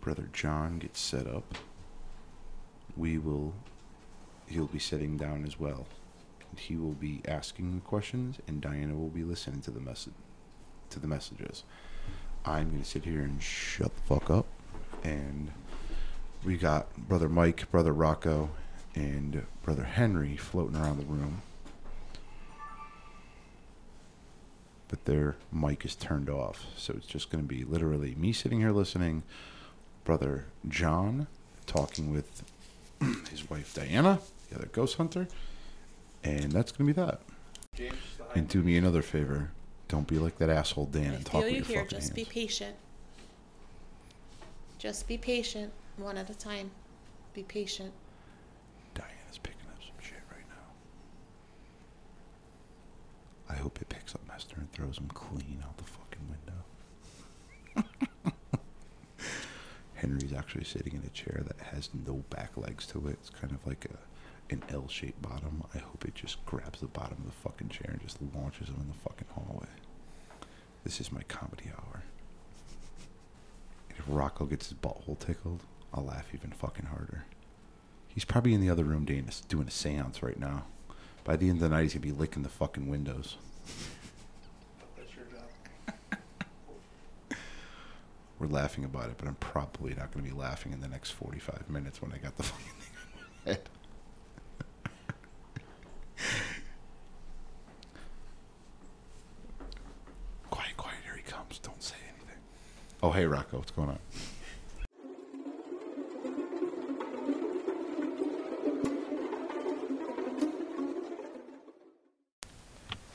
Brother 0.00 0.28
John 0.32 0.80
gets 0.80 1.00
set 1.00 1.28
up, 1.28 1.54
we 2.96 3.18
will. 3.18 3.54
He'll 4.48 4.66
be 4.66 4.80
sitting 4.80 5.16
down 5.16 5.44
as 5.46 5.58
well. 5.58 5.86
He 6.56 6.76
will 6.76 6.92
be 6.92 7.22
asking 7.26 7.74
the 7.74 7.80
questions, 7.80 8.38
and 8.48 8.60
Diana 8.60 8.94
will 8.96 9.10
be 9.10 9.22
listening 9.22 9.60
to 9.62 9.70
the 9.70 9.80
message 9.80 10.14
to 10.90 10.98
the 10.98 11.06
messages. 11.06 11.62
I'm 12.44 12.70
gonna 12.70 12.84
sit 12.84 13.04
here 13.04 13.22
and 13.22 13.40
shut 13.40 13.94
the 13.94 14.02
fuck 14.02 14.28
up. 14.28 14.46
And 15.04 15.52
we 16.44 16.56
got 16.56 16.96
brother 16.96 17.28
Mike, 17.28 17.70
brother 17.70 17.92
Rocco, 17.92 18.50
and 18.96 19.44
brother 19.62 19.84
Henry 19.84 20.36
floating 20.36 20.76
around 20.76 20.98
the 20.98 21.04
room. 21.04 21.42
But 24.88 25.04
their 25.04 25.36
mic 25.52 25.84
is 25.84 25.94
turned 25.94 26.30
off, 26.30 26.64
so 26.76 26.94
it's 26.96 27.06
just 27.06 27.30
gonna 27.30 27.42
be 27.44 27.64
literally 27.64 28.14
me 28.16 28.32
sitting 28.32 28.60
here 28.60 28.72
listening, 28.72 29.22
brother 30.04 30.46
John 30.68 31.26
talking 31.66 32.12
with 32.12 32.42
his 33.30 33.48
wife 33.50 33.74
Diana, 33.74 34.20
the 34.48 34.56
other 34.56 34.68
ghost 34.72 34.96
hunter, 34.96 35.26
and 36.24 36.52
that's 36.52 36.72
gonna 36.72 36.86
be 36.86 36.92
that. 36.94 37.20
And 38.34 38.48
do 38.48 38.62
me 38.62 38.76
another 38.76 39.02
favor. 39.02 39.50
Don't 39.88 40.06
be 40.06 40.18
like 40.18 40.38
that 40.38 40.50
asshole 40.50 40.86
Dan 40.86 41.14
and 41.14 41.26
talk 41.26 41.42
with 41.42 41.50
you 41.50 41.56
your 41.58 41.66
here. 41.66 41.82
fucking 41.82 41.98
Just 41.98 42.14
be 42.14 42.22
hands. 42.22 42.32
patient. 42.32 42.76
Just 44.78 45.06
be 45.08 45.18
patient, 45.18 45.72
one 45.96 46.16
at 46.16 46.30
a 46.30 46.34
time. 46.34 46.70
Be 47.34 47.42
patient. 47.42 47.92
Diana's 48.94 49.38
picking 49.42 49.66
up 49.68 49.78
some 49.80 49.94
shit 50.00 50.18
right 50.30 50.44
now. 50.48 50.72
I 53.48 53.54
hope 53.54 53.80
it 53.80 53.88
picks 53.88 54.14
up 54.14 54.26
Master 54.26 54.56
and 54.58 54.70
throws 54.72 54.98
him 54.98 55.08
clean 55.08 55.62
out 55.64 55.76
the 55.76 55.84
fucking 55.84 56.36
window. 57.76 58.32
Henry's 59.94 60.32
actually 60.32 60.64
sitting 60.64 60.94
in 60.94 61.02
a 61.06 61.10
chair 61.10 61.42
that 61.46 61.60
has 61.68 61.90
no 62.06 62.24
back 62.30 62.56
legs 62.56 62.86
to 62.88 63.06
it. 63.08 63.12
It's 63.20 63.30
kind 63.30 63.52
of 63.52 63.66
like 63.66 63.86
a 63.86 63.96
an 64.48 64.62
L-shaped 64.70 65.20
bottom. 65.22 65.64
I 65.74 65.78
hope 65.78 66.04
it 66.04 66.14
just 66.14 66.44
grabs 66.46 66.80
the 66.80 66.86
bottom 66.86 67.16
of 67.18 67.26
the 67.26 67.32
fucking 67.32 67.68
chair 67.68 67.90
and 67.90 68.00
just 68.00 68.18
launches 68.34 68.68
him 68.68 68.76
in 68.80 68.88
the 68.88 68.94
fucking 68.94 69.26
hallway. 69.34 69.66
This 70.84 71.00
is 71.00 71.10
my 71.10 71.22
comedy 71.24 71.70
hour. 71.76 72.04
If 73.90 74.04
Rocco 74.06 74.44
gets 74.44 74.68
his 74.68 74.78
butthole 74.78 75.18
tickled, 75.18 75.62
I'll 75.92 76.04
laugh 76.04 76.26
even 76.32 76.52
fucking 76.52 76.86
harder. 76.86 77.24
He's 78.08 78.24
probably 78.24 78.54
in 78.54 78.60
the 78.60 78.70
other 78.70 78.84
room 78.84 79.04
doing 79.04 79.28
a, 79.28 79.48
doing 79.48 79.66
a 79.66 79.70
seance 79.70 80.22
right 80.22 80.38
now. 80.38 80.66
By 81.26 81.34
the 81.34 81.48
end 81.48 81.60
of 81.60 81.68
the 81.68 81.74
night, 81.74 81.82
he's 81.82 81.94
gonna 81.94 82.06
be 82.06 82.12
licking 82.12 82.44
the 82.44 82.48
fucking 82.48 82.88
windows. 82.88 83.36
We're 88.38 88.46
laughing 88.46 88.84
about 88.84 89.10
it, 89.10 89.16
but 89.18 89.26
I'm 89.26 89.34
probably 89.34 89.92
not 89.94 90.12
gonna 90.12 90.24
be 90.24 90.30
laughing 90.30 90.72
in 90.72 90.80
the 90.80 90.86
next 90.86 91.10
45 91.10 91.68
minutes 91.68 92.00
when 92.00 92.12
I 92.12 92.18
got 92.18 92.36
the 92.36 92.44
fucking 92.44 92.64
thing 92.64 92.92
on 92.96 93.02
my 93.44 93.50
head. 93.50 93.68
quiet, 100.48 100.76
quiet, 100.76 100.98
here 101.04 101.16
he 101.16 101.22
comes. 101.22 101.58
Don't 101.58 101.82
say 101.82 101.96
anything. 102.08 102.38
Oh, 103.02 103.10
hey, 103.10 103.26
Rocco, 103.26 103.56
what's 103.56 103.72
going 103.72 103.88
on? 103.88 103.98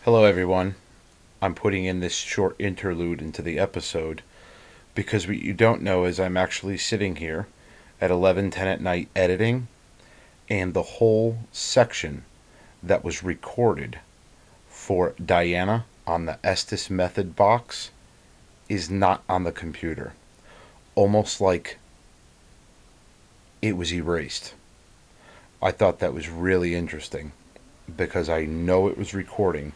Hello, 0.03 0.23
everyone. 0.23 0.73
I'm 1.43 1.53
putting 1.53 1.85
in 1.85 1.99
this 1.99 2.15
short 2.15 2.55
interlude 2.57 3.21
into 3.21 3.43
the 3.43 3.59
episode 3.59 4.23
because 4.95 5.27
what 5.27 5.37
you 5.37 5.53
don't 5.53 5.83
know 5.83 6.05
is 6.05 6.19
I'm 6.19 6.37
actually 6.37 6.79
sitting 6.79 7.17
here 7.17 7.45
at 8.01 8.09
11:10 8.09 8.65
at 8.65 8.81
night 8.81 9.09
editing, 9.15 9.67
and 10.49 10.73
the 10.73 10.97
whole 10.97 11.37
section 11.51 12.25
that 12.81 13.03
was 13.03 13.21
recorded 13.21 13.99
for 14.71 15.13
Diana 15.23 15.85
on 16.07 16.25
the 16.25 16.39
Estes 16.43 16.89
Method 16.89 17.35
box 17.35 17.91
is 18.67 18.89
not 18.89 19.21
on 19.29 19.43
the 19.43 19.51
computer. 19.51 20.13
Almost 20.95 21.39
like 21.39 21.77
it 23.61 23.77
was 23.77 23.93
erased. 23.93 24.55
I 25.61 25.69
thought 25.69 25.99
that 25.99 26.15
was 26.15 26.27
really 26.27 26.73
interesting 26.73 27.33
because 27.95 28.29
I 28.29 28.45
know 28.45 28.87
it 28.87 28.97
was 28.97 29.13
recording 29.13 29.73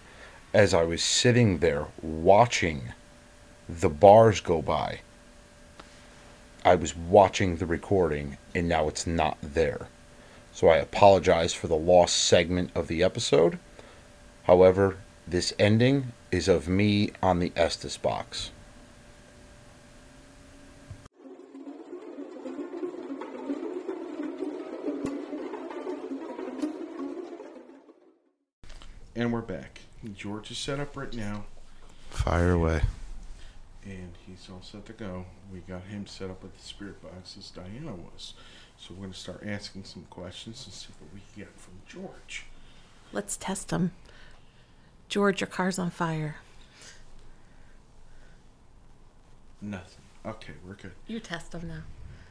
as 0.55 0.73
I 0.73 0.83
was 0.83 1.03
sitting 1.03 1.57
there 1.57 1.87
watching 2.01 2.93
the 3.67 3.89
bars 3.89 4.39
go 4.39 4.61
by. 4.61 5.01
I 6.63 6.75
was 6.75 6.95
watching 6.95 7.57
the 7.57 7.65
recording 7.65 8.37
and 8.55 8.69
now 8.69 8.87
it's 8.87 9.05
not 9.05 9.37
there. 9.41 9.89
So 10.53 10.69
I 10.69 10.77
apologize 10.77 11.53
for 11.53 11.67
the 11.67 11.75
lost 11.75 12.15
segment 12.15 12.71
of 12.73 12.87
the 12.87 13.03
episode. 13.03 13.59
However, 14.43 14.95
this 15.27 15.53
ending 15.59 16.13
is 16.31 16.47
of 16.47 16.69
me 16.69 17.11
on 17.21 17.39
the 17.39 17.51
Estes 17.57 17.97
box. 17.97 18.51
And 29.17 29.33
we're 29.33 29.41
back. 29.41 29.84
George 30.13 30.51
is 30.51 30.57
set 30.57 30.79
up 30.79 30.95
right 30.95 31.13
now, 31.13 31.45
Fire 32.09 32.51
away. 32.51 32.81
and 33.83 34.13
he's 34.27 34.47
all 34.51 34.61
set 34.61 34.85
to 34.85 34.93
go. 34.93 35.25
We 35.51 35.59
got 35.59 35.83
him 35.83 36.05
set 36.05 36.29
up 36.29 36.43
with 36.43 36.55
the 36.57 36.63
spirit 36.63 37.01
box 37.01 37.35
as 37.37 37.49
Diana 37.49 37.93
was. 37.93 38.33
So 38.77 38.93
we're 38.93 39.01
going 39.01 39.13
to 39.13 39.17
start 39.19 39.41
asking 39.45 39.85
some 39.85 40.05
questions 40.09 40.63
and 40.65 40.73
see 40.73 40.89
what 40.99 41.13
we 41.13 41.21
can 41.33 41.43
get 41.45 41.59
from 41.59 41.73
George. 41.87 42.45
Let's 43.13 43.37
test 43.37 43.71
him. 43.71 43.91
George, 45.07 45.39
your 45.41 45.47
car's 45.47 45.79
on 45.79 45.89
fire. 45.91 46.37
Nothing. 49.61 50.03
Okay, 50.25 50.53
we're 50.67 50.73
good. 50.73 50.91
You 51.07 51.19
test 51.19 51.51
them 51.51 51.67
now. 51.67 51.81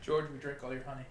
George, 0.03 0.31
we 0.31 0.39
drank 0.39 0.63
all 0.63 0.73
your 0.73 0.83
honey. 0.85 1.05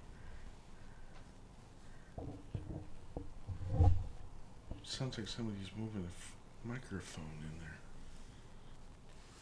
Sounds 4.84 5.18
like 5.18 5.28
somebody's 5.28 5.70
moving 5.76 6.04
a 6.04 6.08
f- 6.08 6.33
microphone 6.64 7.24
in 7.42 7.60
there. 7.60 7.78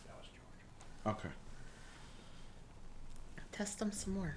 That 0.07 0.17
was 0.17 0.28
George. 1.05 1.17
Okay. 1.17 1.34
Test 3.51 3.80
them 3.80 3.91
some 3.91 4.13
more. 4.13 4.36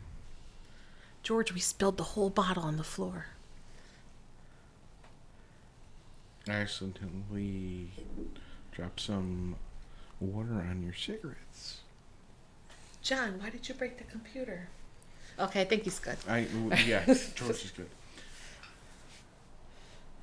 George, 1.22 1.53
we 1.53 1.61
spilled 1.61 1.97
the 1.97 2.03
whole 2.03 2.30
bottle 2.30 2.64
on 2.64 2.76
the 2.76 2.85
floor. 2.85 3.26
I 6.47 6.53
accidentally 6.53 7.89
dropped 8.72 9.01
some 9.01 9.57
water 10.20 10.53
on 10.53 10.82
your 10.82 10.93
cigarettes. 10.93 11.78
John, 13.01 13.39
why 13.41 13.51
did 13.51 13.68
you 13.68 13.74
break 13.74 13.97
the 13.97 14.05
computer? 14.05 14.68
Okay, 15.39 15.62
I 15.62 15.64
think 15.64 15.85
he's 15.85 15.99
good. 15.99 16.16
I 16.28 16.41
yeah, 16.87 17.05
George 17.35 17.64
is 17.64 17.72
good. 17.74 17.89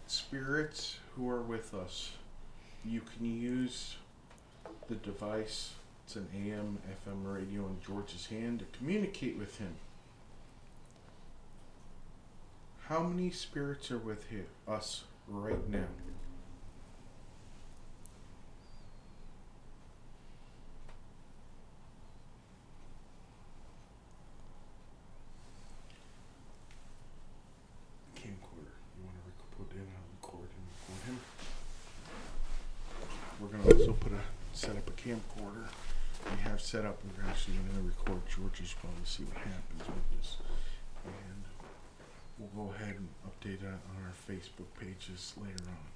spirits 0.07 0.97
who 1.15 1.29
are 1.29 1.41
with 1.41 1.73
us, 1.73 2.11
you 2.85 3.01
can 3.01 3.25
use 3.25 3.95
the 4.89 4.95
device. 4.95 5.73
It's 6.05 6.15
an 6.15 6.27
AM, 6.35 6.79
FM 7.05 7.33
radio 7.33 7.61
in 7.67 7.77
George's 7.85 8.27
hand 8.27 8.59
to 8.59 8.77
communicate 8.77 9.37
with 9.37 9.57
him. 9.59 9.75
How 12.87 13.03
many 13.03 13.31
spirits 13.31 13.91
are 13.91 13.97
with 13.97 14.25
us 14.67 15.03
right 15.27 15.69
now? 15.69 15.85
Camcorder. 28.15 28.75
You 28.97 29.03
want 29.05 29.15
to 29.17 29.23
rec- 29.25 29.51
put 29.57 29.71
in 29.75 29.81
a 29.81 30.01
record 30.15 30.49
and 30.51 30.65
record 30.71 31.01
him? 31.07 31.19
We're 33.39 33.47
gonna 33.47 33.79
also 33.79 33.93
put 33.93 34.11
a 34.11 34.21
set 34.53 34.71
up 34.77 34.87
a 34.87 34.90
camcorder. 35.05 35.67
We 36.25 36.41
have 36.43 36.61
set 36.61 36.85
up. 36.85 36.99
We're 37.17 37.27
actually 37.29 37.55
gonna 37.57 37.87
record 37.87 38.21
George's 38.29 38.71
phone 38.71 38.91
to 39.03 39.09
see 39.09 39.23
what 39.23 39.37
happens 39.37 39.87
with 39.87 40.17
this, 40.19 40.37
and 41.05 41.43
we'll 42.37 42.67
go 42.67 42.73
ahead 42.73 42.95
and 42.95 43.09
update 43.25 43.61
that 43.61 43.79
on 43.89 43.97
our 44.05 44.13
Facebook 44.29 44.67
pages 44.79 45.33
later 45.37 45.63
on. 45.67 45.91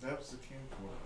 That 0.00 0.18
was 0.18 0.30
the 0.30 0.38
camcorder. 0.38 1.01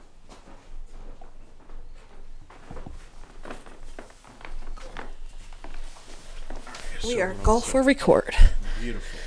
We 7.06 7.22
are 7.22 7.34
go 7.42 7.60
for 7.60 7.82
record. 7.82 8.34
Beautiful. 8.80 9.20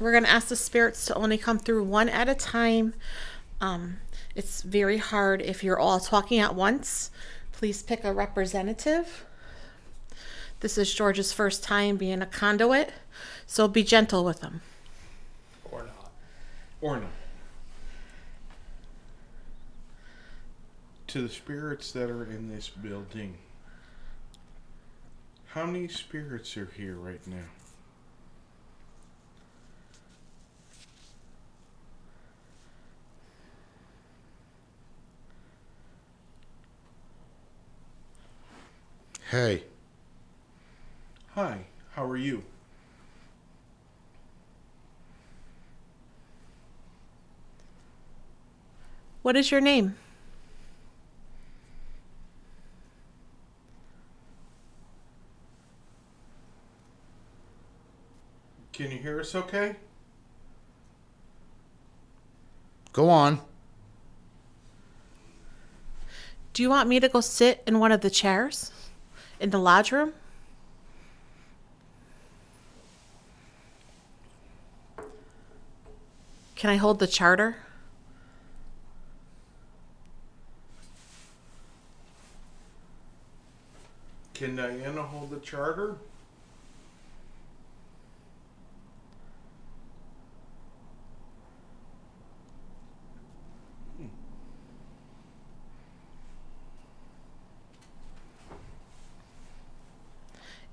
We're 0.00 0.12
gonna 0.12 0.28
ask 0.28 0.48
the 0.48 0.56
spirits 0.56 1.06
to 1.06 1.14
only 1.14 1.38
come 1.38 1.58
through 1.58 1.84
one 1.84 2.08
at 2.08 2.28
a 2.28 2.34
time. 2.34 2.94
Um, 3.60 3.98
it's 4.34 4.62
very 4.62 4.98
hard 4.98 5.40
if 5.40 5.62
you're 5.62 5.78
all 5.78 6.00
talking 6.00 6.40
at 6.40 6.54
once. 6.54 7.10
Please 7.52 7.82
pick 7.82 8.04
a 8.04 8.12
representative. 8.12 9.24
This 10.60 10.76
is 10.76 10.92
George's 10.92 11.32
first 11.32 11.62
time 11.62 11.96
being 11.96 12.20
a 12.20 12.26
conduit, 12.26 12.92
so 13.46 13.68
be 13.68 13.84
gentle 13.84 14.24
with 14.24 14.40
him. 14.40 14.62
Or 15.70 15.84
not. 15.84 16.10
Or 16.80 16.96
not. 16.96 17.10
To 21.08 21.22
the 21.22 21.28
spirits 21.28 21.92
that 21.92 22.10
are 22.10 22.24
in 22.24 22.50
this 22.50 22.68
building, 22.68 23.36
how 25.56 25.64
many 25.64 25.88
spirits 25.88 26.54
are 26.58 26.70
here 26.76 26.96
right 26.96 27.26
now? 27.26 27.36
Hey, 39.30 39.62
Hi, 41.30 41.64
how 41.94 42.04
are 42.04 42.18
you? 42.18 42.42
What 49.22 49.36
is 49.36 49.50
your 49.50 49.62
name? 49.62 49.96
Can 58.76 58.90
you 58.90 58.98
hear 58.98 59.18
us 59.20 59.34
okay? 59.34 59.76
go 62.92 63.08
on. 63.08 63.40
Do 66.52 66.62
you 66.62 66.68
want 66.68 66.86
me 66.86 67.00
to 67.00 67.08
go 67.08 67.22
sit 67.22 67.62
in 67.66 67.78
one 67.78 67.90
of 67.90 68.02
the 68.02 68.10
chairs 68.10 68.72
in 69.40 69.48
the 69.48 69.58
lodge 69.58 69.92
room? 69.92 70.12
Can 76.54 76.68
I 76.68 76.76
hold 76.76 76.98
the 76.98 77.06
charter? 77.06 77.56
Can 84.34 84.56
Diana 84.56 85.02
hold 85.02 85.30
the 85.30 85.40
charter? 85.40 85.96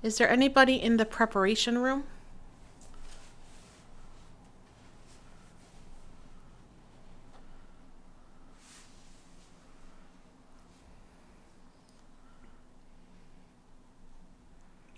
Is 0.04 0.18
there 0.18 0.28
anybody 0.28 0.74
in 0.74 0.98
the 0.98 1.06
preparation 1.06 1.78
room? 1.78 2.04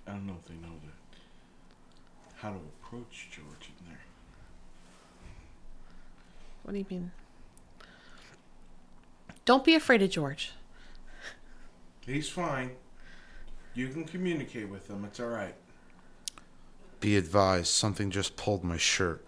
I 0.08 0.10
don't 0.10 0.26
know 0.26 0.34
if 0.40 0.48
they 0.48 0.54
know 0.54 0.74
that. 0.84 1.18
How 2.38 2.50
to 2.50 2.56
approach 2.56 3.28
George 3.30 3.70
in 3.78 3.86
there. 3.88 4.00
What 6.64 6.72
do 6.72 6.78
you 6.78 6.86
mean? 6.90 7.12
Don't 9.44 9.64
be 9.64 9.76
afraid 9.76 10.02
of 10.02 10.10
George. 10.10 10.50
He's 12.04 12.28
fine. 12.28 12.72
You 13.76 13.88
can 13.88 14.04
communicate 14.04 14.70
with 14.70 14.88
them. 14.88 15.04
It's 15.04 15.20
all 15.20 15.28
right. 15.28 15.54
Be 16.98 17.18
advised, 17.18 17.66
something 17.66 18.10
just 18.10 18.34
pulled 18.34 18.64
my 18.64 18.78
shirt. 18.78 19.22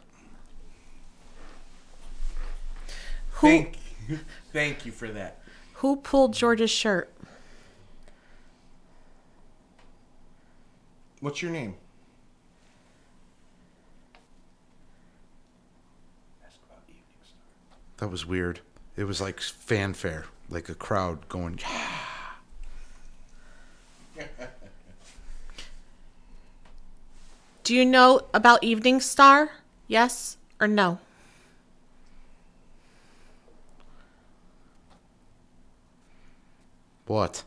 Who 3.32 3.46
Thank 3.46 3.78
you. 4.08 4.20
Thank 4.52 4.86
you 4.86 4.90
for 4.90 5.08
that. 5.08 5.42
who 5.74 5.96
pulled 5.96 6.32
George's 6.32 6.70
shirt? 6.70 7.12
What's 11.20 11.42
your 11.42 11.50
name? 11.50 11.74
That 17.98 18.08
was 18.08 18.24
weird. 18.24 18.60
It 18.96 19.04
was 19.04 19.20
like 19.20 19.40
fanfare, 19.40 20.24
like 20.48 20.68
a 20.68 20.74
crowd 20.74 21.28
going, 21.28 21.58
Do 27.68 27.74
you 27.74 27.84
know 27.84 28.22
about 28.32 28.64
Evening 28.64 28.98
Star? 28.98 29.50
Yes 29.88 30.38
or 30.58 30.66
no? 30.66 31.00
what? 37.04 37.44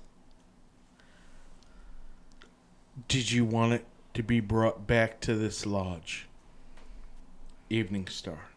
Did 3.08 3.32
you 3.32 3.44
want 3.44 3.74
it 3.74 3.86
to 4.14 4.22
be 4.22 4.40
brought 4.40 4.86
back 4.86 5.22
to 5.22 5.34
this 5.34 5.66
lodge? 5.66 6.28
Evening 7.72 8.06
Star. 8.06 8.51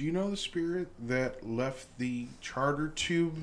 Do 0.00 0.06
you 0.06 0.12
know 0.12 0.30
the 0.30 0.36
spirit 0.38 0.88
that 1.08 1.46
left 1.46 1.98
the 1.98 2.28
charter 2.40 2.88
tube 2.88 3.34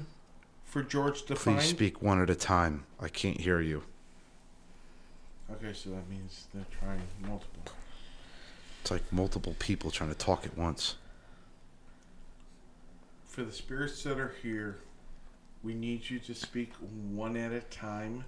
for 0.66 0.82
George 0.82 1.22
to 1.26 1.36
Please 1.36 1.44
find? 1.44 1.62
speak 1.62 2.02
one 2.02 2.20
at 2.20 2.32
a 2.32 2.36
time. 2.36 2.86
I 3.00 3.10
can't 3.10 3.40
hear 3.40 3.62
you. 3.62 3.84
Okay, 5.52 5.72
so 5.72 5.92
that 5.92 6.10
means 6.10 6.48
they're 6.56 6.66
trying 6.80 7.04
multiple. 7.22 7.62
It's 8.82 8.90
like 8.90 9.04
multiple 9.14 9.56
people 9.60 9.92
trying 9.92 10.10
to 10.10 10.16
talk 10.16 10.48
at 10.48 10.58
once. 10.58 10.96
For 13.28 13.44
the 13.44 13.52
spirits 13.52 14.02
that 14.02 14.18
are 14.18 14.34
here, 14.42 14.80
we 15.62 15.76
need 15.76 16.10
you 16.10 16.18
to 16.18 16.34
speak 16.34 16.74
one 17.14 17.38
at 17.38 17.52
a 17.52 17.60
time. 17.60 18.26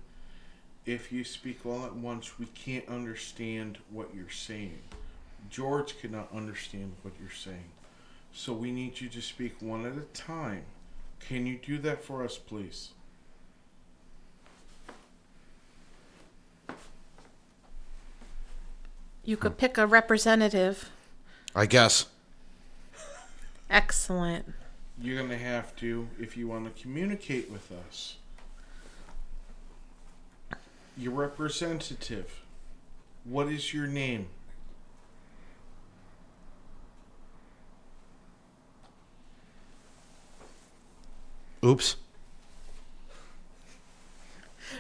If 0.85 1.11
you 1.11 1.23
speak 1.23 1.65
all 1.65 1.83
at 1.83 1.95
once, 1.95 2.37
we 2.37 2.45
can't 2.45 2.87
understand 2.87 3.79
what 3.89 4.13
you're 4.13 4.29
saying. 4.29 4.77
George 5.49 5.99
cannot 5.99 6.31
understand 6.31 6.93
what 7.01 7.15
you're 7.19 7.31
saying. 7.31 7.71
So 8.39 8.53
we 8.53 8.71
need 8.71 9.01
you 9.01 9.09
to 9.09 9.21
speak 9.21 9.57
one 9.59 9.85
at 9.85 9.97
a 9.97 10.05
time 10.17 10.63
Can 11.19 11.45
you 11.45 11.57
do 11.57 11.77
that 11.79 12.01
for 12.01 12.23
us, 12.23 12.37
please? 12.37 12.91
You 19.25 19.35
could 19.35 19.57
pick 19.57 19.77
a 19.77 19.85
representative. 19.85 20.89
I 21.53 21.65
guess. 21.65 22.05
Excellent. 23.69 24.53
You're 25.01 25.17
going 25.17 25.29
to 25.31 25.37
have 25.37 25.75
to 25.75 26.07
if 26.17 26.37
you 26.37 26.47
want 26.47 26.73
to 26.73 26.81
communicate 26.81 27.51
with 27.51 27.69
us. 27.89 28.15
Your 30.97 31.11
representative. 31.11 32.39
What 33.25 33.49
is 33.49 33.73
your 33.73 33.85
name? 33.85 34.27
Oops. 41.63 41.95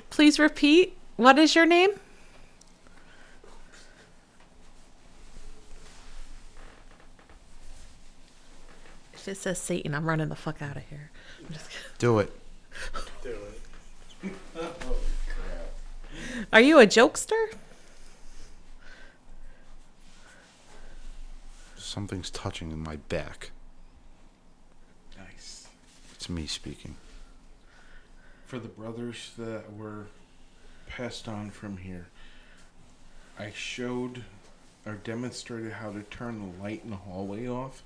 Please 0.09 0.39
repeat. 0.39 0.97
What 1.17 1.37
is 1.37 1.55
your 1.55 1.65
name? 1.65 1.89
If 9.13 9.27
it 9.27 9.35
says 9.35 9.59
Satan, 9.59 9.93
I'm 9.93 10.07
running 10.07 10.29
the 10.29 10.35
fuck 10.35 10.61
out 10.61 10.77
of 10.77 10.83
here. 10.83 11.11
Just 11.51 11.69
kidding. 11.69 11.85
Do 11.97 12.19
it. 12.19 12.33
Are 16.53 16.61
you 16.61 16.79
a 16.79 16.87
jokester? 16.87 17.53
Something's 21.77 22.29
touching 22.29 22.71
in 22.71 22.79
my 22.79 22.95
back. 22.95 23.51
Nice. 26.29 26.41
Me 26.41 26.47
speaking. 26.47 26.95
For 28.45 28.59
the 28.59 28.67
brothers 28.67 29.31
that 29.37 29.73
were 29.75 30.07
passed 30.87 31.27
on 31.27 31.49
from 31.51 31.77
here, 31.77 32.07
I 33.37 33.51
showed 33.51 34.23
or 34.85 34.93
demonstrated 34.95 35.73
how 35.73 35.91
to 35.91 36.01
turn 36.03 36.39
the 36.39 36.63
light 36.63 36.81
in 36.83 36.91
the 36.91 36.95
hallway 36.97 37.47
off. 37.47 37.83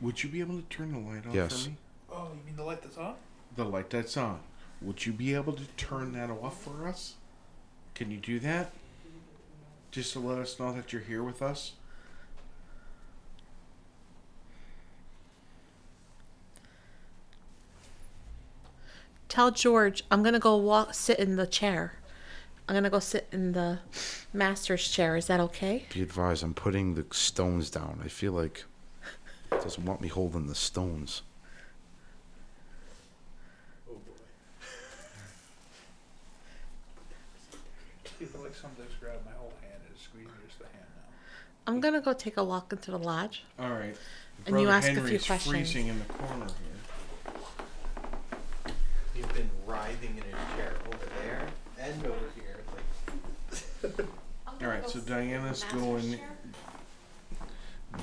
Would 0.00 0.22
you 0.22 0.28
be 0.28 0.40
able 0.40 0.56
to 0.56 0.64
turn 0.68 0.92
the 0.92 0.98
light 0.98 1.26
off 1.26 1.34
Yes. 1.34 1.64
for 1.64 1.70
me? 1.70 1.76
Oh, 2.10 2.30
you 2.34 2.42
mean 2.46 2.56
the 2.56 2.64
light 2.64 2.82
that's 2.82 2.96
on? 2.98 3.14
The 3.56 3.64
light 3.64 3.90
that's 3.90 4.16
on. 4.16 4.40
Would 4.80 5.06
you 5.06 5.12
be 5.12 5.34
able 5.34 5.52
to 5.54 5.64
turn 5.76 6.12
that 6.12 6.30
off 6.30 6.62
for 6.62 6.86
us? 6.86 7.14
Can 7.94 8.10
you 8.10 8.18
do 8.18 8.38
that? 8.40 8.72
Just 9.90 10.12
to 10.12 10.20
let 10.20 10.38
us 10.38 10.58
know 10.58 10.72
that 10.72 10.92
you're 10.92 11.02
here 11.02 11.22
with 11.22 11.40
us? 11.40 11.72
Tell 19.28 19.50
George 19.50 20.04
I'm 20.10 20.22
gonna 20.22 20.38
go 20.38 20.56
walk, 20.56 20.94
sit 20.94 21.18
in 21.18 21.36
the 21.36 21.46
chair. 21.46 21.94
I'm 22.68 22.74
gonna 22.74 22.90
go 22.90 22.98
sit 22.98 23.28
in 23.32 23.52
the 23.52 23.78
master's 24.32 24.88
chair. 24.88 25.16
Is 25.16 25.26
that 25.26 25.40
okay? 25.40 25.84
Be 25.92 26.02
advised, 26.02 26.42
I'm 26.42 26.54
putting 26.54 26.94
the 26.94 27.04
stones 27.12 27.70
down. 27.70 28.00
I 28.04 28.08
feel 28.08 28.32
like 28.32 28.64
it 29.52 29.62
doesn't 29.62 29.84
want 29.84 30.00
me 30.00 30.08
holding 30.08 30.46
the 30.46 30.54
stones. 30.54 31.22
Oh, 33.88 33.94
I 38.04 38.24
feel 38.24 38.42
like 38.42 38.54
something's 38.54 38.94
grabbed 39.00 39.24
my 39.24 39.32
whole 39.32 39.52
hand 39.60 39.80
and 39.86 39.96
is 39.96 40.02
squeezing 40.02 40.32
just 40.46 40.58
the 40.58 40.64
hand 40.66 40.86
now. 40.96 41.72
I'm 41.72 41.80
gonna 41.80 42.00
go 42.00 42.12
take 42.12 42.36
a 42.36 42.44
walk 42.44 42.72
into 42.72 42.90
the 42.90 42.98
lodge. 42.98 43.44
All 43.58 43.70
right. 43.70 43.96
And 44.46 44.60
you 44.60 44.68
ask 44.68 44.90
a 44.90 45.02
few 45.02 45.18
questions. 45.18 45.44
freezing 45.44 45.88
in 45.88 45.98
the 45.98 46.04
corner 46.04 46.46
here. 46.46 46.76
He's 49.14 49.26
been 49.26 49.50
writhing 49.76 50.16
in 50.16 50.22
his 50.24 50.56
chair 50.56 50.72
over 50.88 51.06
there 51.22 51.46
and 51.78 52.06
over 52.06 52.16
here. 52.34 52.58
Like, 53.82 54.06
All 54.62 54.68
right, 54.68 54.88
so 54.88 55.00
Diana's 55.00 55.64
going. 55.64 56.18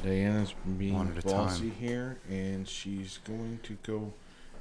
Diana's 0.04 0.54
being 0.78 0.94
One 0.96 1.12
at 1.16 1.24
a 1.24 1.28
bossy 1.28 1.70
time. 1.70 1.72
here, 1.80 2.18
and 2.30 2.68
she's 2.68 3.20
going 3.26 3.60
to 3.64 3.78
go 3.84 4.12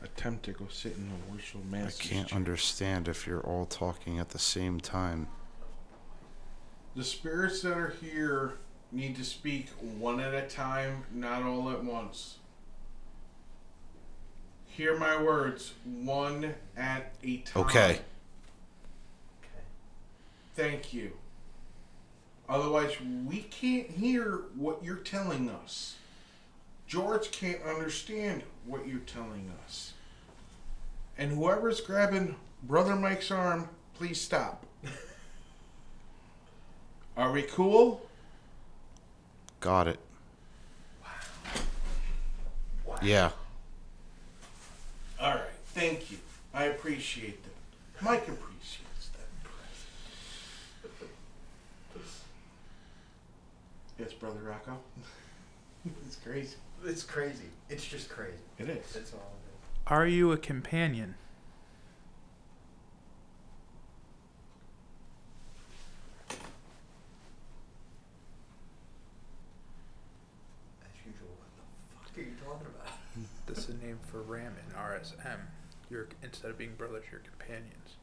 attempt 0.03 0.45
to 0.45 0.53
go 0.53 0.67
sit 0.69 0.97
in 0.97 1.09
the 1.09 1.33
worship 1.33 1.61
I 1.69 1.77
master's 1.77 2.09
can't 2.11 2.29
chair. 2.29 2.37
understand 2.37 3.09
if 3.09 3.27
you're 3.27 3.41
all 3.41 3.65
talking 3.65 4.19
at 4.19 4.31
the 4.31 4.39
same 4.39 4.81
time. 4.81 5.29
The 6.97 7.05
spirits 7.05 7.63
that 7.63 7.79
are 7.79 7.95
here 8.01 8.55
need 8.91 9.17
to 9.17 9.25
speak 9.25 9.69
one 9.81 10.21
at 10.21 10.35
a 10.35 10.43
time, 10.43 11.05
not 11.15 11.43
all 11.43 11.71
at 11.71 11.83
once. 11.83 12.37
Hear 14.75 14.99
my 14.99 15.23
words, 15.23 15.75
one 15.85 16.55
at 16.79 17.13
a 17.23 17.37
time. 17.39 17.65
Okay. 17.65 17.99
Thank 20.55 20.95
you. 20.95 21.13
Otherwise, 22.49 22.93
we 23.27 23.43
can't 23.43 23.91
hear 23.91 24.45
what 24.57 24.83
you're 24.83 24.97
telling 24.97 25.51
us. 25.51 25.97
George 26.87 27.31
can't 27.31 27.63
understand 27.63 28.45
what 28.65 28.89
you're 28.89 29.01
telling 29.01 29.53
us. 29.67 29.93
And 31.19 31.33
whoever's 31.33 31.83
grabbing 31.83 32.37
Brother 32.63 32.97
Mike's 32.97 33.31
arm, 33.31 33.69
please 33.93 34.19
stop. 34.19 34.65
Are 37.19 37.31
we 37.31 37.43
cool? 37.43 38.09
Got 39.61 39.89
it. 39.89 39.99
Wow. 42.87 42.97
Yeah. 43.03 43.33
All 45.23 45.31
right. 45.31 45.43
Thank 45.67 46.11
you. 46.11 46.19
I 46.53 46.65
appreciate 46.65 47.41
that. 47.45 48.05
Mike 48.05 48.27
appreciates 48.27 49.11
that. 49.13 49.29
Yes, 54.01 54.13
Brother 54.15 54.41
Rocco. 54.43 54.77
it's 56.07 56.17
crazy. 56.17 56.57
it's 56.85 57.05
crazy. 57.05 57.45
It's 57.71 57.87
just 57.87 58.09
crazy. 58.11 58.33
It 58.59 58.69
is. 58.69 58.93
That's 58.93 59.13
all 59.13 59.21
it 59.21 59.55
is. 59.55 59.61
Are 59.87 60.09
you 60.09 60.33
a 60.33 60.37
companion? 60.37 61.15
As 66.31 66.37
usual, 71.07 71.29
what 71.39 71.49
the 71.57 71.63
fuck 72.09 72.19
are 72.19 72.23
you 72.23 72.35
talking 72.45 72.67
about? 72.75 72.93
That's 73.47 73.67
the 73.67 73.75
name 73.75 74.01
for 74.11 74.23
Ram 74.23 74.57
in 75.11 75.19
RSM. 75.19 75.39
You're 75.91 76.09
instead 76.23 76.51
of 76.51 76.59
being 76.59 76.75
brothers, 76.77 77.05
you're 77.11 77.21
companions. 77.21 77.97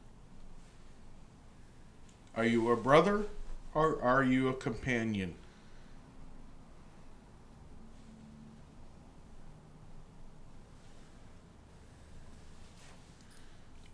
Are 2.36 2.44
you 2.44 2.70
a 2.70 2.76
brother 2.76 3.26
or 3.74 4.00
are 4.02 4.22
you 4.22 4.48
a 4.48 4.54
companion? 4.54 5.34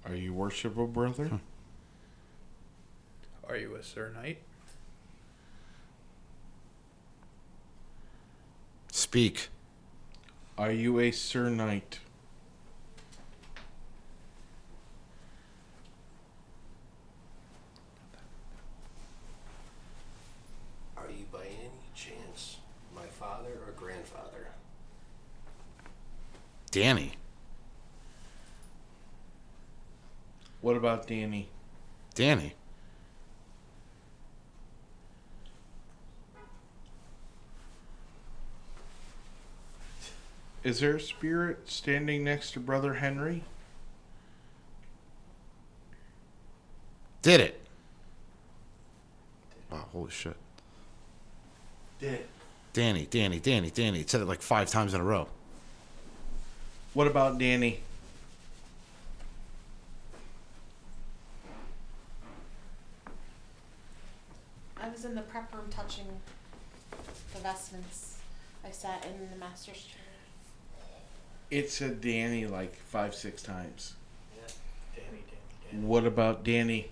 Are 0.04 0.14
you 0.14 0.32
worship 0.32 0.78
a 0.78 0.86
brother? 0.86 1.40
Are 3.48 3.56
you 3.56 3.74
a 3.74 3.82
Sir 3.82 4.12
Knight? 4.14 4.38
Speak. 8.92 9.48
Are 10.56 10.72
you 10.72 11.00
a 11.00 11.10
Sir 11.10 11.48
Knight? 11.50 11.98
Are 20.96 21.10
you 21.10 21.26
by 21.32 21.44
any 21.46 21.70
chance 21.94 22.56
my 22.94 23.06
father 23.06 23.50
or 23.66 23.72
grandfather? 23.76 24.48
Danny. 26.70 27.12
What 30.60 30.76
about 30.76 31.06
Danny? 31.06 31.48
Danny. 32.14 32.54
Is 40.64 40.80
there 40.80 40.96
a 40.96 41.00
spirit 41.00 41.68
standing 41.70 42.24
next 42.24 42.50
to 42.52 42.60
Brother 42.60 42.94
Henry? 42.94 43.44
Did 47.22 47.40
it. 47.40 47.60
Wow, 49.70 49.86
holy 49.92 50.10
shit. 50.10 50.36
Did. 52.00 52.26
Danny, 52.72 53.06
Danny, 53.08 53.38
Danny, 53.38 53.70
Danny. 53.70 54.00
It 54.00 54.10
said 54.10 54.20
it 54.20 54.26
like 54.26 54.42
five 54.42 54.68
times 54.68 54.92
in 54.92 55.00
a 55.00 55.04
row. 55.04 55.28
What 56.96 57.06
about 57.06 57.36
Danny? 57.36 57.80
I 64.80 64.88
was 64.88 65.04
in 65.04 65.14
the 65.14 65.20
prep 65.20 65.54
room 65.54 65.66
touching 65.68 66.06
the 67.34 67.40
vestments. 67.40 68.16
I 68.64 68.70
sat 68.70 69.04
in 69.04 69.28
the 69.30 69.36
master's 69.36 69.76
chair. 69.76 70.00
It 71.50 71.70
said 71.70 72.00
Danny 72.00 72.46
like 72.46 72.74
five, 72.74 73.14
six 73.14 73.42
times. 73.42 73.92
Yeah. 74.34 74.54
Danny, 74.94 75.22
Danny, 75.26 75.72
Danny. 75.72 75.86
What 75.86 76.06
about 76.06 76.44
Danny? 76.44 76.88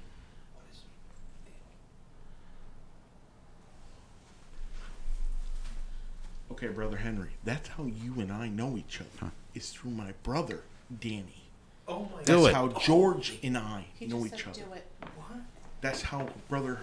Okay, 6.53 6.69
brother 6.69 6.99
Henry. 6.99 7.31
That's 7.43 7.69
how 7.69 7.85
you 7.85 8.21
and 8.21 8.31
I 8.31 8.49
know 8.49 8.77
each 8.77 9.01
other. 9.01 9.33
Is 9.55 9.71
through 9.71 9.93
my 9.93 10.13
brother 10.23 10.63
Danny. 11.01 11.43
Oh 11.87 12.09
my 12.15 12.23
Do 12.25 12.37
That's 12.43 12.47
it. 12.49 12.55
how 12.55 12.69
George 12.69 13.39
and 13.43 13.57
I 13.57 13.87
He 13.99 14.07
know 14.07 14.23
just 14.25 14.35
each 14.35 14.41
said 14.45 14.49
other. 14.51 14.61
do 14.65 14.73
it. 14.73 14.87
What? 15.17 15.39
That's 15.81 16.03
how 16.03 16.29
brother, 16.49 16.81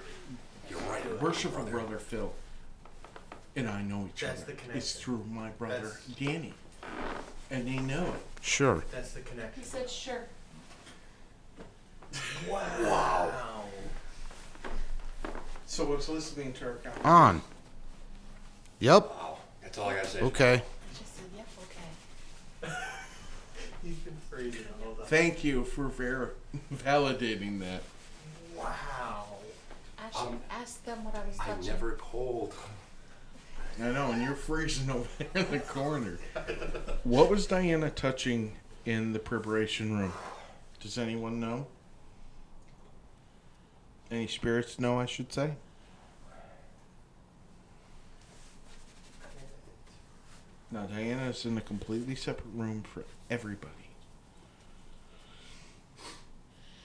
You're 0.70 0.80
right. 0.82 1.22
worshipful 1.22 1.66
brother 1.66 1.98
Phil, 1.98 2.34
and 3.56 3.68
I 3.68 3.82
know 3.82 4.08
each 4.14 4.24
other. 4.24 4.34
That's 4.34 4.44
other. 4.44 4.54
the 4.54 4.58
It's 4.78 4.94
connection. 4.94 5.02
through 5.02 5.26
my 5.30 5.50
brother 5.50 5.76
That's- 5.90 6.06
Danny, 6.18 6.54
and 7.50 7.68
they 7.68 7.80
know 7.80 8.06
it. 8.06 8.22
Sure. 8.42 8.84
That's 8.92 9.12
the 9.14 9.22
connection. 9.22 9.62
He 9.64 9.68
said 9.68 9.90
sure. 9.90 10.24
Wow. 12.48 12.62
Wow. 12.84 13.64
So 15.66 15.86
what's 15.86 16.10
listening 16.10 16.54
to 16.54 16.66
our 16.66 16.74
conversation? 16.76 17.06
On. 17.10 17.42
Yep. 18.80 19.10
Wow. 19.10 19.38
That's 19.62 19.78
all 19.78 19.90
I 19.90 19.96
gotta 19.96 20.08
say. 20.08 20.22
Okay. 20.22 20.62
He 20.92 21.00
just 21.00 21.16
said 21.16 21.26
yep, 21.36 21.48
okay. 22.64 22.76
He's 24.44 24.56
all 24.86 24.94
the 24.96 25.06
Thank 25.06 25.44
you 25.44 25.64
for 25.64 25.88
ver- 25.88 26.34
validating 26.74 27.60
that. 27.60 27.84
Wow. 28.58 29.26
Ask, 30.00 30.20
Um, 30.20 30.40
ask 30.50 30.84
them 30.86 31.04
what 31.04 31.16
I 31.16 31.26
was 31.26 31.38
I'm 31.40 31.56
touching. 31.58 31.66
never 31.68 31.92
cold. 31.94 32.54
I 33.82 33.90
know, 33.92 34.12
and 34.12 34.22
you're 34.22 34.36
freezing 34.36 34.90
over 34.92 35.08
there 35.34 35.44
in 35.46 35.52
the 35.52 35.60
corner. 35.68 36.20
What 37.04 37.30
was 37.30 37.48
Diana 37.48 37.90
touching 37.90 38.54
in 38.86 39.14
the 39.14 39.20
preparation 39.20 39.98
room? 39.98 40.14
Does 40.82 40.98
anyone 40.98 41.40
know? 41.40 41.68
Any 44.12 44.28
spirits 44.28 44.78
know, 44.80 45.00
I 45.00 45.06
should 45.06 45.32
say? 45.32 45.54
Now, 50.70 50.86
Diana 50.86 51.30
is 51.30 51.46
in 51.46 51.58
a 51.58 51.62
completely 51.62 52.16
separate 52.16 52.54
room 52.54 52.84
for 52.84 53.04
everybody. 53.30 53.72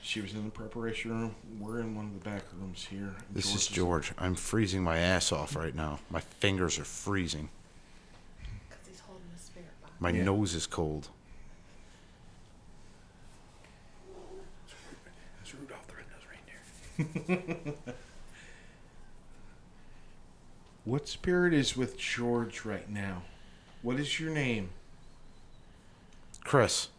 She 0.07 0.21
was 0.21 0.35
in 0.35 0.45
the 0.45 0.51
preparation 0.53 1.11
room. 1.11 1.35
We're 1.59 1.81
in 1.81 1.97
one 1.97 2.05
of 2.05 2.15
the 2.15 2.21
back 2.31 2.45
rooms 2.61 2.87
here. 2.89 3.13
and 3.27 3.35
This 3.37 3.53
is 3.53 3.67
in- 3.69 3.75
George. 3.75 4.13
I'm 4.17 4.37
freezing 4.37 4.85
my 4.85 4.99
ass 4.99 5.33
off 5.33 5.57
right 5.57 5.75
now. 5.75 5.99
My 6.11 6.21
fingers 6.21 6.79
are 6.79 6.85
freezing. 6.85 7.49
Because 8.69 8.87
he's 8.87 9.01
holding 9.01 9.25
the 9.37 9.43
spirit 9.43 9.69
box. 9.83 9.93
My 9.99 10.11
Yeah. 10.11 10.23
nose 10.23 10.55
is 10.55 10.65
cold. 10.69 11.09
It's 15.43 15.53
Rudolph 15.55 15.89
the 15.89 15.95
Red-Nosed 15.97 17.27
Reindeer. 17.27 17.75
what 20.85 21.09
spirit 21.09 21.53
is 21.53 21.77
with 21.77 21.99
George 21.99 22.65
right 22.65 22.89
now? 22.89 23.23
What 23.83 23.99
is 23.99 24.21
your 24.21 24.31
name? 24.33 24.71
Chris. 26.45 26.91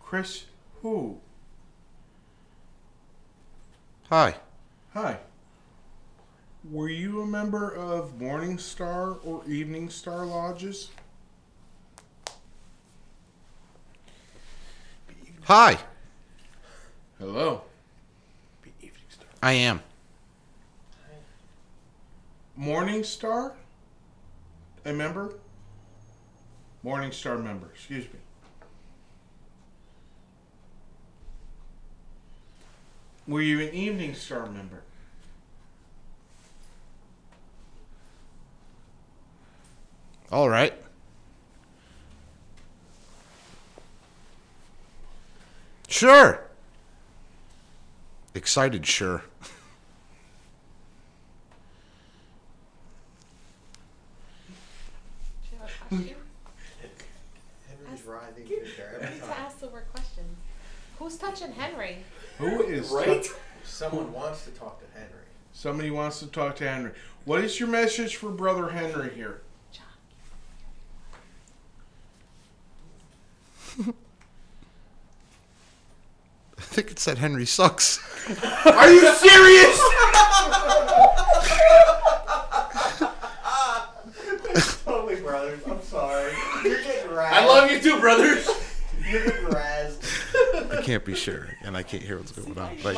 Chris 0.00 0.44
who? 0.82 1.18
Hi. 4.12 4.34
Hi. 4.92 5.16
Were 6.70 6.90
you 6.90 7.22
a 7.22 7.26
member 7.26 7.74
of 7.74 8.20
Morning 8.20 8.58
Star 8.58 9.12
or 9.24 9.42
Evening 9.48 9.88
Star 9.88 10.26
Lodges? 10.26 10.90
Hi. 15.44 15.78
Hello. 17.18 17.62
I 19.42 19.54
am. 19.54 19.80
Morning 22.54 23.04
Star? 23.04 23.54
A 24.84 24.92
member? 24.92 25.38
Morning 26.82 27.12
Star 27.12 27.38
member, 27.38 27.70
excuse 27.74 28.04
me. 28.12 28.18
Were 33.32 33.40
you 33.40 33.62
an 33.62 33.72
Evening 33.72 34.14
Star 34.14 34.44
member? 34.44 34.82
All 40.30 40.50
right. 40.50 40.74
Sure. 45.88 46.44
Excited, 48.34 48.84
sure. 48.84 49.22
Do 55.40 55.48
you 55.50 55.58
have 55.58 55.70
a 55.70 55.86
question? 55.88 56.16
Henry's 57.86 58.04
writhing 58.04 58.44
through 58.44 58.58
there 58.76 58.96
We 59.00 59.06
every 59.06 59.14
need 59.16 59.24
to 59.24 59.38
ask 59.38 59.58
the 59.58 59.68
word 59.68 59.86
questions. 59.90 60.36
Who's 60.98 61.16
touching 61.16 61.52
Henry? 61.52 62.04
Who 62.38 62.62
is 62.62 62.90
Right? 62.90 63.26
Someone 63.64 64.12
wants 64.12 64.44
to 64.44 64.50
talk 64.50 64.80
to 64.80 64.86
Henry. 64.98 65.24
Somebody 65.52 65.90
wants 65.90 66.18
to 66.20 66.26
talk 66.26 66.56
to 66.56 66.68
Henry. 66.68 66.92
What 67.24 67.44
is 67.44 67.58
your 67.60 67.68
message 67.68 68.16
for 68.16 68.30
Brother 68.30 68.68
Henry 68.68 69.10
here? 69.14 69.40
John. 69.72 69.84
I 76.58 76.62
think 76.62 76.90
it 76.90 76.98
said 76.98 77.18
Henry 77.18 77.46
sucks. 77.46 77.98
Are 78.66 78.90
you 78.90 79.00
serious? 79.14 79.80
Totally, 84.84 85.16
brothers. 85.16 85.60
I'm 85.66 85.82
sorry. 85.82 86.32
You're 86.64 86.82
getting 86.82 87.10
razzed. 87.10 87.32
I 87.32 87.46
love 87.46 87.70
you 87.70 87.80
too, 87.80 87.98
brothers. 88.00 88.46
You're 89.08 89.24
getting 89.24 89.46
razzed. 89.46 89.71
I 90.82 90.84
can't 90.84 91.04
be 91.04 91.14
sure, 91.14 91.46
and 91.62 91.76
I 91.76 91.84
can't 91.84 92.02
hear 92.02 92.18
what's 92.18 92.32
going 92.32 92.58
on. 92.58 92.76
Like, 92.82 92.96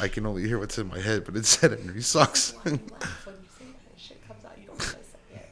I 0.00 0.08
can 0.08 0.24
only 0.24 0.48
hear 0.48 0.58
what's 0.58 0.78
in 0.78 0.88
my 0.88 0.98
head, 0.98 1.26
but 1.26 1.36
it 1.36 1.44
said 1.44 1.72
Henry 1.72 2.00
sucks. 2.00 2.52
Why 2.52 2.70
you 2.72 2.72
you 2.72 2.78
say 2.88 2.88
that? 2.96 3.98
Shit 3.98 4.26
comes 4.26 4.44
out, 4.46 4.52
you 4.58 4.66
don't 4.66 4.78
realize 4.80 4.94
that 5.12 5.20
yet. 5.30 5.50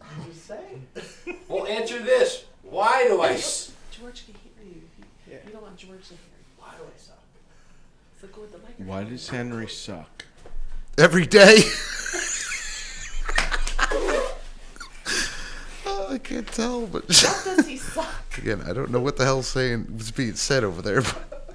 I'm 0.00 0.32
just 0.32 0.46
saying. 0.46 0.86
Well, 1.46 1.66
answer 1.66 1.98
this. 2.02 2.46
Why 2.62 3.04
do 3.06 3.20
I? 3.20 3.32
S- 3.32 3.72
George 4.00 4.24
can 4.24 4.32
hear 4.42 4.64
you. 4.64 4.80
You, 4.98 5.04
Yeah. 5.30 5.36
you 5.46 5.52
don't 5.52 5.60
want 5.62 5.76
George 5.76 6.04
to 6.04 6.08
hear 6.14 6.18
you. 6.22 6.44
Why 6.64 6.70
do 6.78 6.84
I 6.84 6.98
suck? 6.98 7.18
So 8.22 8.28
go 8.28 8.40
with 8.40 8.52
the 8.52 8.58
microphone. 8.58 8.86
Why 8.86 9.04
does 9.04 9.28
Henry 9.28 9.68
suck? 9.68 10.24
Every 10.96 11.26
day. 11.26 11.64
I 16.08 16.18
can't 16.18 16.46
tell, 16.46 16.86
but 16.86 17.06
does 17.06 17.66
he 17.66 17.76
suck? 17.76 18.08
again, 18.38 18.62
I 18.66 18.72
don't 18.72 18.90
know 18.90 19.00
what 19.00 19.16
the 19.16 19.24
hell's 19.24 19.48
saying 19.48 19.94
was 19.96 20.10
being 20.10 20.34
said 20.34 20.64
over 20.64 20.80
there, 20.80 21.02
but 21.02 21.54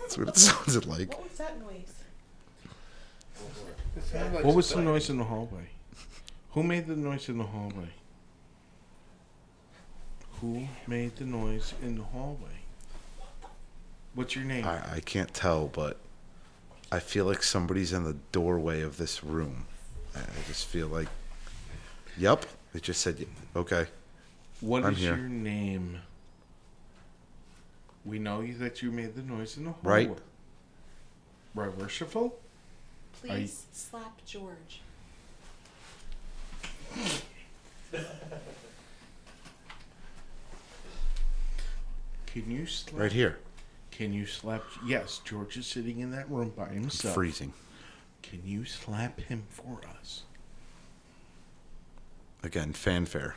that's 0.00 0.16
what 0.16 0.28
it 0.28 0.36
sounded 0.38 0.86
like. 0.86 1.10
What 1.10 1.28
was 1.28 1.38
that 1.38 1.60
noise? 1.60 1.94
What 4.44 4.54
was 4.54 4.72
the 4.72 4.80
noise 4.80 5.10
in 5.10 5.18
the 5.18 5.24
hallway? 5.24 5.70
Who 6.52 6.62
made 6.62 6.86
the 6.86 6.96
noise 6.96 7.28
in 7.28 7.38
the 7.38 7.44
hallway? 7.44 7.88
Who 10.40 10.68
made 10.86 11.16
the 11.16 11.24
noise 11.24 11.74
in 11.82 11.96
the 11.96 12.04
hallway? 12.04 12.58
What's 14.14 14.34
your 14.34 14.44
name? 14.44 14.64
I, 14.64 14.96
I 14.96 15.00
can't 15.00 15.32
tell, 15.34 15.66
but 15.66 15.98
I 16.90 17.00
feel 17.00 17.24
like 17.24 17.42
somebody's 17.42 17.92
in 17.92 18.04
the 18.04 18.16
doorway 18.32 18.80
of 18.82 18.96
this 18.96 19.22
room. 19.22 19.66
I, 20.14 20.20
I 20.20 20.46
just 20.46 20.66
feel 20.66 20.86
like, 20.88 21.08
yep. 22.16 22.46
It 22.74 22.82
just 22.82 23.00
said, 23.00 23.26
okay. 23.56 23.86
What 24.60 24.84
I'm 24.84 24.92
is 24.92 24.98
here. 24.98 25.16
your 25.16 25.28
name? 25.28 26.00
We 28.04 28.18
know 28.18 28.40
you 28.40 28.54
that 28.58 28.82
you 28.82 28.90
made 28.90 29.14
the 29.14 29.22
noise 29.22 29.56
in 29.56 29.64
the 29.64 29.70
hallway. 29.72 30.06
Right. 30.06 30.18
Right, 31.54 31.76
worshipful? 31.76 32.24
Are 33.24 33.26
you- 33.26 33.32
Please 33.32 33.66
slap 33.72 34.24
George. 34.24 34.80
Can 42.26 42.50
you 42.50 42.66
slap? 42.66 43.00
Right 43.00 43.12
here. 43.12 43.38
Can 43.90 44.12
you 44.12 44.26
slap? 44.26 44.62
Yes, 44.86 45.20
George 45.24 45.56
is 45.56 45.66
sitting 45.66 46.00
in 46.00 46.10
that 46.12 46.30
room 46.30 46.52
by 46.56 46.68
himself. 46.68 47.14
Freezing. 47.14 47.52
Can 48.22 48.42
you 48.44 48.64
slap 48.64 49.20
him 49.20 49.44
for 49.48 49.80
us? 50.00 50.22
Again, 52.42 52.72
fanfare. 52.72 53.34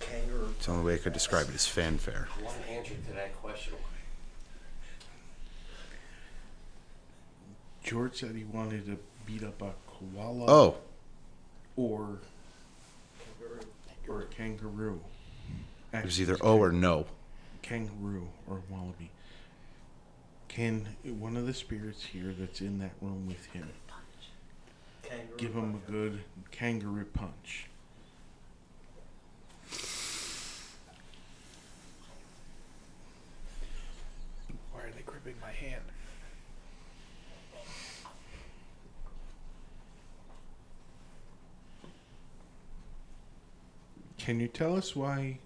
Kangaroo. 0.00 0.54
It's 0.56 0.66
the 0.66 0.72
only 0.72 0.84
way 0.84 0.94
I 0.94 0.98
could 0.98 1.12
describe 1.12 1.48
it 1.48 1.54
is 1.54 1.66
fanfare. 1.66 2.28
One 2.40 2.54
answer 2.70 2.94
to 2.94 3.12
that 3.14 3.34
question. 3.40 3.74
George 7.82 8.20
said 8.20 8.34
he 8.36 8.44
wanted 8.44 8.86
to 8.86 8.96
beat 9.26 9.42
up 9.42 9.60
a 9.60 9.72
koala. 9.88 10.46
Oh, 10.48 10.76
Or 11.76 12.18
or 14.08 14.22
a 14.22 14.26
kangaroo. 14.26 15.00
It 15.92 16.04
was 16.04 16.20
either 16.20 16.36
O 16.40 16.58
or 16.58 16.72
no. 16.72 17.06
kangaroo 17.62 18.28
or 18.48 18.62
wallaby. 18.68 19.10
Can 20.48 20.96
one 21.04 21.36
of 21.36 21.46
the 21.46 21.54
spirits 21.54 22.04
here 22.04 22.34
that's 22.38 22.60
in 22.60 22.78
that 22.78 22.92
room 23.00 23.26
with 23.26 23.46
him 23.46 23.68
Kangaroo 25.12 25.36
give 25.36 25.52
him 25.54 25.72
punch. 25.72 25.82
a 25.86 25.90
good 25.90 26.20
kangaroo 26.50 27.04
punch? 27.04 27.66
Why 34.72 34.80
are 34.80 34.90
they 34.90 35.02
gripping 35.02 35.34
my 35.40 35.50
hand? 35.50 35.82
Can 44.18 44.38
you 44.38 44.46
tell 44.46 44.76
us 44.76 44.94
why 44.94 45.38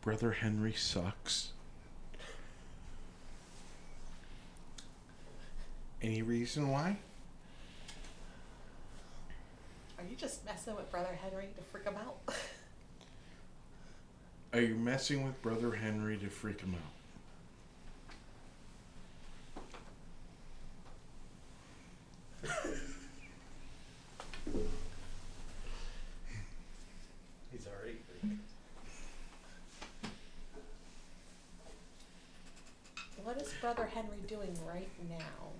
Brother 0.00 0.32
Henry 0.32 0.72
sucks? 0.72 1.52
Any 6.02 6.20
reason 6.20 6.68
why? 6.68 6.98
Are 10.02 10.06
you 10.10 10.16
just 10.16 10.44
messing 10.44 10.74
with 10.74 10.90
Brother 10.90 11.16
Henry 11.22 11.46
to 11.56 11.62
freak 11.70 11.84
him 11.84 11.94
out? 11.94 12.16
Are 14.52 14.60
you 14.60 14.74
messing 14.74 15.24
with 15.24 15.40
Brother 15.42 15.70
Henry 15.70 16.16
to 16.18 16.28
freak 16.28 16.60
him 16.60 16.74
out? 16.74 16.90
He's 27.52 27.66
already 27.68 27.98
freaked. 28.20 28.40
what 33.22 33.40
is 33.40 33.52
Brother 33.60 33.86
Henry 33.86 34.18
doing 34.26 34.58
right 34.66 34.88
now? 35.08 35.52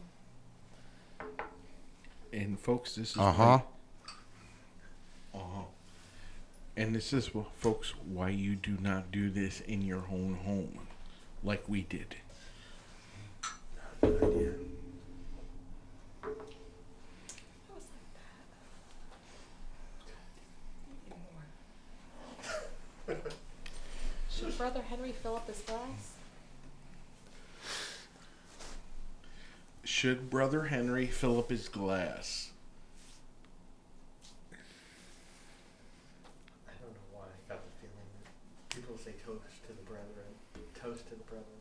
And 2.32 2.59
folks, 2.59 2.97
this 2.97 3.12
is 3.12 3.16
Uh 3.18 3.30
huh. 3.30 3.43
Uh 3.43 3.59
huh. 3.59 3.64
And 6.77 6.95
this 6.95 7.12
is, 7.12 7.31
folks, 7.59 7.93
why 8.07 8.31
you 8.31 8.57
do 8.57 8.79
not 8.81 9.11
do 9.12 9.29
this 9.31 9.61
in 9.61 9.83
your 9.83 10.05
own 10.11 10.39
home, 10.45 10.89
like 11.45 11.68
we 11.68 11.83
did. 11.83 12.16
Good 14.01 14.23
idea. 14.23 14.53
That 16.23 16.31
was 17.68 17.85
like 23.07 23.18
that. 23.18 23.33
Should 24.31 24.57
Brother 24.59 24.83
Henry 24.83 25.12
fill 25.12 25.37
up 25.37 25.47
his 25.47 25.61
glass? 25.61 26.14
Should 29.85 30.31
Brother 30.31 30.64
Henry 30.64 31.07
fill 31.07 31.39
up 31.39 31.51
his 31.51 31.68
glass? 31.68 32.51
I 36.66 36.73
don't 36.81 36.91
know 36.91 37.07
why 37.12 37.25
I 37.27 37.53
got 37.53 37.62
the 37.62 37.70
feeling 37.81 38.09
that 38.25 38.75
people 38.75 38.97
say 38.97 39.12
toast 39.25 39.62
to 39.68 39.73
the 39.73 39.83
brethren. 39.83 40.35
Toast 40.75 41.07
to 41.11 41.14
the 41.14 41.23
brethren. 41.25 41.61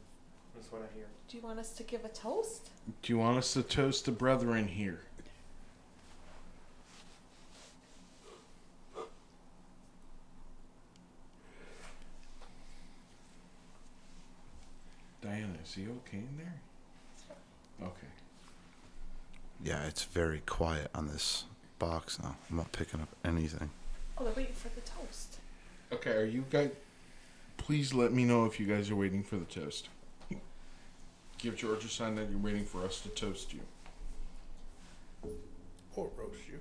That's 0.55 0.71
what 0.71 0.81
I 0.81 0.87
hear. 0.95 1.05
Do 1.27 1.37
you 1.37 1.43
want 1.43 1.50
us 1.61 1.69
to 1.73 1.83
give 1.83 2.03
a 2.03 2.09
toast? 2.09 2.71
Do 3.03 3.13
you 3.13 3.19
want 3.19 3.37
us 3.37 3.53
to 3.53 3.61
toast 3.61 4.05
the 4.05 4.11
brethren 4.11 4.67
here? 4.67 5.01
Diana, 15.21 15.53
is 15.63 15.75
he 15.75 15.83
okay 15.83 16.17
in 16.17 16.29
there? 16.37 16.55
Okay. 17.83 18.07
Yeah, 19.63 19.85
it's 19.85 20.03
very 20.03 20.41
quiet 20.47 20.89
on 20.95 21.07
this 21.07 21.43
box 21.77 22.19
now. 22.19 22.35
I'm 22.49 22.57
not 22.57 22.71
picking 22.71 23.01
up 23.01 23.09
anything. 23.23 23.69
Oh, 24.17 24.23
they're 24.23 24.33
waiting 24.33 24.55
for 24.55 24.69
the 24.69 24.81
toast. 24.81 25.37
Okay, 25.93 26.11
are 26.11 26.25
you 26.25 26.43
guys? 26.49 26.71
Please 27.57 27.93
let 27.93 28.11
me 28.11 28.25
know 28.25 28.45
if 28.45 28.59
you 28.59 28.65
guys 28.65 28.89
are 28.89 28.95
waiting 28.95 29.21
for 29.21 29.35
the 29.35 29.45
toast. 29.45 29.89
Give 31.41 31.55
George 31.55 31.83
a 31.85 31.89
sign 31.89 32.15
that 32.15 32.29
you're 32.29 32.37
waiting 32.39 32.65
for 32.65 32.83
us 32.85 32.99
to 33.01 33.09
toast 33.09 33.51
you 33.53 33.61
Or 35.95 36.09
roast 36.17 36.47
you. 36.47 36.59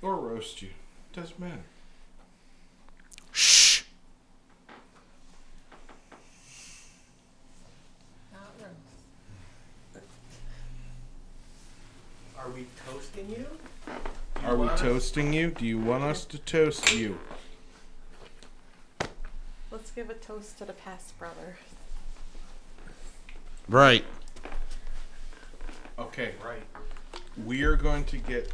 or 0.00 0.16
roast 0.16 0.62
you. 0.62 0.70
Doesn't 1.12 1.38
matter. 1.38 1.62
Shh. 3.32 3.82
Not 8.32 8.40
roast. 8.60 10.04
Are 12.38 12.48
we 12.50 12.66
toasting 12.86 13.30
you? 13.30 13.46
Are 14.44 14.54
we 14.56 14.66
want 14.66 14.72
us- 14.72 14.80
toasting 14.80 15.32
you? 15.32 15.50
Do 15.50 15.66
you 15.66 15.78
want 15.78 16.04
us 16.04 16.24
to 16.26 16.38
toast 16.38 16.92
you? 16.94 17.18
Let's 19.70 19.90
give 19.90 20.08
a 20.10 20.14
toast 20.14 20.58
to 20.58 20.64
the 20.64 20.72
past 20.72 21.18
brother. 21.18 21.56
Right. 23.68 24.04
Okay, 25.98 26.34
Right. 26.44 26.62
we 27.46 27.62
are 27.62 27.76
going 27.76 28.04
to 28.06 28.18
get. 28.18 28.52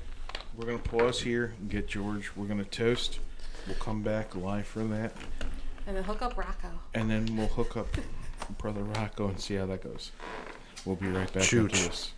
We're 0.57 0.67
going 0.67 0.81
to 0.81 0.89
pause 0.89 1.21
here. 1.21 1.55
and 1.59 1.71
Get 1.71 1.89
George. 1.89 2.31
We're 2.37 2.47
going 2.47 2.59
to 2.63 2.65
toast. 2.71 3.21
We'll 3.67 3.77
come 3.77 4.03
back 4.03 4.35
live 4.35 4.67
for 4.67 4.83
that, 4.85 5.13
And 5.87 5.97
then 5.97 6.03
hook 6.05 6.23
up 6.23 6.37
Rocco. 6.39 6.69
and 6.95 7.11
then 7.11 7.37
we'll 7.37 7.49
hook 7.49 7.77
up 7.77 7.89
Brother 8.57 8.83
Rocco 8.83 9.29
and 9.29 9.39
see 9.41 9.55
how 9.57 9.67
that 9.67 9.83
goes. 9.83 10.11
We'll 10.85 10.97
be 10.97 11.09
right 11.09 11.31
back 11.33 11.43
Chooch. 11.43 11.73
after 11.75 11.89
this. 11.89 12.13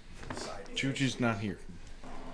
Chooch 0.77 1.01
is 1.01 1.19
not 1.19 1.41
here. 1.41 1.59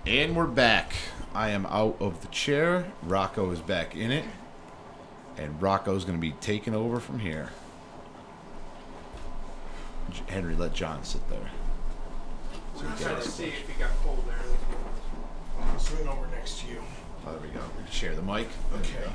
And 0.05 0.35
we're 0.35 0.45
back. 0.45 0.93
I 1.33 1.49
am 1.49 1.65
out 1.65 1.97
of 1.99 2.21
the 2.21 2.27
chair. 2.27 2.85
Rocco 3.03 3.49
is 3.51 3.59
back 3.59 3.95
in 3.95 4.11
it. 4.11 4.25
And 5.37 5.59
Rocco's 5.61 6.05
going 6.05 6.17
to 6.17 6.21
be 6.21 6.33
taking 6.39 6.75
over 6.75 6.99
from 6.99 7.19
here. 7.19 7.49
J- 10.11 10.23
Henry, 10.27 10.55
let 10.55 10.73
John 10.73 11.03
sit 11.03 11.27
there. 11.29 11.49
I'm 12.79 12.97
trying 12.97 13.21
to 13.21 13.27
see 13.27 13.45
if 13.45 13.67
he 13.67 13.79
got 13.79 13.89
cold 14.03 14.23
there. 14.27 14.35
I'll 15.59 15.79
swing 15.79 16.07
over 16.07 16.27
next 16.27 16.59
to 16.61 16.67
you. 16.67 16.81
Oh, 17.25 17.31
there 17.31 17.41
we 17.41 17.47
go. 17.49 17.61
We 17.77 17.91
share 17.91 18.15
the 18.15 18.21
mic. 18.21 18.47
There 18.71 18.79
Okay. 18.81 19.11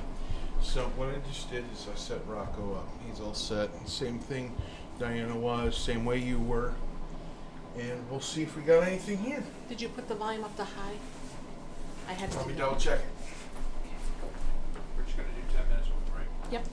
So 0.62 0.84
what 0.96 1.08
I 1.08 1.14
just 1.28 1.50
did 1.50 1.64
is 1.72 1.86
I 1.92 1.96
set 1.96 2.18
Rocco 2.26 2.74
up. 2.74 2.88
He's 3.08 3.20
all 3.20 3.34
set. 3.34 3.70
Same 3.88 4.18
thing 4.18 4.54
Diana 4.98 5.36
was, 5.36 5.76
same 5.76 6.04
way 6.04 6.18
you 6.18 6.38
were. 6.38 6.74
And 7.78 8.08
we'll 8.10 8.20
see 8.20 8.42
if 8.42 8.56
we 8.56 8.62
got 8.62 8.82
anything 8.82 9.18
here. 9.18 9.42
Did 9.68 9.80
you 9.80 9.88
put 9.88 10.06
the 10.08 10.14
volume 10.14 10.44
up 10.44 10.54
to 10.56 10.64
high? 10.64 10.94
I 12.08 12.12
had 12.12 12.30
to 12.32 12.38
Let 12.38 12.46
me 12.46 12.54
double 12.54 12.76
check 12.76 12.98
it. 12.98 13.04
We're 14.96 15.04
just 15.04 15.16
gonna 15.16 15.28
do 15.30 15.56
10 15.56 15.68
minutes, 15.68 15.88
right? 16.14 16.52
Yep. 16.52 16.66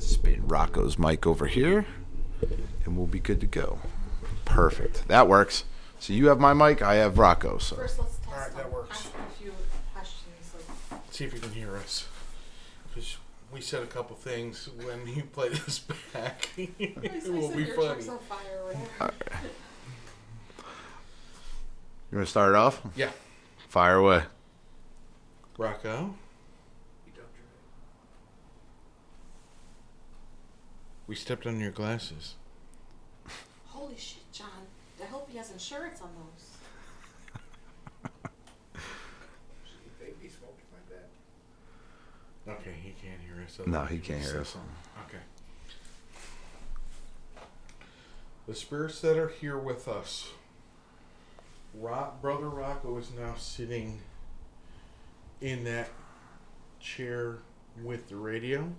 Spin 0.00 0.46
Rocco's 0.46 0.98
mic 0.98 1.26
over 1.26 1.46
here. 1.46 1.86
And 2.84 2.96
we'll 2.96 3.06
be 3.06 3.18
good 3.20 3.40
to 3.40 3.46
go. 3.46 3.78
Perfect. 4.44 5.08
That 5.08 5.28
works. 5.28 5.64
So 5.98 6.12
you 6.12 6.28
have 6.28 6.38
my 6.38 6.52
mic, 6.52 6.82
I 6.82 6.94
have 6.96 7.18
Rocco. 7.18 7.58
So 7.58 7.76
First, 7.76 7.98
let's 7.98 8.16
test 8.18 8.28
Alright, 8.28 8.56
that 8.56 8.70
works. 8.72 8.90
Ask 8.90 9.06
a 9.14 9.42
few 9.42 9.52
questions. 9.94 10.54
Like, 10.90 11.00
See 11.10 11.24
if 11.24 11.32
you 11.34 11.40
can 11.40 11.52
hear 11.52 11.76
us. 11.76 12.06
Because 12.88 13.16
we 13.52 13.60
said 13.60 13.82
a 13.82 13.86
couple 13.86 14.14
things 14.16 14.68
when 14.84 15.06
you 15.16 15.22
play 15.24 15.48
this 15.48 15.78
back. 16.12 16.48
It 16.58 17.32
will 17.32 17.50
be 17.50 17.64
funny. 17.64 18.04
truck's 18.04 18.06
fire 18.28 18.60
or 18.64 18.74
whatever. 18.74 19.14
you 22.12 22.18
want 22.18 22.26
to 22.26 22.30
start 22.30 22.50
it 22.50 22.56
off? 22.56 22.82
Yeah. 22.94 23.10
Fire 23.68 23.96
away. 23.96 24.22
Rocco, 25.58 26.14
You 27.06 27.12
don't 27.14 27.32
drink. 27.32 27.48
We 31.06 31.14
stepped 31.14 31.46
on 31.46 31.60
your 31.60 31.70
glasses. 31.70 32.34
Holy 33.66 33.96
shit, 33.96 34.30
John. 34.32 34.66
I 35.02 35.06
hope 35.06 35.28
he 35.30 35.38
has 35.38 35.50
insurance 35.50 36.00
on 36.00 36.08
those. 36.16 36.50
Baby 40.00 40.28
smoked 40.28 40.62
like 40.72 40.88
that. 40.88 41.10
Okay, 42.52 42.76
he 42.82 42.90
can't 42.90 43.20
hear 43.20 43.44
us. 43.44 43.60
No, 43.66 43.84
he 43.84 43.98
can't 43.98 44.22
hear 44.22 44.40
us. 44.40 44.50
something. 44.50 44.70
Okay. 45.06 45.22
The 48.46 48.54
spirits 48.54 49.00
that 49.00 49.18
are 49.18 49.28
here 49.28 49.58
with 49.58 49.88
us. 49.88 50.30
Rock, 51.74 52.22
Brother 52.22 52.48
Rocco 52.48 52.96
is 52.96 53.10
now 53.18 53.34
sitting 53.36 54.00
in 55.40 55.64
that 55.64 55.90
chair 56.80 57.38
with 57.82 58.08
the 58.08 58.16
radio. 58.16 58.72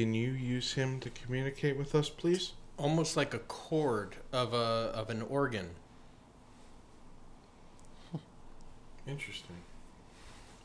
Can 0.00 0.14
you 0.14 0.30
use 0.30 0.72
him 0.72 0.98
to 1.00 1.10
communicate 1.10 1.76
with 1.76 1.94
us, 1.94 2.08
please? 2.08 2.54
almost 2.80 3.14
like 3.16 3.34
a 3.34 3.38
chord 3.40 4.16
of 4.32 4.54
a 4.54 4.90
of 4.94 5.10
an 5.10 5.20
organ. 5.20 5.68
Interesting. 9.06 9.56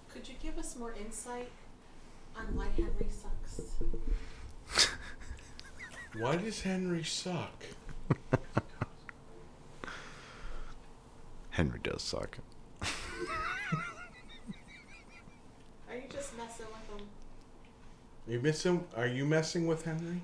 Could 0.08 0.30
you 0.30 0.36
give 0.42 0.58
us 0.58 0.78
more 0.78 0.94
insight 0.98 1.50
on 2.38 2.56
why 2.56 2.68
Henry 2.78 3.08
sucks? 3.10 3.62
Why 6.18 6.38
does 6.38 6.62
Henry 6.62 7.04
suck? 7.04 7.66
Henry 11.50 11.80
does 11.84 12.02
suck. 12.04 12.38
Are 12.82 12.88
you 15.94 16.04
just 16.10 16.38
messing 16.38 16.68
with 16.68 16.75
him? 16.75 16.75
You 18.28 18.40
missing? 18.40 18.84
Are 18.96 19.08
you 19.08 19.26
messing 19.26 19.68
with 19.68 19.86
Henry? 19.86 20.22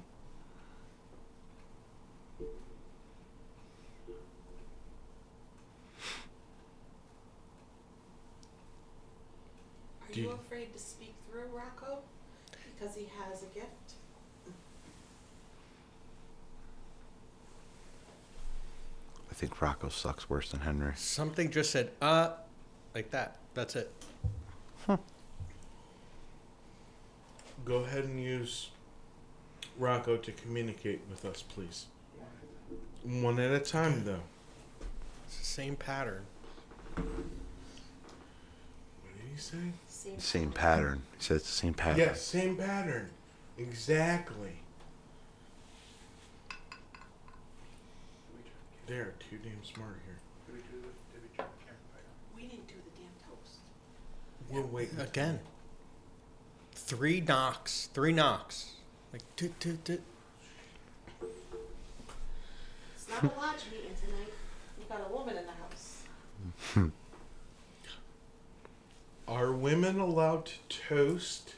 Are 10.10 10.14
you 10.14 10.24
you- 10.24 10.32
afraid 10.32 10.74
to 10.74 10.80
speak 10.80 11.14
through 11.30 11.46
Rocco 11.54 12.00
because 12.74 12.96
he 12.96 13.08
has 13.20 13.44
a 13.44 13.48
gift? 13.48 13.94
I 19.30 19.34
think 19.34 19.60
Rocco 19.62 19.90
sucks 19.90 20.30
worse 20.30 20.52
than 20.52 20.60
Henry. 20.62 20.94
Something 20.96 21.50
just 21.50 21.72
said 21.72 21.92
uh 22.02 22.34
like 22.94 23.10
that. 23.12 23.38
That's 23.54 23.76
it. 23.76 23.92
Go 27.66 27.78
ahead 27.78 28.04
and 28.06 28.20
use 28.22 28.70
Rocco 29.78 30.18
to 30.18 30.32
communicate 30.32 31.02
with 31.10 31.24
us, 31.26 31.42
please. 31.44 31.86
One 33.04 33.40
at 33.40 33.52
a 33.52 33.60
time, 33.60 34.04
though. 34.04 34.22
It's 35.28 35.38
the 35.38 35.46
same 35.46 35.76
pattern. 35.76 36.24
What 36.96 37.06
did 39.16 39.26
he 39.34 39.40
say? 39.40 39.58
Same, 39.88 40.20
Same 40.20 40.52
pattern. 40.52 41.04
He 41.18 41.24
said 41.24 41.38
it's 41.38 41.46
the 41.46 41.52
same 41.52 41.74
pattern. 41.74 42.00
Yes, 42.00 42.22
same 42.22 42.58
pattern. 42.58 43.10
Exactly. 43.58 44.54
They 48.88 48.96
are 48.96 49.14
too 49.30 49.38
damn 49.44 49.64
smart 49.64 50.00
here. 50.06 50.18
Did 50.48 50.56
we 50.56 50.62
do 50.62 50.82
the, 50.82 50.88
did 51.14 51.22
we 51.22 51.30
turn 51.38 51.46
the 51.60 51.66
camera 51.66 51.80
back 51.94 52.04
on? 52.04 52.36
We 52.36 52.44
didn't 52.48 52.68
do 52.68 52.74
the 52.74 53.00
damn 53.00 53.14
toast. 53.30 53.60
We're 54.50 54.64
waiting. 54.64 55.00
Again. 55.00 55.40
Three 56.92 57.22
knocks. 57.22 57.88
Three 57.94 58.12
knocks. 58.12 58.72
Like 59.14 59.22
toot 59.38 59.58
toot 59.62 59.86
toot. 59.86 60.02
It's 62.94 63.08
not 63.08 63.24
a 63.24 63.28
lodge 63.40 63.64
meeting 63.72 63.96
tonight. 63.98 64.34
We've 64.78 64.90
got 64.90 65.00
a 65.10 65.14
woman 65.14 65.38
in 65.38 65.46
the 65.46 65.54
house. 65.54 66.92
Are 69.30 69.54
women 69.54 70.02
allowed 70.02 70.48
to 70.48 70.58
toast 70.68 71.56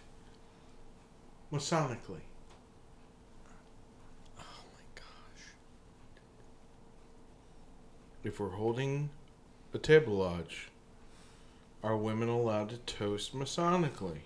masonically? 1.52 2.22
Oh 4.38 4.64
my 4.76 4.86
gosh. 4.94 5.46
If 8.24 8.40
we're 8.40 8.50
holding 8.50 9.10
a 9.74 9.80
table 9.80 10.14
lodge, 10.14 10.70
are 11.84 11.98
women 11.98 12.30
allowed 12.30 12.70
to 12.70 12.78
toast 12.78 13.34
masonically? 13.34 14.20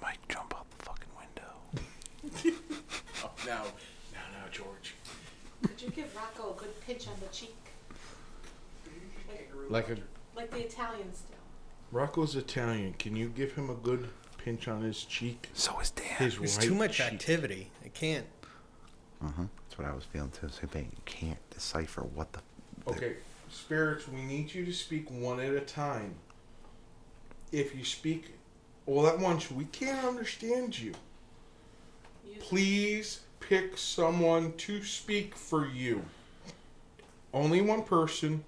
Mike, 0.00 0.26
jump 0.28 0.54
out 0.56 0.66
the 0.70 0.84
fucking 0.84 1.08
window. 1.18 2.62
Oh, 3.24 3.30
now, 3.46 3.64
now, 4.12 4.26
now, 4.32 4.48
George. 4.52 4.94
Could 5.62 5.82
you 5.82 5.90
give 5.90 6.14
Rocco 6.14 6.54
a 6.54 6.60
good 6.60 6.77
pinch 6.88 7.06
on 7.06 7.14
the 7.20 7.26
cheek? 7.26 7.54
Like 9.68 9.88
Like, 9.88 9.98
a 9.98 10.00
like 10.34 10.50
the 10.50 10.64
Italians 10.64 11.22
do. 11.28 11.34
Rocco's 11.92 12.34
Italian. 12.34 12.94
Can 12.94 13.14
you 13.14 13.28
give 13.28 13.52
him 13.52 13.68
a 13.70 13.74
good 13.74 14.08
pinch 14.42 14.68
on 14.68 14.82
his 14.82 15.04
cheek? 15.04 15.48
So 15.52 15.78
is 15.80 15.90
Dan. 15.90 16.06
His 16.18 16.38
There's 16.38 16.56
right 16.56 16.64
too 16.66 16.74
much 16.74 16.96
cheek. 16.96 17.06
activity. 17.06 17.70
I 17.84 17.88
can't. 17.88 18.26
Uh 19.22 19.26
huh. 19.36 19.42
That's 19.66 19.78
what 19.78 19.86
I 19.86 19.92
was 19.94 20.04
feeling 20.04 20.30
too. 20.30 20.48
So 20.48 20.66
man, 20.74 20.84
you 20.90 21.02
can't 21.04 21.50
decipher 21.50 22.02
what 22.02 22.32
the. 22.32 22.40
the- 22.86 22.90
Okay, 22.92 23.12
spirits, 23.50 24.08
we 24.08 24.22
need 24.22 24.54
you 24.54 24.64
to 24.64 24.72
speak 24.72 25.10
one 25.10 25.40
at 25.40 25.52
a 25.52 25.60
time. 25.60 26.14
If 27.52 27.74
you 27.76 27.84
speak 27.84 28.30
all 28.86 29.06
at 29.06 29.18
once, 29.18 29.50
we 29.50 29.64
can't 29.64 30.04
understand 30.06 30.78
you. 30.78 30.92
You, 32.26 32.40
Please 32.40 33.20
pick 33.40 33.76
someone 33.76 34.52
to 34.58 34.82
speak 34.82 35.34
for 35.34 35.66
you. 35.66 36.02
Only 37.32 37.60
one 37.60 37.82
person, 37.82 38.44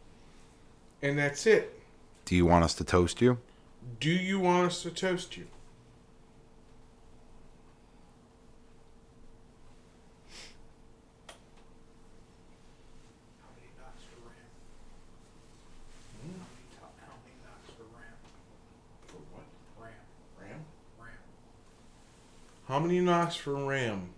and 1.02 1.18
that's 1.18 1.46
it. 1.46 1.78
Do 2.24 2.34
you 2.34 2.46
want 2.46 2.64
us 2.64 2.74
to 2.74 2.84
toast 2.84 3.20
you? 3.20 3.38
Do 3.98 4.10
you 4.10 4.38
want 4.40 4.66
us 4.66 4.82
to 4.82 4.90
toast 4.90 5.36
you? 5.36 5.46
How 13.40 13.48
many 13.56 13.70
knocks 13.78 14.02
for 14.04 14.18
Ram? 14.26 14.48
How 16.22 16.44
many, 16.48 16.64
to- 16.72 16.94
how 17.04 17.16
many 17.24 17.36
knocks 17.44 17.70
for 17.76 17.84
Ram? 17.96 18.16
For 19.06 19.20
what? 19.32 19.46
Ram. 19.78 20.00
Ram? 20.38 20.64
Ram. 20.98 21.18
How 22.68 22.78
many 22.80 23.00
knocks 23.00 23.36
for 23.36 23.54
Ram? 23.54 24.10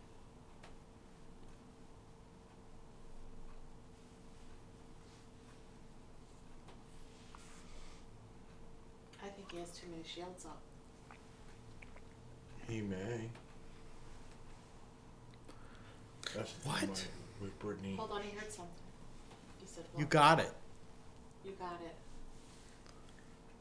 I 9.22 9.28
think 9.28 9.52
he 9.52 9.58
has 9.58 9.70
too 9.70 9.86
many 9.90 10.01
shields 10.14 10.44
up. 10.44 10.60
He 12.68 12.80
may. 12.80 13.28
That's 16.34 16.52
What? 16.64 16.80
With 16.88 17.08
with 17.40 17.58
Brittany. 17.58 17.96
Hold 17.96 18.12
on, 18.12 18.22
he 18.22 18.30
heard 18.36 18.50
something. 18.52 18.72
He 19.60 19.66
said, 19.66 19.84
You 19.98 20.04
got 20.06 20.38
it. 20.38 20.52
You 21.44 21.52
got 21.58 21.80
it. 21.84 21.94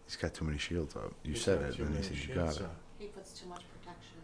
He's 0.05 0.15
got 0.17 0.33
too 0.33 0.45
many 0.45 0.57
shields 0.57 0.95
up. 0.95 1.13
You 1.23 1.33
He's 1.33 1.43
said 1.43 1.61
got 1.61 1.69
it, 1.69 1.75
too 1.77 1.83
and 1.83 1.89
he 1.95 2.01
many 2.01 2.07
said 2.07 2.17
you 2.17 2.33
shits 2.33 2.35
got 2.35 2.55
it. 2.57 2.61
up. 2.63 2.75
He 2.99 3.05
puts 3.07 3.39
too 3.39 3.47
much 3.47 3.61
protection. 3.79 4.17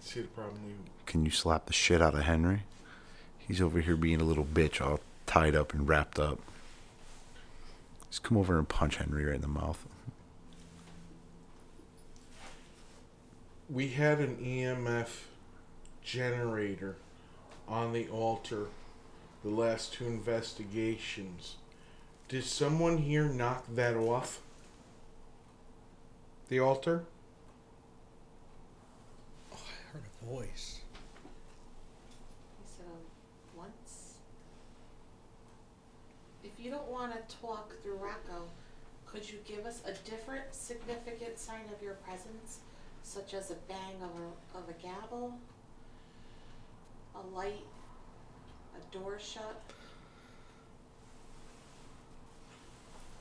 See 0.00 0.20
the 0.20 0.28
problem 0.28 0.58
we 0.66 0.72
Can 1.06 1.24
you 1.24 1.30
slap 1.30 1.66
the 1.66 1.72
shit 1.72 2.00
out 2.00 2.14
of 2.14 2.22
Henry? 2.22 2.62
He's 3.38 3.60
over 3.60 3.80
here 3.80 3.96
being 3.96 4.20
a 4.20 4.24
little 4.24 4.44
bitch, 4.44 4.80
all 4.80 5.00
tied 5.26 5.56
up 5.56 5.72
and 5.74 5.88
wrapped 5.88 6.18
up. 6.18 6.38
Just 8.10 8.22
come 8.22 8.36
over 8.38 8.58
and 8.58 8.68
punch 8.68 8.96
Henry 8.96 9.24
right 9.24 9.34
in 9.34 9.40
the 9.40 9.48
mouth. 9.48 9.84
We 13.72 13.88
had 13.88 14.20
an 14.20 14.36
EMF 14.36 15.08
generator 16.04 16.96
on 17.66 17.94
the 17.94 18.06
altar 18.08 18.66
the 19.42 19.48
last 19.48 19.94
two 19.94 20.06
investigations. 20.06 21.56
Did 22.28 22.44
someone 22.44 22.98
here 22.98 23.24
knock 23.24 23.64
that 23.74 23.96
off? 23.96 24.40
The 26.48 26.60
altar? 26.60 27.04
Oh, 29.52 29.56
I 29.56 29.92
heard 29.92 30.04
a 30.04 30.26
voice. 30.26 30.80
He 32.62 32.68
said, 32.76 32.84
um, 32.86 33.00
once. 33.56 34.14
If 36.44 36.50
you 36.62 36.70
don't 36.70 36.88
want 36.88 37.12
to 37.12 37.36
talk 37.36 37.72
through 37.82 37.96
Rocco, 37.96 38.44
could 39.06 39.28
you 39.28 39.38
give 39.46 39.64
us 39.64 39.80
a 39.86 39.92
different 40.08 40.54
significant 40.54 41.38
sign 41.38 41.64
of 41.74 41.82
your 41.82 41.94
presence, 41.94 42.60
such 43.02 43.34
as 43.34 43.50
a 43.50 43.56
bang 43.68 43.96
of 44.02 44.10
a, 44.10 44.58
of 44.58 44.68
a 44.68 44.82
gavel, 44.82 45.34
a 47.14 47.36
light, 47.36 47.64
a 48.76 48.96
door 48.96 49.18
shut? 49.18 49.60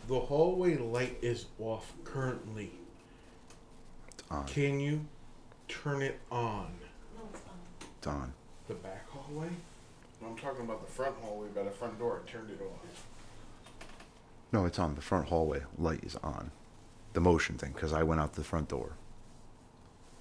The 0.07 0.19
hallway 0.19 0.77
light 0.77 1.17
is 1.21 1.45
off 1.59 1.93
currently. 2.03 2.71
It's 4.07 4.23
on. 4.32 4.45
Can 4.47 4.79
you 4.79 5.05
turn 5.67 6.01
it 6.01 6.19
on? 6.32 6.67
No, 7.15 7.21
it's 7.32 7.41
on. 7.47 7.88
It's 7.97 8.07
on. 8.07 8.34
The 8.67 8.73
back 8.75 9.09
hallway? 9.09 9.49
No, 10.21 10.29
I'm 10.29 10.38
talking 10.38 10.65
about 10.65 10.86
the 10.86 10.91
front 10.91 11.15
hallway 11.21 11.47
by 11.49 11.63
the 11.63 11.71
front 11.71 11.97
door. 11.99 12.21
I 12.25 12.29
turned 12.29 12.49
it 12.49 12.61
off. 12.61 13.05
No, 14.51 14.65
it's 14.65 14.79
on. 14.79 14.95
The 14.95 15.01
front 15.01 15.27
hallway 15.27 15.61
light 15.77 16.03
is 16.03 16.15
on. 16.17 16.51
The 17.13 17.21
motion 17.21 17.57
thing, 17.57 17.71
because 17.73 17.93
I 17.93 18.03
went 18.03 18.21
out 18.21 18.34
the 18.34 18.43
front 18.43 18.69
door. 18.69 18.93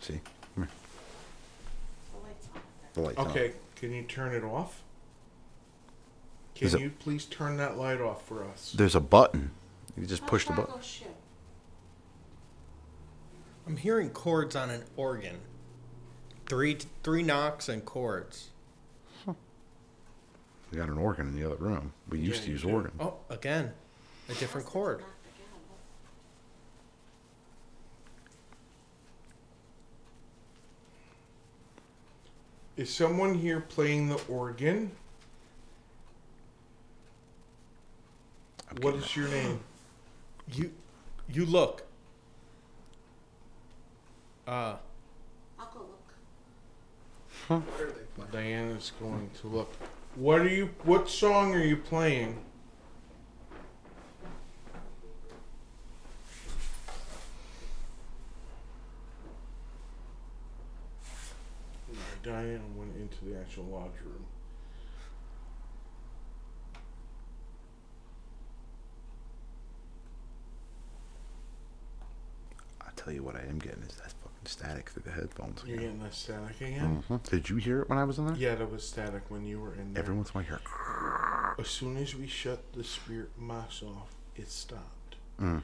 See? 0.01 0.21
Come 0.55 0.65
here. 0.65 0.69
The 2.13 2.21
light's 2.27 2.47
on. 2.55 2.61
The 2.95 3.01
light's 3.01 3.19
on. 3.19 3.27
Okay, 3.29 3.53
can 3.77 3.93
you 3.93 4.03
turn 4.03 4.35
it 4.35 4.43
off? 4.45 4.83
Can 6.55 6.67
Is 6.67 6.75
it- 6.75 6.81
you 6.81 6.91
please 6.91 7.25
turn 7.27 7.57
that 7.59 7.77
light 7.77 8.01
off 8.01 8.27
for 8.27 8.45
us? 8.45 8.73
There's 8.77 8.95
a 8.95 9.01
button. 9.01 9.51
You 9.97 10.07
just 10.07 10.27
push 10.27 10.47
the 10.47 10.53
button. 10.53 10.75
I'm 13.67 13.77
hearing 13.77 14.11
chords 14.11 14.57
on 14.57 14.71
an 14.71 14.85
organ. 14.97 15.37
Three 16.47 16.79
three 17.03 17.23
knocks 17.23 17.69
and 17.69 17.85
chords. 17.85 18.49
We 19.27 20.79
got 20.79 20.89
an 20.89 20.99
organ 20.99 21.27
in 21.29 21.35
the 21.35 21.45
other 21.45 21.57
room. 21.57 21.93
We 22.09 22.21
used 22.21 22.37
Yeah, 22.37 22.41
to 22.43 22.47
you 22.47 22.53
use 22.53 22.63
do. 22.63 22.71
organ. 22.71 22.93
Oh, 23.01 23.15
again, 23.29 23.73
a 24.29 24.35
different 24.35 24.67
chord. 24.69 25.03
Is 32.81 32.89
someone 32.89 33.35
here 33.35 33.61
playing 33.61 34.09
the 34.09 34.19
organ? 34.27 34.91
What 38.81 38.95
is 38.95 39.15
your 39.15 39.29
name? 39.29 39.61
You 40.51 40.73
you 41.29 41.45
look. 41.45 41.83
Uh 44.49 44.77
I'll 45.59 45.71
go 45.75 45.85
look. 47.51 48.33
Diana's 48.33 48.93
going 48.99 49.29
to 49.43 49.47
look. 49.49 49.71
What 50.15 50.41
are 50.41 50.49
you? 50.49 50.71
What 50.85 51.11
song 51.11 51.55
are 51.55 51.63
you 51.63 51.77
playing? 51.77 52.43
No, 61.93 62.33
Diana 62.33 62.61
went 63.23 63.33
into 63.33 63.35
the 63.39 63.41
actual 63.41 63.65
lodge 63.65 64.01
room. 64.05 64.25
I 72.81 72.91
tell 72.97 73.13
you 73.13 73.23
what 73.23 73.37
I 73.37 73.41
am 73.49 73.59
getting 73.59 73.83
is 73.83 73.97
that 73.97 74.13
fucking 74.13 74.47
static 74.47 74.91
through 74.91 75.03
the 75.05 75.11
headphones. 75.13 75.63
You're 75.67 75.79
getting 75.79 76.03
that 76.03 76.15
static 76.15 76.61
again? 76.61 77.03
Mhm. 77.09 77.23
Did 77.25 77.49
you 77.49 77.57
hear 77.57 77.83
it 77.83 77.89
when 77.89 77.99
I 77.99 78.05
was 78.05 78.19
in 78.19 78.27
there? 78.27 78.37
Yeah, 78.37 78.55
that 78.57 78.71
was 78.71 78.87
static 78.87 79.31
when 79.31 79.45
you 79.47 79.61
were 79.61 79.75
in 79.75 79.93
there. 79.95 80.03
Every 80.03 80.15
once 80.15 80.31
in 80.31 80.41
a 80.41 80.45
while, 80.45 80.45
I 80.45 80.49
hear. 80.49 81.55
As 81.59 81.69
soon 81.69 81.97
as 81.97 82.15
we 82.15 82.27
shut 82.27 82.73
the 82.73 82.85
spirit 82.85 83.31
box 83.39 83.83
off, 83.83 84.15
it 84.37 84.49
stopped. 84.51 85.17
Mm. 85.39 85.63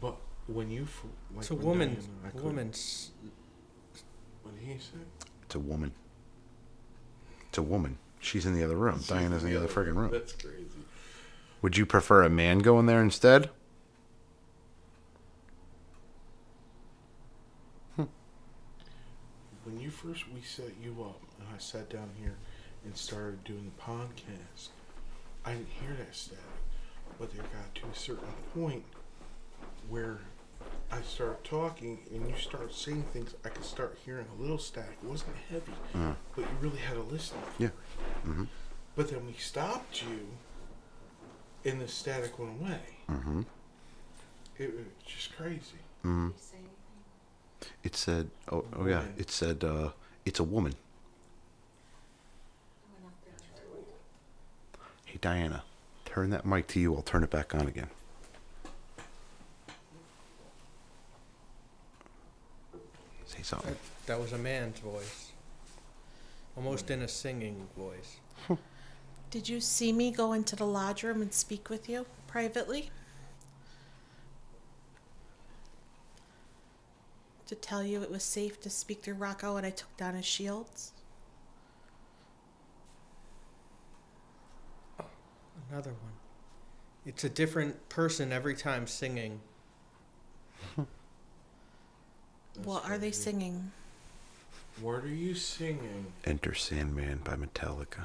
But 0.00 0.16
when 0.46 0.70
you, 0.70 0.82
f- 0.84 1.04
like 1.30 1.40
it's 1.40 1.50
a 1.50 1.54
when 1.54 1.66
woman 1.66 1.88
Diana- 1.94 2.36
I 2.38 2.40
woman's 2.40 3.10
What 4.42 4.54
did 4.58 4.64
he 4.64 4.78
say? 4.78 4.98
It's 5.42 5.54
a 5.54 5.58
woman. 5.58 5.92
A 7.58 7.62
woman. 7.62 7.98
She's 8.20 8.46
in 8.46 8.54
the 8.54 8.64
other 8.64 8.76
room. 8.76 9.00
Diana's 9.06 9.42
in 9.42 9.50
the 9.50 9.56
other 9.56 9.66
friggin' 9.66 9.96
room. 9.96 10.10
That's 10.12 10.32
crazy. 10.32 10.64
Would 11.60 11.76
you 11.76 11.84
prefer 11.84 12.22
a 12.22 12.30
man 12.30 12.60
go 12.60 12.78
in 12.78 12.86
there 12.86 13.02
instead? 13.02 13.50
Hmm. 17.96 18.04
When 19.64 19.80
you 19.80 19.90
first 19.90 20.24
we 20.32 20.40
set 20.40 20.70
you 20.80 20.96
up, 21.02 21.20
and 21.40 21.48
I 21.52 21.58
sat 21.58 21.90
down 21.90 22.10
here 22.20 22.36
and 22.84 22.96
started 22.96 23.42
doing 23.42 23.72
the 23.76 23.82
podcast, 23.82 24.68
I 25.44 25.52
didn't 25.52 25.68
hear 25.80 25.96
that 25.98 26.14
static. 26.14 26.44
But 27.18 27.34
there 27.34 27.42
got 27.42 27.74
to 27.74 27.86
a 27.92 27.94
certain 27.94 28.28
point 28.54 28.84
where 29.88 30.18
I 30.90 31.02
start 31.02 31.44
talking 31.44 31.98
and 32.12 32.28
you 32.28 32.34
start 32.36 32.72
saying 32.74 33.04
things, 33.12 33.34
I 33.44 33.50
could 33.50 33.64
start 33.64 33.98
hearing 34.04 34.26
a 34.38 34.40
little 34.40 34.58
static. 34.58 34.96
It 35.02 35.08
wasn't 35.08 35.36
heavy, 35.50 35.72
Mm. 35.94 36.16
but 36.34 36.42
you 36.42 36.50
really 36.60 36.78
had 36.78 36.94
to 36.94 37.02
listen. 37.02 37.38
Yeah. 37.58 37.68
Mm-hmm. 38.26 38.44
But 38.96 39.10
then 39.10 39.26
we 39.26 39.34
stopped 39.34 40.02
you, 40.02 40.28
and 41.70 41.80
the 41.80 41.88
static 41.88 42.38
went 42.38 42.60
away. 42.60 42.80
Mm-hmm. 43.10 43.42
It 44.58 44.74
was 44.74 44.86
just 45.06 45.36
crazy. 45.36 45.78
Mm-hmm. 46.04 46.30
It 47.84 47.94
said, 47.94 48.30
oh, 48.50 48.64
oh 48.74 48.86
yeah, 48.86 49.02
it 49.16 49.30
said, 49.30 49.62
uh, 49.64 49.90
it's 50.24 50.40
a 50.40 50.44
woman. 50.44 50.74
Hey, 55.04 55.18
Diana, 55.20 55.64
turn 56.04 56.30
that 56.30 56.44
mic 56.46 56.66
to 56.68 56.80
you. 56.80 56.94
I'll 56.94 57.02
turn 57.02 57.24
it 57.24 57.30
back 57.30 57.54
on 57.54 57.66
again. 57.66 57.88
Say 63.38 63.44
something. 63.44 63.76
that 64.06 64.18
was 64.18 64.32
a 64.32 64.38
man's 64.38 64.80
voice. 64.80 65.30
Almost 66.56 66.90
in 66.90 67.02
a 67.02 67.08
singing 67.08 67.68
voice. 67.76 68.16
Did 69.30 69.48
you 69.48 69.60
see 69.60 69.92
me 69.92 70.10
go 70.10 70.32
into 70.32 70.56
the 70.56 70.66
lodge 70.66 71.04
room 71.04 71.22
and 71.22 71.32
speak 71.32 71.70
with 71.70 71.88
you 71.88 72.04
privately? 72.26 72.90
To 77.46 77.54
tell 77.54 77.84
you 77.84 78.02
it 78.02 78.10
was 78.10 78.24
safe 78.24 78.60
to 78.62 78.70
speak 78.70 79.02
through 79.02 79.14
Rocco 79.14 79.56
and 79.56 79.64
I 79.64 79.70
took 79.70 79.96
down 79.96 80.14
his 80.14 80.26
shields? 80.26 80.92
Another 85.70 85.90
one. 85.90 86.12
It's 87.06 87.22
a 87.22 87.28
different 87.28 87.88
person 87.88 88.32
every 88.32 88.56
time 88.56 88.88
singing. 88.88 89.40
what 92.64 92.84
are 92.88 92.98
they 92.98 93.10
singing? 93.10 93.70
What 94.80 95.02
are 95.04 95.08
you 95.08 95.34
singing? 95.34 96.06
Enter 96.24 96.54
Sandman 96.54 97.20
by 97.24 97.34
Metallica. 97.34 98.04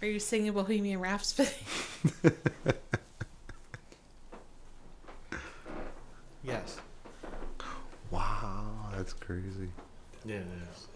Are 0.00 0.06
you 0.06 0.18
singing 0.18 0.52
Bohemian 0.52 1.00
Rhapsody? 1.00 1.50
Yes. 6.44 6.78
Wow, 8.10 8.88
that's 8.96 9.12
crazy. 9.12 9.68
Yeah, 10.24 10.36
it 10.36 10.46
is. 10.72 10.86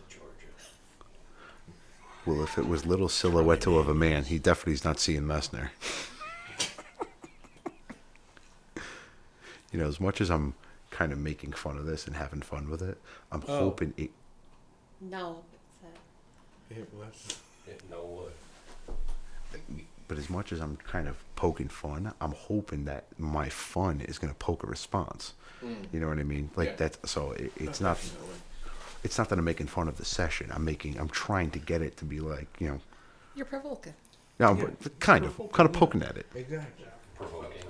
Well, 2.27 2.43
if 2.43 2.59
it 2.59 2.67
was 2.67 2.85
little 2.85 3.09
silhouette 3.09 3.67
of 3.67 3.89
a 3.89 3.95
man, 3.95 4.25
he 4.25 4.41
definitely 4.41 4.73
is 4.73 4.85
not 4.85 4.99
seeing 4.99 5.23
Messner. 5.23 5.71
You 9.73 9.79
know, 9.81 9.87
as 9.87 10.01
much 10.01 10.21
as 10.21 10.31
I'm 10.31 10.55
kind 10.91 11.13
of 11.13 11.19
making 11.19 11.53
fun 11.53 11.77
of 11.79 11.87
this 11.87 12.07
and 12.07 12.17
having 12.17 12.43
fun 12.43 12.71
with 12.71 12.83
it, 12.83 12.99
I'm 13.33 13.43
Oh. 13.49 13.59
hoping 13.61 13.93
it. 13.97 14.11
No. 15.01 15.43
It 16.71 16.89
was. 16.95 17.39
no 17.91 18.05
wood. 18.05 18.33
But 20.09 20.19
as 20.19 20.31
much 20.31 20.53
as 20.53 20.61
I'm 20.61 20.77
kind 20.77 21.09
of 21.09 21.17
poking 21.35 21.69
fun, 21.69 22.13
I'm 22.21 22.33
hoping 22.33 22.85
that 22.85 23.05
my 23.19 23.49
fun 23.49 24.01
is 24.03 24.19
going 24.19 24.33
to 24.33 24.39
poke 24.39 24.63
a 24.63 24.67
response. 24.67 25.33
Mm. 25.65 25.87
You 25.93 26.01
know 26.01 26.09
what 26.09 26.19
I 26.19 26.23
mean? 26.23 26.51
Like 26.55 26.71
Yeah. 26.71 26.77
that's 26.77 27.11
so 27.11 27.33
it, 27.33 27.53
it's 27.57 27.81
not. 27.81 27.97
Definitely. 27.97 28.35
It's 29.05 29.19
not 29.19 29.29
that 29.29 29.39
I'm 29.39 29.45
making 29.45 29.67
fun 29.67 29.89
of 29.89 29.97
the 29.97 30.05
session. 30.05 30.51
I'm 30.53 30.65
making. 30.65 30.99
I'm 30.99 31.09
trying 31.09 31.51
to 31.53 31.59
get 31.59 31.83
it 31.83 31.97
to 31.99 32.05
be 32.05 32.21
like 32.21 32.49
you 32.61 32.69
know. 32.69 32.81
You're 33.35 33.47
provoking. 33.47 33.95
No, 34.39 34.55
Yeah. 34.55 34.67
but 34.83 35.01
kind 35.01 35.25
of, 35.25 35.37
kind 35.53 35.69
of 35.69 35.73
poking 35.75 36.03
at 36.03 36.17
it. 36.17 36.27
Exactly. 36.35 36.87
Provoking. 37.17 37.63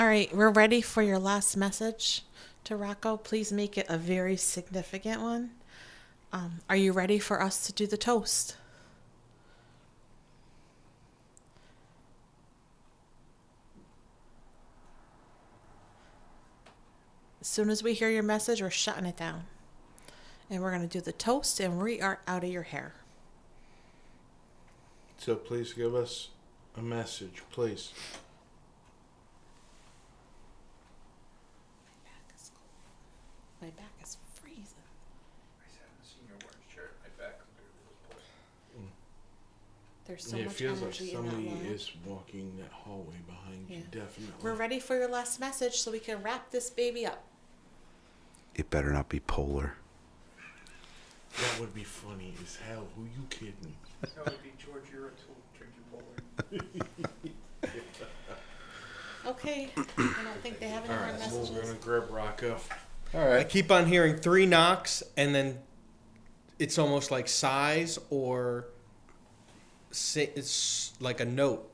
All 0.00 0.06
right, 0.06 0.34
we're 0.34 0.48
ready 0.48 0.80
for 0.80 1.02
your 1.02 1.18
last 1.18 1.58
message 1.58 2.22
to 2.64 2.74
Rocco. 2.74 3.18
Please 3.18 3.52
make 3.52 3.76
it 3.76 3.84
a 3.90 3.98
very 3.98 4.34
significant 4.34 5.20
one. 5.20 5.50
Um, 6.32 6.60
are 6.70 6.76
you 6.76 6.92
ready 6.92 7.18
for 7.18 7.42
us 7.42 7.66
to 7.66 7.72
do 7.74 7.86
the 7.86 7.98
toast? 7.98 8.56
As 17.42 17.46
soon 17.46 17.68
as 17.68 17.82
we 17.82 17.92
hear 17.92 18.08
your 18.08 18.22
message, 18.22 18.62
we're 18.62 18.70
shutting 18.70 19.04
it 19.04 19.18
down. 19.18 19.44
And 20.48 20.62
we're 20.62 20.70
going 20.70 20.88
to 20.88 20.98
do 20.98 21.02
the 21.02 21.12
toast, 21.12 21.60
and 21.60 21.78
we 21.78 22.00
are 22.00 22.20
out 22.26 22.42
of 22.42 22.48
your 22.48 22.62
hair. 22.62 22.94
So 25.18 25.34
please 25.34 25.74
give 25.74 25.94
us 25.94 26.30
a 26.74 26.80
message, 26.80 27.42
please. 27.50 27.92
My 33.60 33.68
back 33.68 33.92
is 34.02 34.16
freezing. 34.40 34.64
There's 40.10 40.24
so 40.26 40.36
yeah, 40.36 40.42
it 40.42 40.46
much 40.46 40.56
feels 40.56 40.80
like 40.80 41.00
energy 41.00 41.12
in 41.14 41.24
that 41.24 41.30
somebody 41.30 41.68
is 41.68 41.92
walking 42.04 42.52
that 42.58 42.72
hallway 42.72 43.14
behind 43.28 43.64
you. 43.68 43.76
Definitely. 43.92 44.34
We're 44.42 44.54
ready 44.54 44.80
for 44.80 44.96
your 44.96 45.08
last 45.08 45.38
message 45.38 45.76
so 45.76 45.92
we 45.92 46.00
can 46.00 46.20
wrap 46.20 46.50
this 46.50 46.68
baby 46.68 47.06
up. 47.06 47.22
It 48.56 48.70
better 48.70 48.92
not 48.92 49.08
be 49.08 49.20
polar. 49.20 49.74
That 51.38 51.60
would 51.60 51.72
be 51.72 51.84
funny 51.84 52.34
as 52.42 52.56
hell. 52.56 52.88
Who 52.96 53.04
you 53.04 53.24
kidding? 53.30 53.76
That 54.00 54.24
would 54.24 54.42
be 54.42 54.50
George 54.58 54.82
Uritul 54.92 55.36
drinking 55.56 55.84
bowler. 55.92 56.16
Okay. 59.26 59.70
I 59.76 60.22
don't 60.24 60.42
think 60.42 60.58
they 60.58 60.66
have 60.66 60.86
any 60.86 60.92
All 60.92 60.98
more 60.98 61.12
right, 61.12 61.30
well, 61.30 61.52
we're 61.52 61.62
gonna 61.62 61.74
grab 61.74 62.10
Rocco. 62.10 62.56
All 63.14 63.20
right. 63.20 63.38
I 63.38 63.44
keep 63.44 63.70
on 63.70 63.86
hearing 63.86 64.16
three 64.16 64.46
knocks 64.46 65.04
and 65.16 65.32
then 65.32 65.60
it's 66.58 66.78
almost 66.78 67.12
like 67.12 67.28
size 67.28 67.96
or 68.10 68.64
si- 69.90 70.30
it's 70.34 70.92
like 71.00 71.20
a 71.20 71.24
note. 71.24 71.68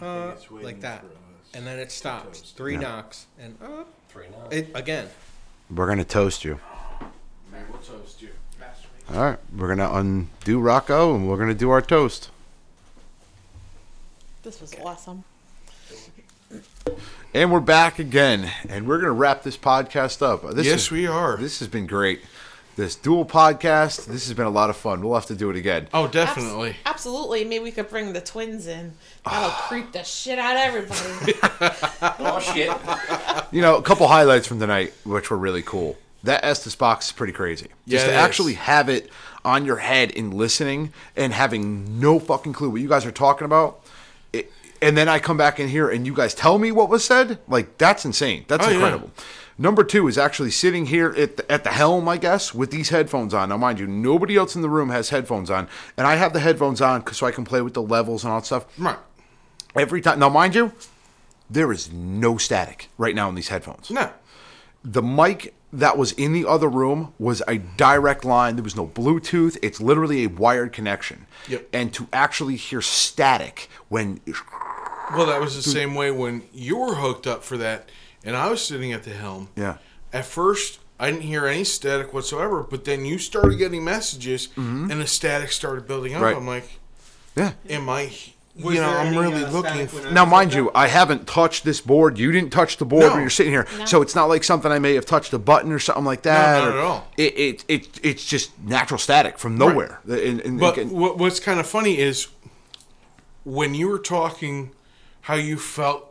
Uh, 0.00 0.32
it's 0.36 0.50
waiting 0.50 0.66
like 0.66 0.80
that, 0.80 1.00
for 1.00 1.06
us 1.08 1.12
and 1.54 1.66
then 1.66 1.78
it 1.78 1.90
stops. 1.90 2.40
toast. 2.40 2.56
Three 2.56 2.74
Yeah. 2.74 2.80
knocks, 2.80 3.26
and 3.38 3.56
uh, 3.62 3.84
Three 4.08 4.26
now. 4.30 4.48
it 4.50 4.70
again. 4.74 5.08
We're 5.74 5.86
gonna 5.88 6.04
toast 6.04 6.44
you. 6.44 6.60
Man, 7.52 7.64
we'll 7.70 7.80
toast 7.80 8.22
you. 8.22 8.28
Masturbate. 8.60 9.16
All 9.16 9.22
right, 9.22 9.38
we're 9.56 9.68
gonna 9.74 9.90
undo 9.92 10.60
Rocco, 10.60 11.14
and 11.14 11.28
we're 11.28 11.36
gonna 11.36 11.54
do 11.54 11.70
our 11.70 11.82
toast. 11.82 12.30
This 14.44 14.60
was 14.60 14.74
awesome. 14.84 15.24
And 17.34 17.52
we're 17.52 17.60
back 17.60 17.98
again, 17.98 18.50
and 18.68 18.86
we're 18.88 18.98
gonna 18.98 19.12
wrap 19.12 19.42
this 19.42 19.56
podcast 19.58 20.22
up. 20.22 20.42
This 20.54 20.66
yes, 20.66 20.80
is- 20.84 20.90
we 20.90 21.06
are. 21.06 21.36
This 21.36 21.58
has 21.58 21.68
been 21.68 21.86
great. 21.86 22.22
This 22.78 22.94
dual 22.94 23.24
podcast. 23.26 24.06
This 24.06 24.28
has 24.28 24.34
been 24.34 24.46
a 24.46 24.50
lot 24.50 24.70
of 24.70 24.76
fun. 24.76 25.02
We'll 25.02 25.14
have 25.14 25.26
to 25.26 25.34
do 25.34 25.50
it 25.50 25.56
again. 25.56 25.88
oh, 25.92 26.04
Abs- 26.04 26.12
definitely. 26.12 26.76
absolutely. 26.86 27.42
Maybe 27.42 27.64
we 27.64 27.72
could 27.72 27.88
bring 27.90 28.12
the 28.12 28.20
twins 28.20 28.68
in. 28.68 28.92
That'll 29.24 29.50
creep 29.66 29.90
the 29.90 30.04
shit 30.04 30.38
out 30.38 30.54
of 30.54 30.62
everybody. 30.62 31.34
Oh 32.20 32.38
shit! 32.38 32.70
You 33.52 33.62
know, 33.62 33.76
a 33.78 33.82
couple 33.82 34.06
highlights 34.06 34.46
from 34.46 34.60
tonight, 34.60 34.92
which 35.04 35.28
were 35.28 35.36
really 35.36 35.62
cool. 35.62 35.96
That 36.22 36.44
Estes 36.44 36.76
box 36.76 37.06
is 37.06 37.12
pretty 37.12 37.32
crazy. 37.32 37.66
Yeah, 37.84 37.96
Just 37.96 38.06
to 38.06 38.12
it 38.12 38.14
actually 38.14 38.52
is. 38.52 38.58
have 38.60 38.88
it 38.88 39.10
on 39.44 39.64
your 39.64 39.78
head 39.78 40.12
and 40.16 40.32
listening 40.34 40.92
and 41.16 41.32
having 41.32 41.98
no 41.98 42.20
fucking 42.20 42.52
clue 42.52 42.70
what 42.70 42.80
you 42.80 42.88
guys 42.88 43.04
are 43.04 43.10
talking 43.10 43.44
about. 43.44 43.80
It, 44.32 44.52
and 44.80 44.96
then 44.96 45.08
I 45.08 45.18
come 45.18 45.36
back 45.36 45.58
in 45.58 45.66
here 45.68 45.88
and 45.90 46.06
you 46.06 46.14
guys 46.14 46.32
tell 46.32 46.58
me 46.58 46.70
what 46.70 46.88
was 46.88 47.04
said. 47.04 47.38
Like 47.48 47.76
that's 47.78 48.04
insane. 48.04 48.44
That's 48.46 48.64
Oh, 48.66 48.70
yeah. 48.70 49.00
Number 49.60 49.82
two 49.82 50.06
is 50.06 50.16
actually 50.16 50.52
sitting 50.52 50.86
here 50.86 51.12
at 51.18 51.36
the, 51.36 51.50
at 51.50 51.64
the 51.64 51.70
helm, 51.70 52.08
I 52.08 52.16
guess, 52.16 52.54
with 52.54 52.70
these 52.70 52.90
headphones 52.90 53.34
on. 53.34 53.48
Now, 53.48 53.56
mind 53.56 53.80
you, 53.80 53.88
nobody 53.88 54.36
else 54.36 54.54
in 54.54 54.62
the 54.62 54.68
room 54.70 54.90
has 54.90 55.10
headphones 55.10 55.50
on, 55.50 55.68
and 55.96 56.06
I 56.06 56.14
have 56.14 56.32
the 56.32 56.38
headphones 56.40 56.80
on 56.80 57.04
so 57.12 57.26
I 57.26 57.32
can 57.32 57.44
play 57.44 57.60
with 57.60 57.74
the 57.74 57.82
levels 57.82 58.22
and 58.22 58.32
all 58.32 58.38
that 58.40 58.46
stuff 58.46 58.66
Right. 58.78 58.96
every 59.74 60.00
time. 60.00 60.20
Now, 60.20 60.28
mind 60.28 60.54
you, 60.54 60.72
there 61.50 61.72
is 61.72 61.90
no 61.92 62.36
static 62.36 62.88
right 62.98 63.16
now 63.16 63.28
in 63.28 63.34
these 63.34 63.48
headphones. 63.48 63.90
No. 63.90 64.10
The 64.84 65.02
mic 65.02 65.54
that 65.72 65.98
was 65.98 66.12
in 66.12 66.32
the 66.32 66.46
other 66.46 66.68
room 66.68 67.12
was 67.18 67.42
a 67.48 67.58
direct 67.58 68.24
line. 68.24 68.54
There 68.56 68.62
was 68.62 68.76
no 68.76 68.86
Bluetooth. 68.86 69.58
It's 69.60 69.80
literally 69.80 70.22
a 70.24 70.28
wired 70.28 70.72
connection. 70.72 71.26
Yep. 71.48 71.68
And 71.72 71.92
to 71.94 72.06
actually 72.12 72.54
hear 72.56 72.80
static 72.80 73.68
when 73.88 74.20
Well, 75.12 75.26
that 75.26 75.40
was 75.40 75.56
the 75.56 75.68
same 75.68 75.94
way 75.96 76.10
when 76.12 76.42
you 76.54 76.76
were 76.76 76.94
hooked 76.94 77.26
up 77.26 77.42
for 77.42 77.56
that, 77.58 77.88
and 78.24 78.36
I 78.36 78.48
was 78.50 78.64
sitting 78.64 78.92
at 78.92 79.02
the 79.04 79.10
helm. 79.10 79.48
yeah, 79.56 79.78
At 80.12 80.24
first, 80.26 80.80
I 81.00 81.10
didn't 81.10 81.22
hear 81.24 81.46
any 81.46 81.64
static 81.64 82.12
whatsoever, 82.12 82.62
but 82.62 82.84
then 82.84 83.04
you 83.04 83.18
started 83.18 83.56
getting 83.56 83.84
messages, 83.84 84.48
and 84.56 84.90
the 84.90 85.06
static 85.06 85.52
started 85.52 85.86
building 85.86 86.14
up. 86.14 86.22
Right. 86.22 86.36
I'm 86.36 86.46
like, 86.46 86.68
yeah. 87.36 87.52
am 87.68 87.88
I? 87.88 88.12
Was 88.60 88.74
you 88.74 88.80
know, 88.80 88.88
I'm 88.90 89.06
any, 89.08 89.16
really 89.18 89.44
uh, 89.44 89.50
looking. 89.52 89.86
static 89.86 89.90
For, 89.90 90.10
Now, 90.10 90.24
mind 90.24 90.52
you. 90.52 90.72
I 90.74 90.88
haven't 90.88 91.28
touched 91.28 91.62
this 91.64 91.80
board. 91.80 92.18
You 92.18 92.32
didn't 92.32 92.50
touch 92.50 92.78
the 92.78 92.84
board 92.84 93.02
No. 93.04 93.10
when 93.12 93.20
you're 93.20 93.30
sitting 93.30 93.52
here, 93.52 93.68
No. 93.78 93.84
so 93.84 94.02
it's 94.02 94.16
not 94.16 94.24
like 94.24 94.42
something 94.42 94.72
I 94.72 94.80
may 94.80 94.94
have 94.96 95.06
touched 95.06 95.32
a 95.32 95.38
button 95.38 95.70
or 95.70 95.78
something 95.78 96.04
like 96.04 96.22
that. 96.22 96.58
No, 96.58 96.64
not 96.64 96.74
or- 96.74 96.78
at 96.78 96.84
all. 96.84 97.08
It, 97.16 97.38
it, 97.38 97.64
it, 97.68 98.00
it's 98.02 98.24
just 98.24 98.58
natural 98.58 98.98
static 98.98 99.38
from 99.38 99.56
nowhere. 99.56 100.00
And- 100.08 100.40
and- 100.40 100.58
But 100.58 100.76
and- 100.76 100.90
what's 100.90 101.38
kind 101.38 101.60
of 101.60 101.68
funny 101.68 101.98
is 101.98 102.26
when 103.44 103.74
you 103.76 103.88
were 103.88 104.00
talking 104.00 104.72
how 105.22 105.34
you 105.34 105.56
felt 105.56 106.07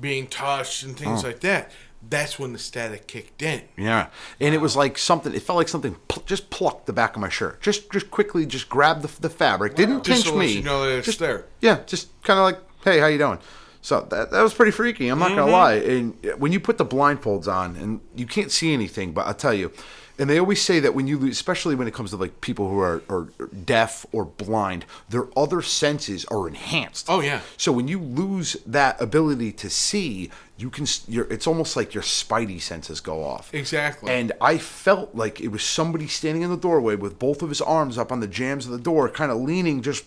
being 0.00 0.26
touched 0.26 0.82
and 0.82 0.96
things 0.96 1.24
Oh. 1.24 1.28
like 1.28 1.40
that. 1.40 1.70
That's 2.08 2.38
when 2.38 2.52
the 2.52 2.58
static 2.58 3.08
kicked 3.08 3.42
in. 3.42 3.62
Yeah, 3.76 4.08
and 4.40 4.54
it 4.54 4.60
was 4.60 4.76
like 4.76 4.96
something. 4.96 5.34
It 5.34 5.42
felt 5.42 5.56
like 5.56 5.68
something 5.68 5.96
pl- 6.06 6.22
just 6.24 6.50
plucked 6.50 6.86
the 6.86 6.92
back 6.92 7.16
of 7.16 7.20
my 7.22 7.28
shirt. 7.28 7.60
Just, 7.60 7.90
just 7.90 8.10
quickly, 8.12 8.46
just 8.46 8.68
grabbed 8.68 9.02
the, 9.02 9.20
the 9.20 9.30
fabric. 9.30 9.74
Didn't 9.74 10.04
Just 10.04 10.24
pinch 10.24 10.34
let 10.36 10.40
me. 10.46 10.52
you 10.52 10.62
know 10.62 10.86
that 10.86 10.98
it's 10.98 11.06
just, 11.06 11.18
there. 11.18 11.46
Yeah, 11.60 11.80
just 11.86 12.08
kind 12.22 12.38
of 12.38 12.44
like, 12.44 12.58
hey, 12.84 13.00
how 13.00 13.06
you 13.06 13.18
doing? 13.18 13.38
So 13.82 14.06
that 14.10 14.30
that 14.30 14.42
was 14.42 14.54
pretty 14.54 14.70
freaky. 14.72 15.08
I'm 15.08 15.18
not 15.18 15.28
Mm-hmm. 15.30 15.36
gonna 15.38 15.50
lie. 15.52 15.74
And 15.74 16.14
when 16.38 16.52
you 16.52 16.60
put 16.60 16.78
the 16.78 16.86
blindfolds 16.86 17.48
on 17.52 17.74
and 17.76 18.00
you 18.14 18.26
can't 18.26 18.52
see 18.52 18.72
anything, 18.72 19.12
but 19.12 19.26
I'll 19.26 19.34
tell 19.34 19.54
you. 19.54 19.72
And 20.18 20.30
they 20.30 20.38
always 20.38 20.62
say 20.62 20.80
that 20.80 20.94
when 20.94 21.06
you 21.06 21.18
lose, 21.18 21.32
especially 21.32 21.74
when 21.74 21.86
it 21.86 21.94
comes 21.94 22.10
to 22.10 22.16
like 22.16 22.40
people 22.40 22.70
who 22.70 22.78
are, 22.78 23.02
are 23.08 23.28
deaf 23.64 24.06
or 24.12 24.24
blind, 24.24 24.86
their 25.08 25.26
other 25.36 25.60
senses 25.60 26.24
are 26.26 26.48
enhanced. 26.48 27.06
Oh, 27.08 27.20
yeah. 27.20 27.40
So 27.56 27.70
when 27.72 27.88
you 27.88 27.98
lose 27.98 28.56
that 28.66 29.00
ability 29.00 29.52
to 29.52 29.68
see, 29.68 30.30
you 30.56 30.70
can. 30.70 30.86
You're, 31.06 31.30
it's 31.30 31.46
almost 31.46 31.76
like 31.76 31.92
your 31.92 32.02
spidey 32.02 32.60
senses 32.60 33.00
go 33.00 33.24
off. 33.24 33.52
Exactly. 33.52 34.10
And 34.10 34.32
I 34.40 34.56
felt 34.56 35.14
like 35.14 35.40
it 35.40 35.48
was 35.48 35.62
somebody 35.62 36.06
standing 36.06 36.42
in 36.42 36.50
the 36.50 36.56
doorway 36.56 36.96
with 36.96 37.18
both 37.18 37.42
of 37.42 37.50
his 37.50 37.60
arms 37.60 37.98
up 37.98 38.10
on 38.10 38.20
the 38.20 38.28
jambs 38.28 38.64
of 38.64 38.72
the 38.72 38.78
door, 38.78 39.08
kind 39.10 39.30
of 39.30 39.38
leaning, 39.38 39.82
just 39.82 40.06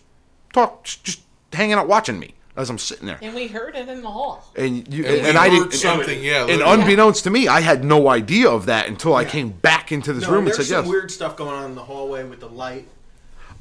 talk, 0.53 0.83
just 0.85 1.21
hanging 1.53 1.73
out, 1.73 1.87
watching 1.87 2.19
me 2.19 2.33
as 2.59 2.69
I'm 2.69 2.77
sitting 2.77 3.07
there. 3.07 3.17
and 3.21 3.33
we 3.33 3.47
heard 3.47 3.75
it 3.75 3.87
in 3.87 4.01
the 4.01 4.09
hall. 4.09 4.45
And 4.55 4.91
you 4.93 5.05
And 5.05 5.15
and, 5.27 5.33
we 5.35 5.39
I 5.39 5.49
didn't 5.49 5.71
something, 5.73 6.21
yeah, 6.23 6.41
And 6.41 6.57
literally. 6.57 6.73
unbeknownst 6.81 7.23
to 7.23 7.29
me, 7.29 7.47
I 7.47 7.61
had 7.61 7.83
no 7.83 8.09
idea 8.09 8.49
of 8.49 8.65
that 8.67 8.87
until 8.87 9.15
I 9.15 9.23
came 9.25 9.49
back 9.49 9.91
into 9.91 10.11
this 10.13 10.23
No, 10.23 10.31
room 10.31 10.39
and 10.39 10.47
there's 10.47 10.57
said 10.57 10.65
some 10.75 10.85
yes. 10.85 10.89
weird 10.91 11.09
stuff 11.11 11.35
going 11.37 11.51
on 11.53 11.65
in 11.65 11.75
the 11.75 11.83
hallway 11.85 12.23
with 12.23 12.39
the 12.41 12.49
light. 12.49 12.87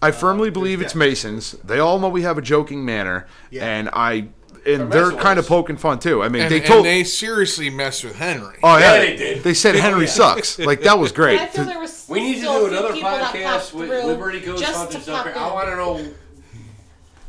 I 0.03 0.11
firmly 0.11 0.49
uh, 0.49 0.53
believe 0.53 0.81
it's 0.81 0.93
that. 0.93 0.99
Masons. 0.99 1.53
They 1.65 1.79
all 1.79 1.99
know 1.99 2.09
we 2.09 2.23
have 2.23 2.39
a 2.39 2.43
joking 2.43 2.85
manner, 2.85 3.27
Yeah. 3.51 3.67
and 3.67 3.89
I 3.93 4.29
and 4.67 4.93
they're 4.93 5.13
kind 5.13 5.39
of 5.39 5.47
poking 5.47 5.77
fun 5.77 5.99
too. 5.99 6.23
I 6.23 6.29
mean, 6.29 6.43
and, 6.43 6.51
they 6.53 6.59
and 6.59 6.67
told. 6.67 6.85
they 6.85 7.03
seriously 7.05 7.71
messed 7.71 8.05
with 8.05 8.17
Henry. 8.17 8.57
oh 8.63 8.77
yeah, 8.79 8.95
Yeah, 8.95 9.01
they 9.01 9.17
did. 9.17 9.43
They 9.43 9.55
said 9.55 9.75
oh, 9.77 9.81
Henry 9.81 10.07
sucks. 10.07 10.59
Like 10.59 10.83
that 10.83 10.99
was 10.99 11.11
great. 11.13 11.41
I 11.41 11.47
feel 11.47 11.65
there 11.65 11.79
was 11.79 12.05
We 12.09 12.21
need 12.21 12.35
to 12.37 12.41
do 12.43 12.67
another 12.67 12.93
podcast 12.95 13.73
with 13.73 13.89
through 13.89 14.03
Liberty 14.05 14.41
Ghost 14.41 14.63
just 14.63 14.77
Hunters 14.77 15.05
to 15.07 15.13
up 15.13 15.17
pop 15.25 15.27
here. 15.27 15.35
in. 15.37 15.39
I 15.43 15.53
want 15.53 15.69
to 15.69 15.77
know 15.77 16.15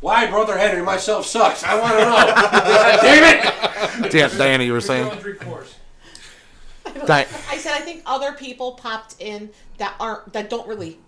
why 0.00 0.26
brother 0.30 0.56
Henry 0.56 0.82
myself 0.82 1.26
sucks. 1.26 1.62
I 1.62 1.78
want 1.78 1.92
to 1.92 2.04
know. 2.04 2.16
Damn 3.02 4.04
it! 4.04 4.12
Dan- 4.12 4.36
Diana, 4.36 4.64
you 4.64 4.72
were 4.72 4.80
saying. 4.80 5.06
Going 5.06 5.18
three 5.18 5.34
course. 5.34 5.76
Di- 7.06 7.26
I 7.48 7.56
said 7.58 7.72
I 7.74 7.80
think 7.80 8.02
other 8.06 8.32
people 8.32 8.72
popped 8.72 9.16
in 9.18 9.50
that 9.78 9.94
aren't 10.00 10.32
that 10.32 10.50
don't 10.50 10.66
really 10.66 10.98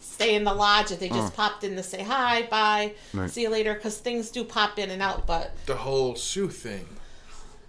stay 0.00 0.34
in 0.34 0.44
the 0.44 0.54
lodge. 0.54 0.88
That 0.88 1.00
they 1.00 1.08
just 1.08 1.32
mm. 1.32 1.36
popped 1.36 1.64
in 1.64 1.76
to 1.76 1.82
say 1.82 2.02
hi, 2.02 2.42
bye, 2.42 2.94
Right. 3.14 3.30
see 3.30 3.42
you 3.42 3.50
later, 3.50 3.74
because 3.74 3.98
things 3.98 4.30
do 4.30 4.44
pop 4.44 4.78
in 4.78 4.90
and 4.90 5.02
out. 5.02 5.26
But 5.26 5.52
The 5.66 5.76
whole 5.76 6.16
Sue 6.16 6.48
thing. 6.48 6.86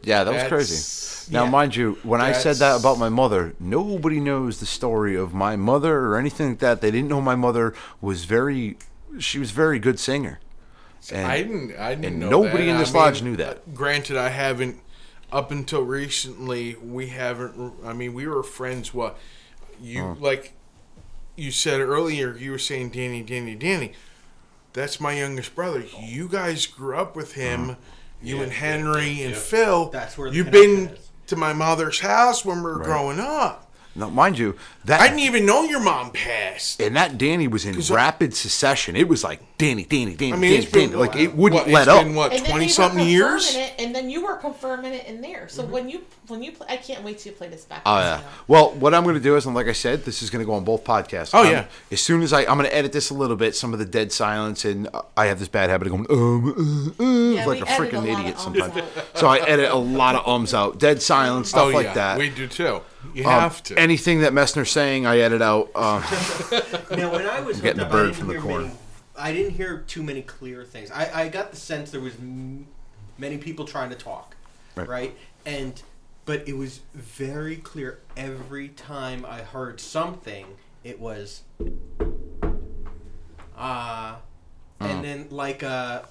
Yeah, 0.04 0.26
that 0.26 0.34
was 0.34 0.44
crazy. 0.44 1.32
Now, 1.32 1.46
yeah. 1.46 1.50
mind 1.50 1.76
you, 1.78 1.98
when 2.04 2.20
I 2.20 2.34
said 2.34 2.58
that 2.58 2.80
about 2.80 3.00
my 3.00 3.08
mother, 3.08 3.54
nobody 3.58 4.20
knows 4.20 4.60
the 4.60 4.66
story 4.66 5.16
of 5.16 5.34
my 5.34 5.56
mother 5.56 5.98
or 6.00 6.18
anything 6.18 6.50
like 6.50 6.60
that. 6.60 6.82
They 6.82 6.92
didn't 6.92 7.08
know 7.08 7.22
my 7.22 7.36
mother 7.36 7.74
was 8.02 8.26
very, 8.26 8.78
she 9.20 9.40
was 9.40 9.52
a 9.52 9.54
very 9.54 9.80
good 9.80 10.00
singer. 10.00 10.40
And 11.12 11.28
I 11.28 11.44
didn't. 11.44 11.78
I 11.78 11.96
didn't 11.96 12.06
and 12.06 12.20
know. 12.20 12.30
nobody 12.30 12.66
that. 12.66 12.72
in 12.72 12.76
I 12.78 12.80
this 12.80 12.94
mean, 12.94 13.04
lodge 13.04 13.22
knew 13.22 13.36
that. 13.38 13.74
Granted, 13.74 14.18
I 14.18 14.30
haven't. 14.30 14.80
Up 15.32 15.50
until 15.50 15.82
recently, 15.82 16.76
we 16.76 17.08
haven't. 17.08 17.74
I 17.84 17.94
mean, 17.94 18.14
we 18.14 18.28
were 18.28 18.44
friends. 18.44 18.94
What 18.94 19.18
you 19.82 20.16
like? 20.20 20.54
You 21.36 21.52
said 21.52 21.82
earlier. 21.82 22.38
You 22.38 22.52
were 22.52 22.60
saying 22.60 22.90
Danny, 22.92 23.24
Danny, 23.24 23.56
Danny. 23.56 23.94
That's 24.74 25.00
my 25.00 25.14
youngest 25.14 25.56
brother. 25.56 25.84
You 26.00 26.28
guys 26.28 26.68
grew 26.68 26.96
up 26.96 27.16
with 27.16 27.34
him. 27.34 27.78
You 28.22 28.42
and 28.42 28.52
Henry 28.52 29.22
and 29.24 29.36
Phil. 29.36 29.90
That's 29.90 30.18
where 30.18 30.28
you've 30.28 30.52
been 30.52 30.90
is. 30.90 31.10
to 31.28 31.36
my 31.36 31.52
mother's 31.52 32.00
house 32.00 32.46
when 32.46 32.58
we 32.58 32.64
were 32.64 32.80
growing 32.80 33.20
up. 33.20 33.63
Now, 33.96 34.10
mind 34.10 34.38
you, 34.40 34.56
that 34.86 35.00
I 35.02 35.08
didn't 35.08 35.20
even 35.22 35.46
know 35.46 35.64
your 35.64 35.80
mom 35.80 36.12
passed. 36.12 36.82
and 36.82 36.96
that 36.96 37.18
Danny 37.18 37.48
was 37.48 37.64
in 37.66 37.76
'Cause 37.76 37.92
I- 37.92 37.96
rapid 37.96 38.36
succession. 38.36 38.96
It 38.96 39.08
was 39.08 39.24
like 39.24 39.40
Danny, 39.58 39.84
Danny, 39.86 40.16
Danny, 40.16 40.34
I 40.34 40.36
mean, 40.36 40.52
Danny, 40.62 40.66
Danny. 40.72 40.96
Like 40.96 41.16
it 41.16 41.36
wouldn't 41.36 41.62
what, 41.68 41.72
let 41.72 41.82
it's 41.82 41.88
up. 41.90 42.04
Been, 42.04 42.16
what 42.16 42.32
and 42.34 42.42
then 42.44 42.50
twenty 42.52 42.66
were 42.66 42.70
something 42.72 43.08
years? 43.08 43.46
confirming 43.46 43.68
it, 43.68 43.74
and 43.80 43.96
then 43.96 44.10
you 44.10 44.26
were 44.26 44.36
confirming 44.38 44.94
it 44.94 45.06
in 45.06 45.22
there. 45.22 45.48
So 45.48 45.64
when 45.64 45.90
you 45.90 46.02
when 46.28 46.42
you 46.42 46.52
play, 46.54 46.68
I 46.70 46.78
can't 46.78 47.04
wait 47.04 47.20
to 47.20 47.30
you 47.30 47.36
play 47.36 47.50
this 47.50 47.66
back. 47.66 47.84
Oh 47.86 47.98
yeah. 48.00 48.22
Well, 48.48 48.72
what 48.72 48.94
I'm 48.94 49.04
going 49.04 49.16
to 49.16 49.22
do 49.22 49.36
is, 49.36 49.46
and 49.46 49.54
like 49.56 49.68
I 49.68 49.74
said, 49.74 50.06
this 50.06 50.22
is 50.24 50.30
going 50.30 50.42
to 50.42 50.46
go 50.46 50.54
on 50.54 50.64
both 50.64 50.84
podcasts. 50.84 51.32
Oh, 51.34 51.42
Um, 51.44 51.52
yeah. 51.52 51.66
As 51.92 52.02
soon 52.02 52.22
as 52.24 52.34
I, 52.34 52.42
I'm 52.42 52.58
going 52.58 52.66
to 52.70 52.76
edit 52.76 52.92
this 52.94 53.10
a 53.10 53.14
little 53.14 53.36
bit, 53.36 53.56
some 53.56 53.74
of 53.74 53.80
the 53.80 53.86
dead 53.86 54.12
silence, 54.12 54.66
and 54.66 54.90
I 55.16 55.26
have 55.28 55.40
this 55.40 55.48
bad 55.50 55.70
habit 55.70 55.88
of 55.88 55.92
going 55.94 56.08
um, 56.10 56.94
uh, 57.00 57.04
uh, 57.04 57.34
Yeah, 57.36 57.46
like 57.46 57.62
a 57.62 57.66
freaking 57.66 58.04
idiot 58.04 58.40
sometimes. 58.40 58.74
so 59.16 59.28
I 59.28 59.38
edit 59.40 59.70
a 59.72 59.76
lot 59.78 60.16
of 60.16 60.28
ums 60.28 60.54
out, 60.54 60.80
dead 60.80 61.02
silence, 61.02 61.50
stuff 61.50 61.66
oh 61.68 61.70
like 61.70 61.94
that. 61.94 62.18
we 62.18 62.30
do 62.30 62.48
too. 62.48 62.82
You 63.14 63.24
Um, 63.26 63.30
have 63.42 63.62
to. 63.64 63.78
Anything 63.80 64.22
that 64.22 64.34
Messner's 64.34 64.72
saying, 64.72 65.06
I 65.06 65.20
edit 65.20 65.42
out. 65.42 65.70
Um, 65.76 66.02
Now, 66.98 67.12
when 67.12 67.26
I 67.26 67.42
was 67.42 67.60
getting 67.62 67.80
the 67.80 67.86
up, 67.86 67.90
I 67.90 67.92
bird 67.92 68.06
didn't 68.08 68.16
from 68.18 68.28
the 68.28 68.34
hear 68.34 68.42
corn. 68.42 68.62
Many, 68.64 68.76
I 69.18 69.32
didn't 69.34 69.52
hear 69.54 69.80
too 69.88 70.04
many 70.04 70.22
clear 70.22 70.64
things. 70.64 70.90
I, 70.92 71.24
I 71.24 71.28
got 71.30 71.52
the 71.52 71.58
sense 71.58 71.92
there 71.92 72.02
was 72.02 72.16
m- 72.16 72.68
many 73.18 73.38
people 73.38 73.66
trying 73.66 73.90
to 73.92 73.96
talk, 73.96 74.36
Right. 74.76 74.88
right. 74.88 75.18
And 75.46 75.82
but 76.26 76.48
it 76.48 76.54
was 76.58 76.80
very 76.94 77.58
clear 77.58 78.00
every 78.16 78.70
time 78.70 79.26
I 79.28 79.40
heard 79.42 79.80
something, 79.82 80.46
it 80.84 81.00
was 81.00 81.42
ah, 83.58 84.20
Mm. 84.82 84.86
and 84.90 85.04
then 85.04 85.28
like 85.30 85.64
uh, 85.64 86.02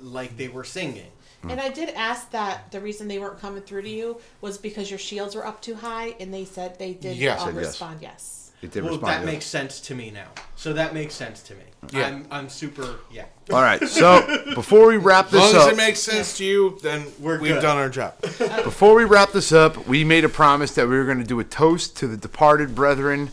like 0.00 0.36
they 0.36 0.48
were 0.48 0.64
singing. 0.64 1.10
And 1.44 1.60
I 1.60 1.68
did 1.68 1.90
ask 1.90 2.30
that 2.32 2.70
the 2.72 2.80
reason 2.80 3.06
they 3.08 3.18
weren't 3.18 3.40
coming 3.40 3.62
through 3.62 3.82
to 3.82 3.88
you 3.88 4.20
was 4.40 4.58
because 4.58 4.90
your 4.90 4.98
shields 4.98 5.34
were 5.34 5.46
up 5.46 5.62
too 5.62 5.74
high, 5.74 6.14
and 6.20 6.32
they 6.34 6.44
said 6.44 6.78
they 6.78 6.92
did 6.94 7.16
Yeah. 7.16 7.34
um, 7.36 7.46
Said 7.46 7.54
yes. 7.54 7.66
respond 7.66 7.98
yes. 8.02 8.34
It 8.60 8.72
did 8.72 8.82
well, 8.82 8.94
respond. 8.94 9.12
that 9.12 9.20
yeah. 9.20 9.32
makes 9.32 9.46
sense 9.46 9.80
to 9.82 9.94
me 9.94 10.10
now. 10.10 10.26
So 10.56 10.72
that 10.72 10.92
makes 10.92 11.14
sense 11.14 11.42
to 11.44 11.54
me. 11.54 11.62
Yeah. 11.92 12.08
I'm 12.08 12.26
I'm 12.32 12.48
super 12.48 12.96
yeah. 13.12 13.26
All 13.52 13.62
right. 13.62 13.80
So 13.88 14.42
before 14.56 14.88
we 14.88 14.96
wrap 14.96 15.30
this 15.30 15.40
up. 15.54 15.60
as 15.60 15.66
up, 15.68 15.72
it 15.74 15.76
makes 15.76 16.00
sense 16.00 16.36
to 16.38 16.44
you, 16.44 16.76
then 16.82 17.04
We're 17.20 17.38
we've 17.38 17.52
good. 17.52 17.62
done 17.62 17.76
our 17.76 17.88
job. 17.88 18.20
before 18.20 18.96
we 18.96 19.04
wrap 19.04 19.30
this 19.30 19.52
up, 19.52 19.86
we 19.86 20.02
made 20.02 20.24
a 20.24 20.28
promise 20.28 20.72
that 20.74 20.88
we 20.88 20.96
were 20.98 21.04
going 21.04 21.18
to 21.18 21.24
do 21.24 21.38
a 21.38 21.44
toast 21.44 21.96
to 21.98 22.08
the 22.08 22.16
departed 22.16 22.74
brethren, 22.74 23.30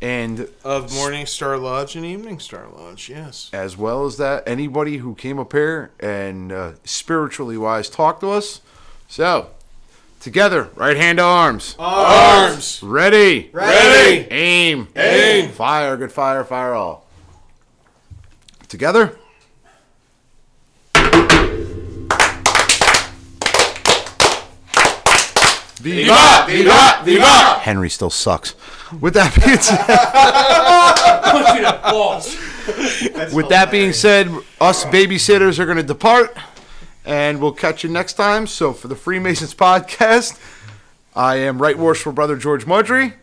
and 0.00 0.48
Of 0.64 0.92
Morning 0.94 1.26
Star 1.26 1.58
Lodge 1.58 1.96
and 1.96 2.04
Evening 2.04 2.38
Star 2.38 2.66
Lodge, 2.72 3.08
yes. 3.08 3.50
as 3.52 3.76
well 3.76 4.04
as 4.06 4.16
that, 4.18 4.46
anybody 4.46 4.98
who 4.98 5.14
came 5.14 5.38
up 5.38 5.52
here 5.52 5.90
and 5.98 6.52
uh, 6.52 6.72
spiritually 6.84 7.56
wise 7.56 7.88
talked 7.90 8.20
to 8.20 8.30
us. 8.30 8.60
So, 9.08 9.50
together, 10.20 10.70
right 10.76 10.96
hand 10.96 11.18
to 11.18 11.24
arms, 11.24 11.74
Arms! 11.78 12.80
ready, 12.82 13.50
Ready! 13.52 14.28
aim, 14.30 14.88
Aim! 14.94 15.50
fire, 15.50 15.96
good 15.96 16.12
fire, 16.12 16.44
fire 16.44 16.74
all. 16.74 17.06
Together. 18.68 19.18
Viva! 25.78 26.44
Viva! 26.46 27.00
Viva! 27.04 27.26
Henry 27.60 27.88
still 27.88 28.10
sucks. 28.10 28.54
With 29.00 29.14
that 29.14 29.34
being 29.34 29.58
said, 29.58 29.86
Punch 31.24 31.48
you 31.50 31.56
in 31.56 31.62
the 31.62 31.80
balls. 31.82 33.34
with 33.34 33.48
that 33.48 33.70
being 33.70 33.92
said, 33.92 34.28
us 34.60 34.84
babysitters 34.86 35.58
are 35.58 35.66
going 35.66 35.76
to 35.76 35.82
depart, 35.82 36.36
and 37.04 37.40
we'll 37.40 37.52
catch 37.52 37.84
you 37.84 37.90
next 37.90 38.14
time. 38.14 38.46
So 38.46 38.72
for 38.72 38.88
the 38.88 38.96
Freemasons 38.96 39.54
podcast, 39.54 40.38
I 41.14 41.36
am 41.36 41.60
Right 41.60 41.78
Worshipful 41.78 42.12
Brother 42.12 42.36
George 42.36 42.64
Mudry. 42.64 43.14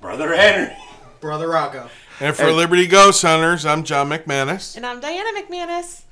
Brother 0.00 0.34
Henry. 0.34 0.76
Brother 1.20 1.48
Rocco. 1.48 1.88
And 2.20 2.34
for 2.34 2.50
Liberty 2.50 2.86
Ghost 2.86 3.22
Hunters, 3.22 3.66
I'm 3.66 3.84
John 3.84 4.08
McManus. 4.08 4.76
And 4.76 4.86
I'm 4.86 5.00
Diana 5.00 5.30
McManus. 5.38 6.02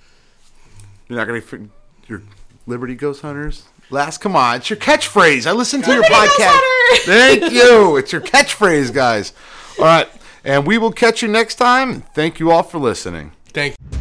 You're 1.08 1.18
not 1.18 1.26
going 1.26 1.40
to 1.40 1.70
your 2.08 2.22
Liberty 2.66 2.94
Ghost 2.94 3.22
Hunters. 3.22 3.64
Last, 3.90 4.18
come 4.18 4.34
on, 4.34 4.56
it's 4.56 4.70
your 4.70 4.78
catchphrase. 4.78 5.46
I 5.46 5.52
listen 5.52 5.82
to 5.82 5.92
your 5.92 6.04
podcast. 6.04 6.60
Thank 7.04 7.52
you. 7.52 7.96
It's 7.96 8.12
your 8.12 8.20
catchphrase, 8.20 8.92
guys. 8.92 9.32
All 9.78 9.84
right, 9.84 10.08
and 10.44 10.66
we 10.66 10.78
will 10.78 10.92
catch 10.92 11.22
you 11.22 11.28
next 11.28 11.56
time. 11.56 12.02
Thank 12.14 12.40
you 12.40 12.50
all 12.50 12.62
for 12.62 12.78
listening. 12.78 13.32
Thank 13.52 13.76
you. 13.78 13.93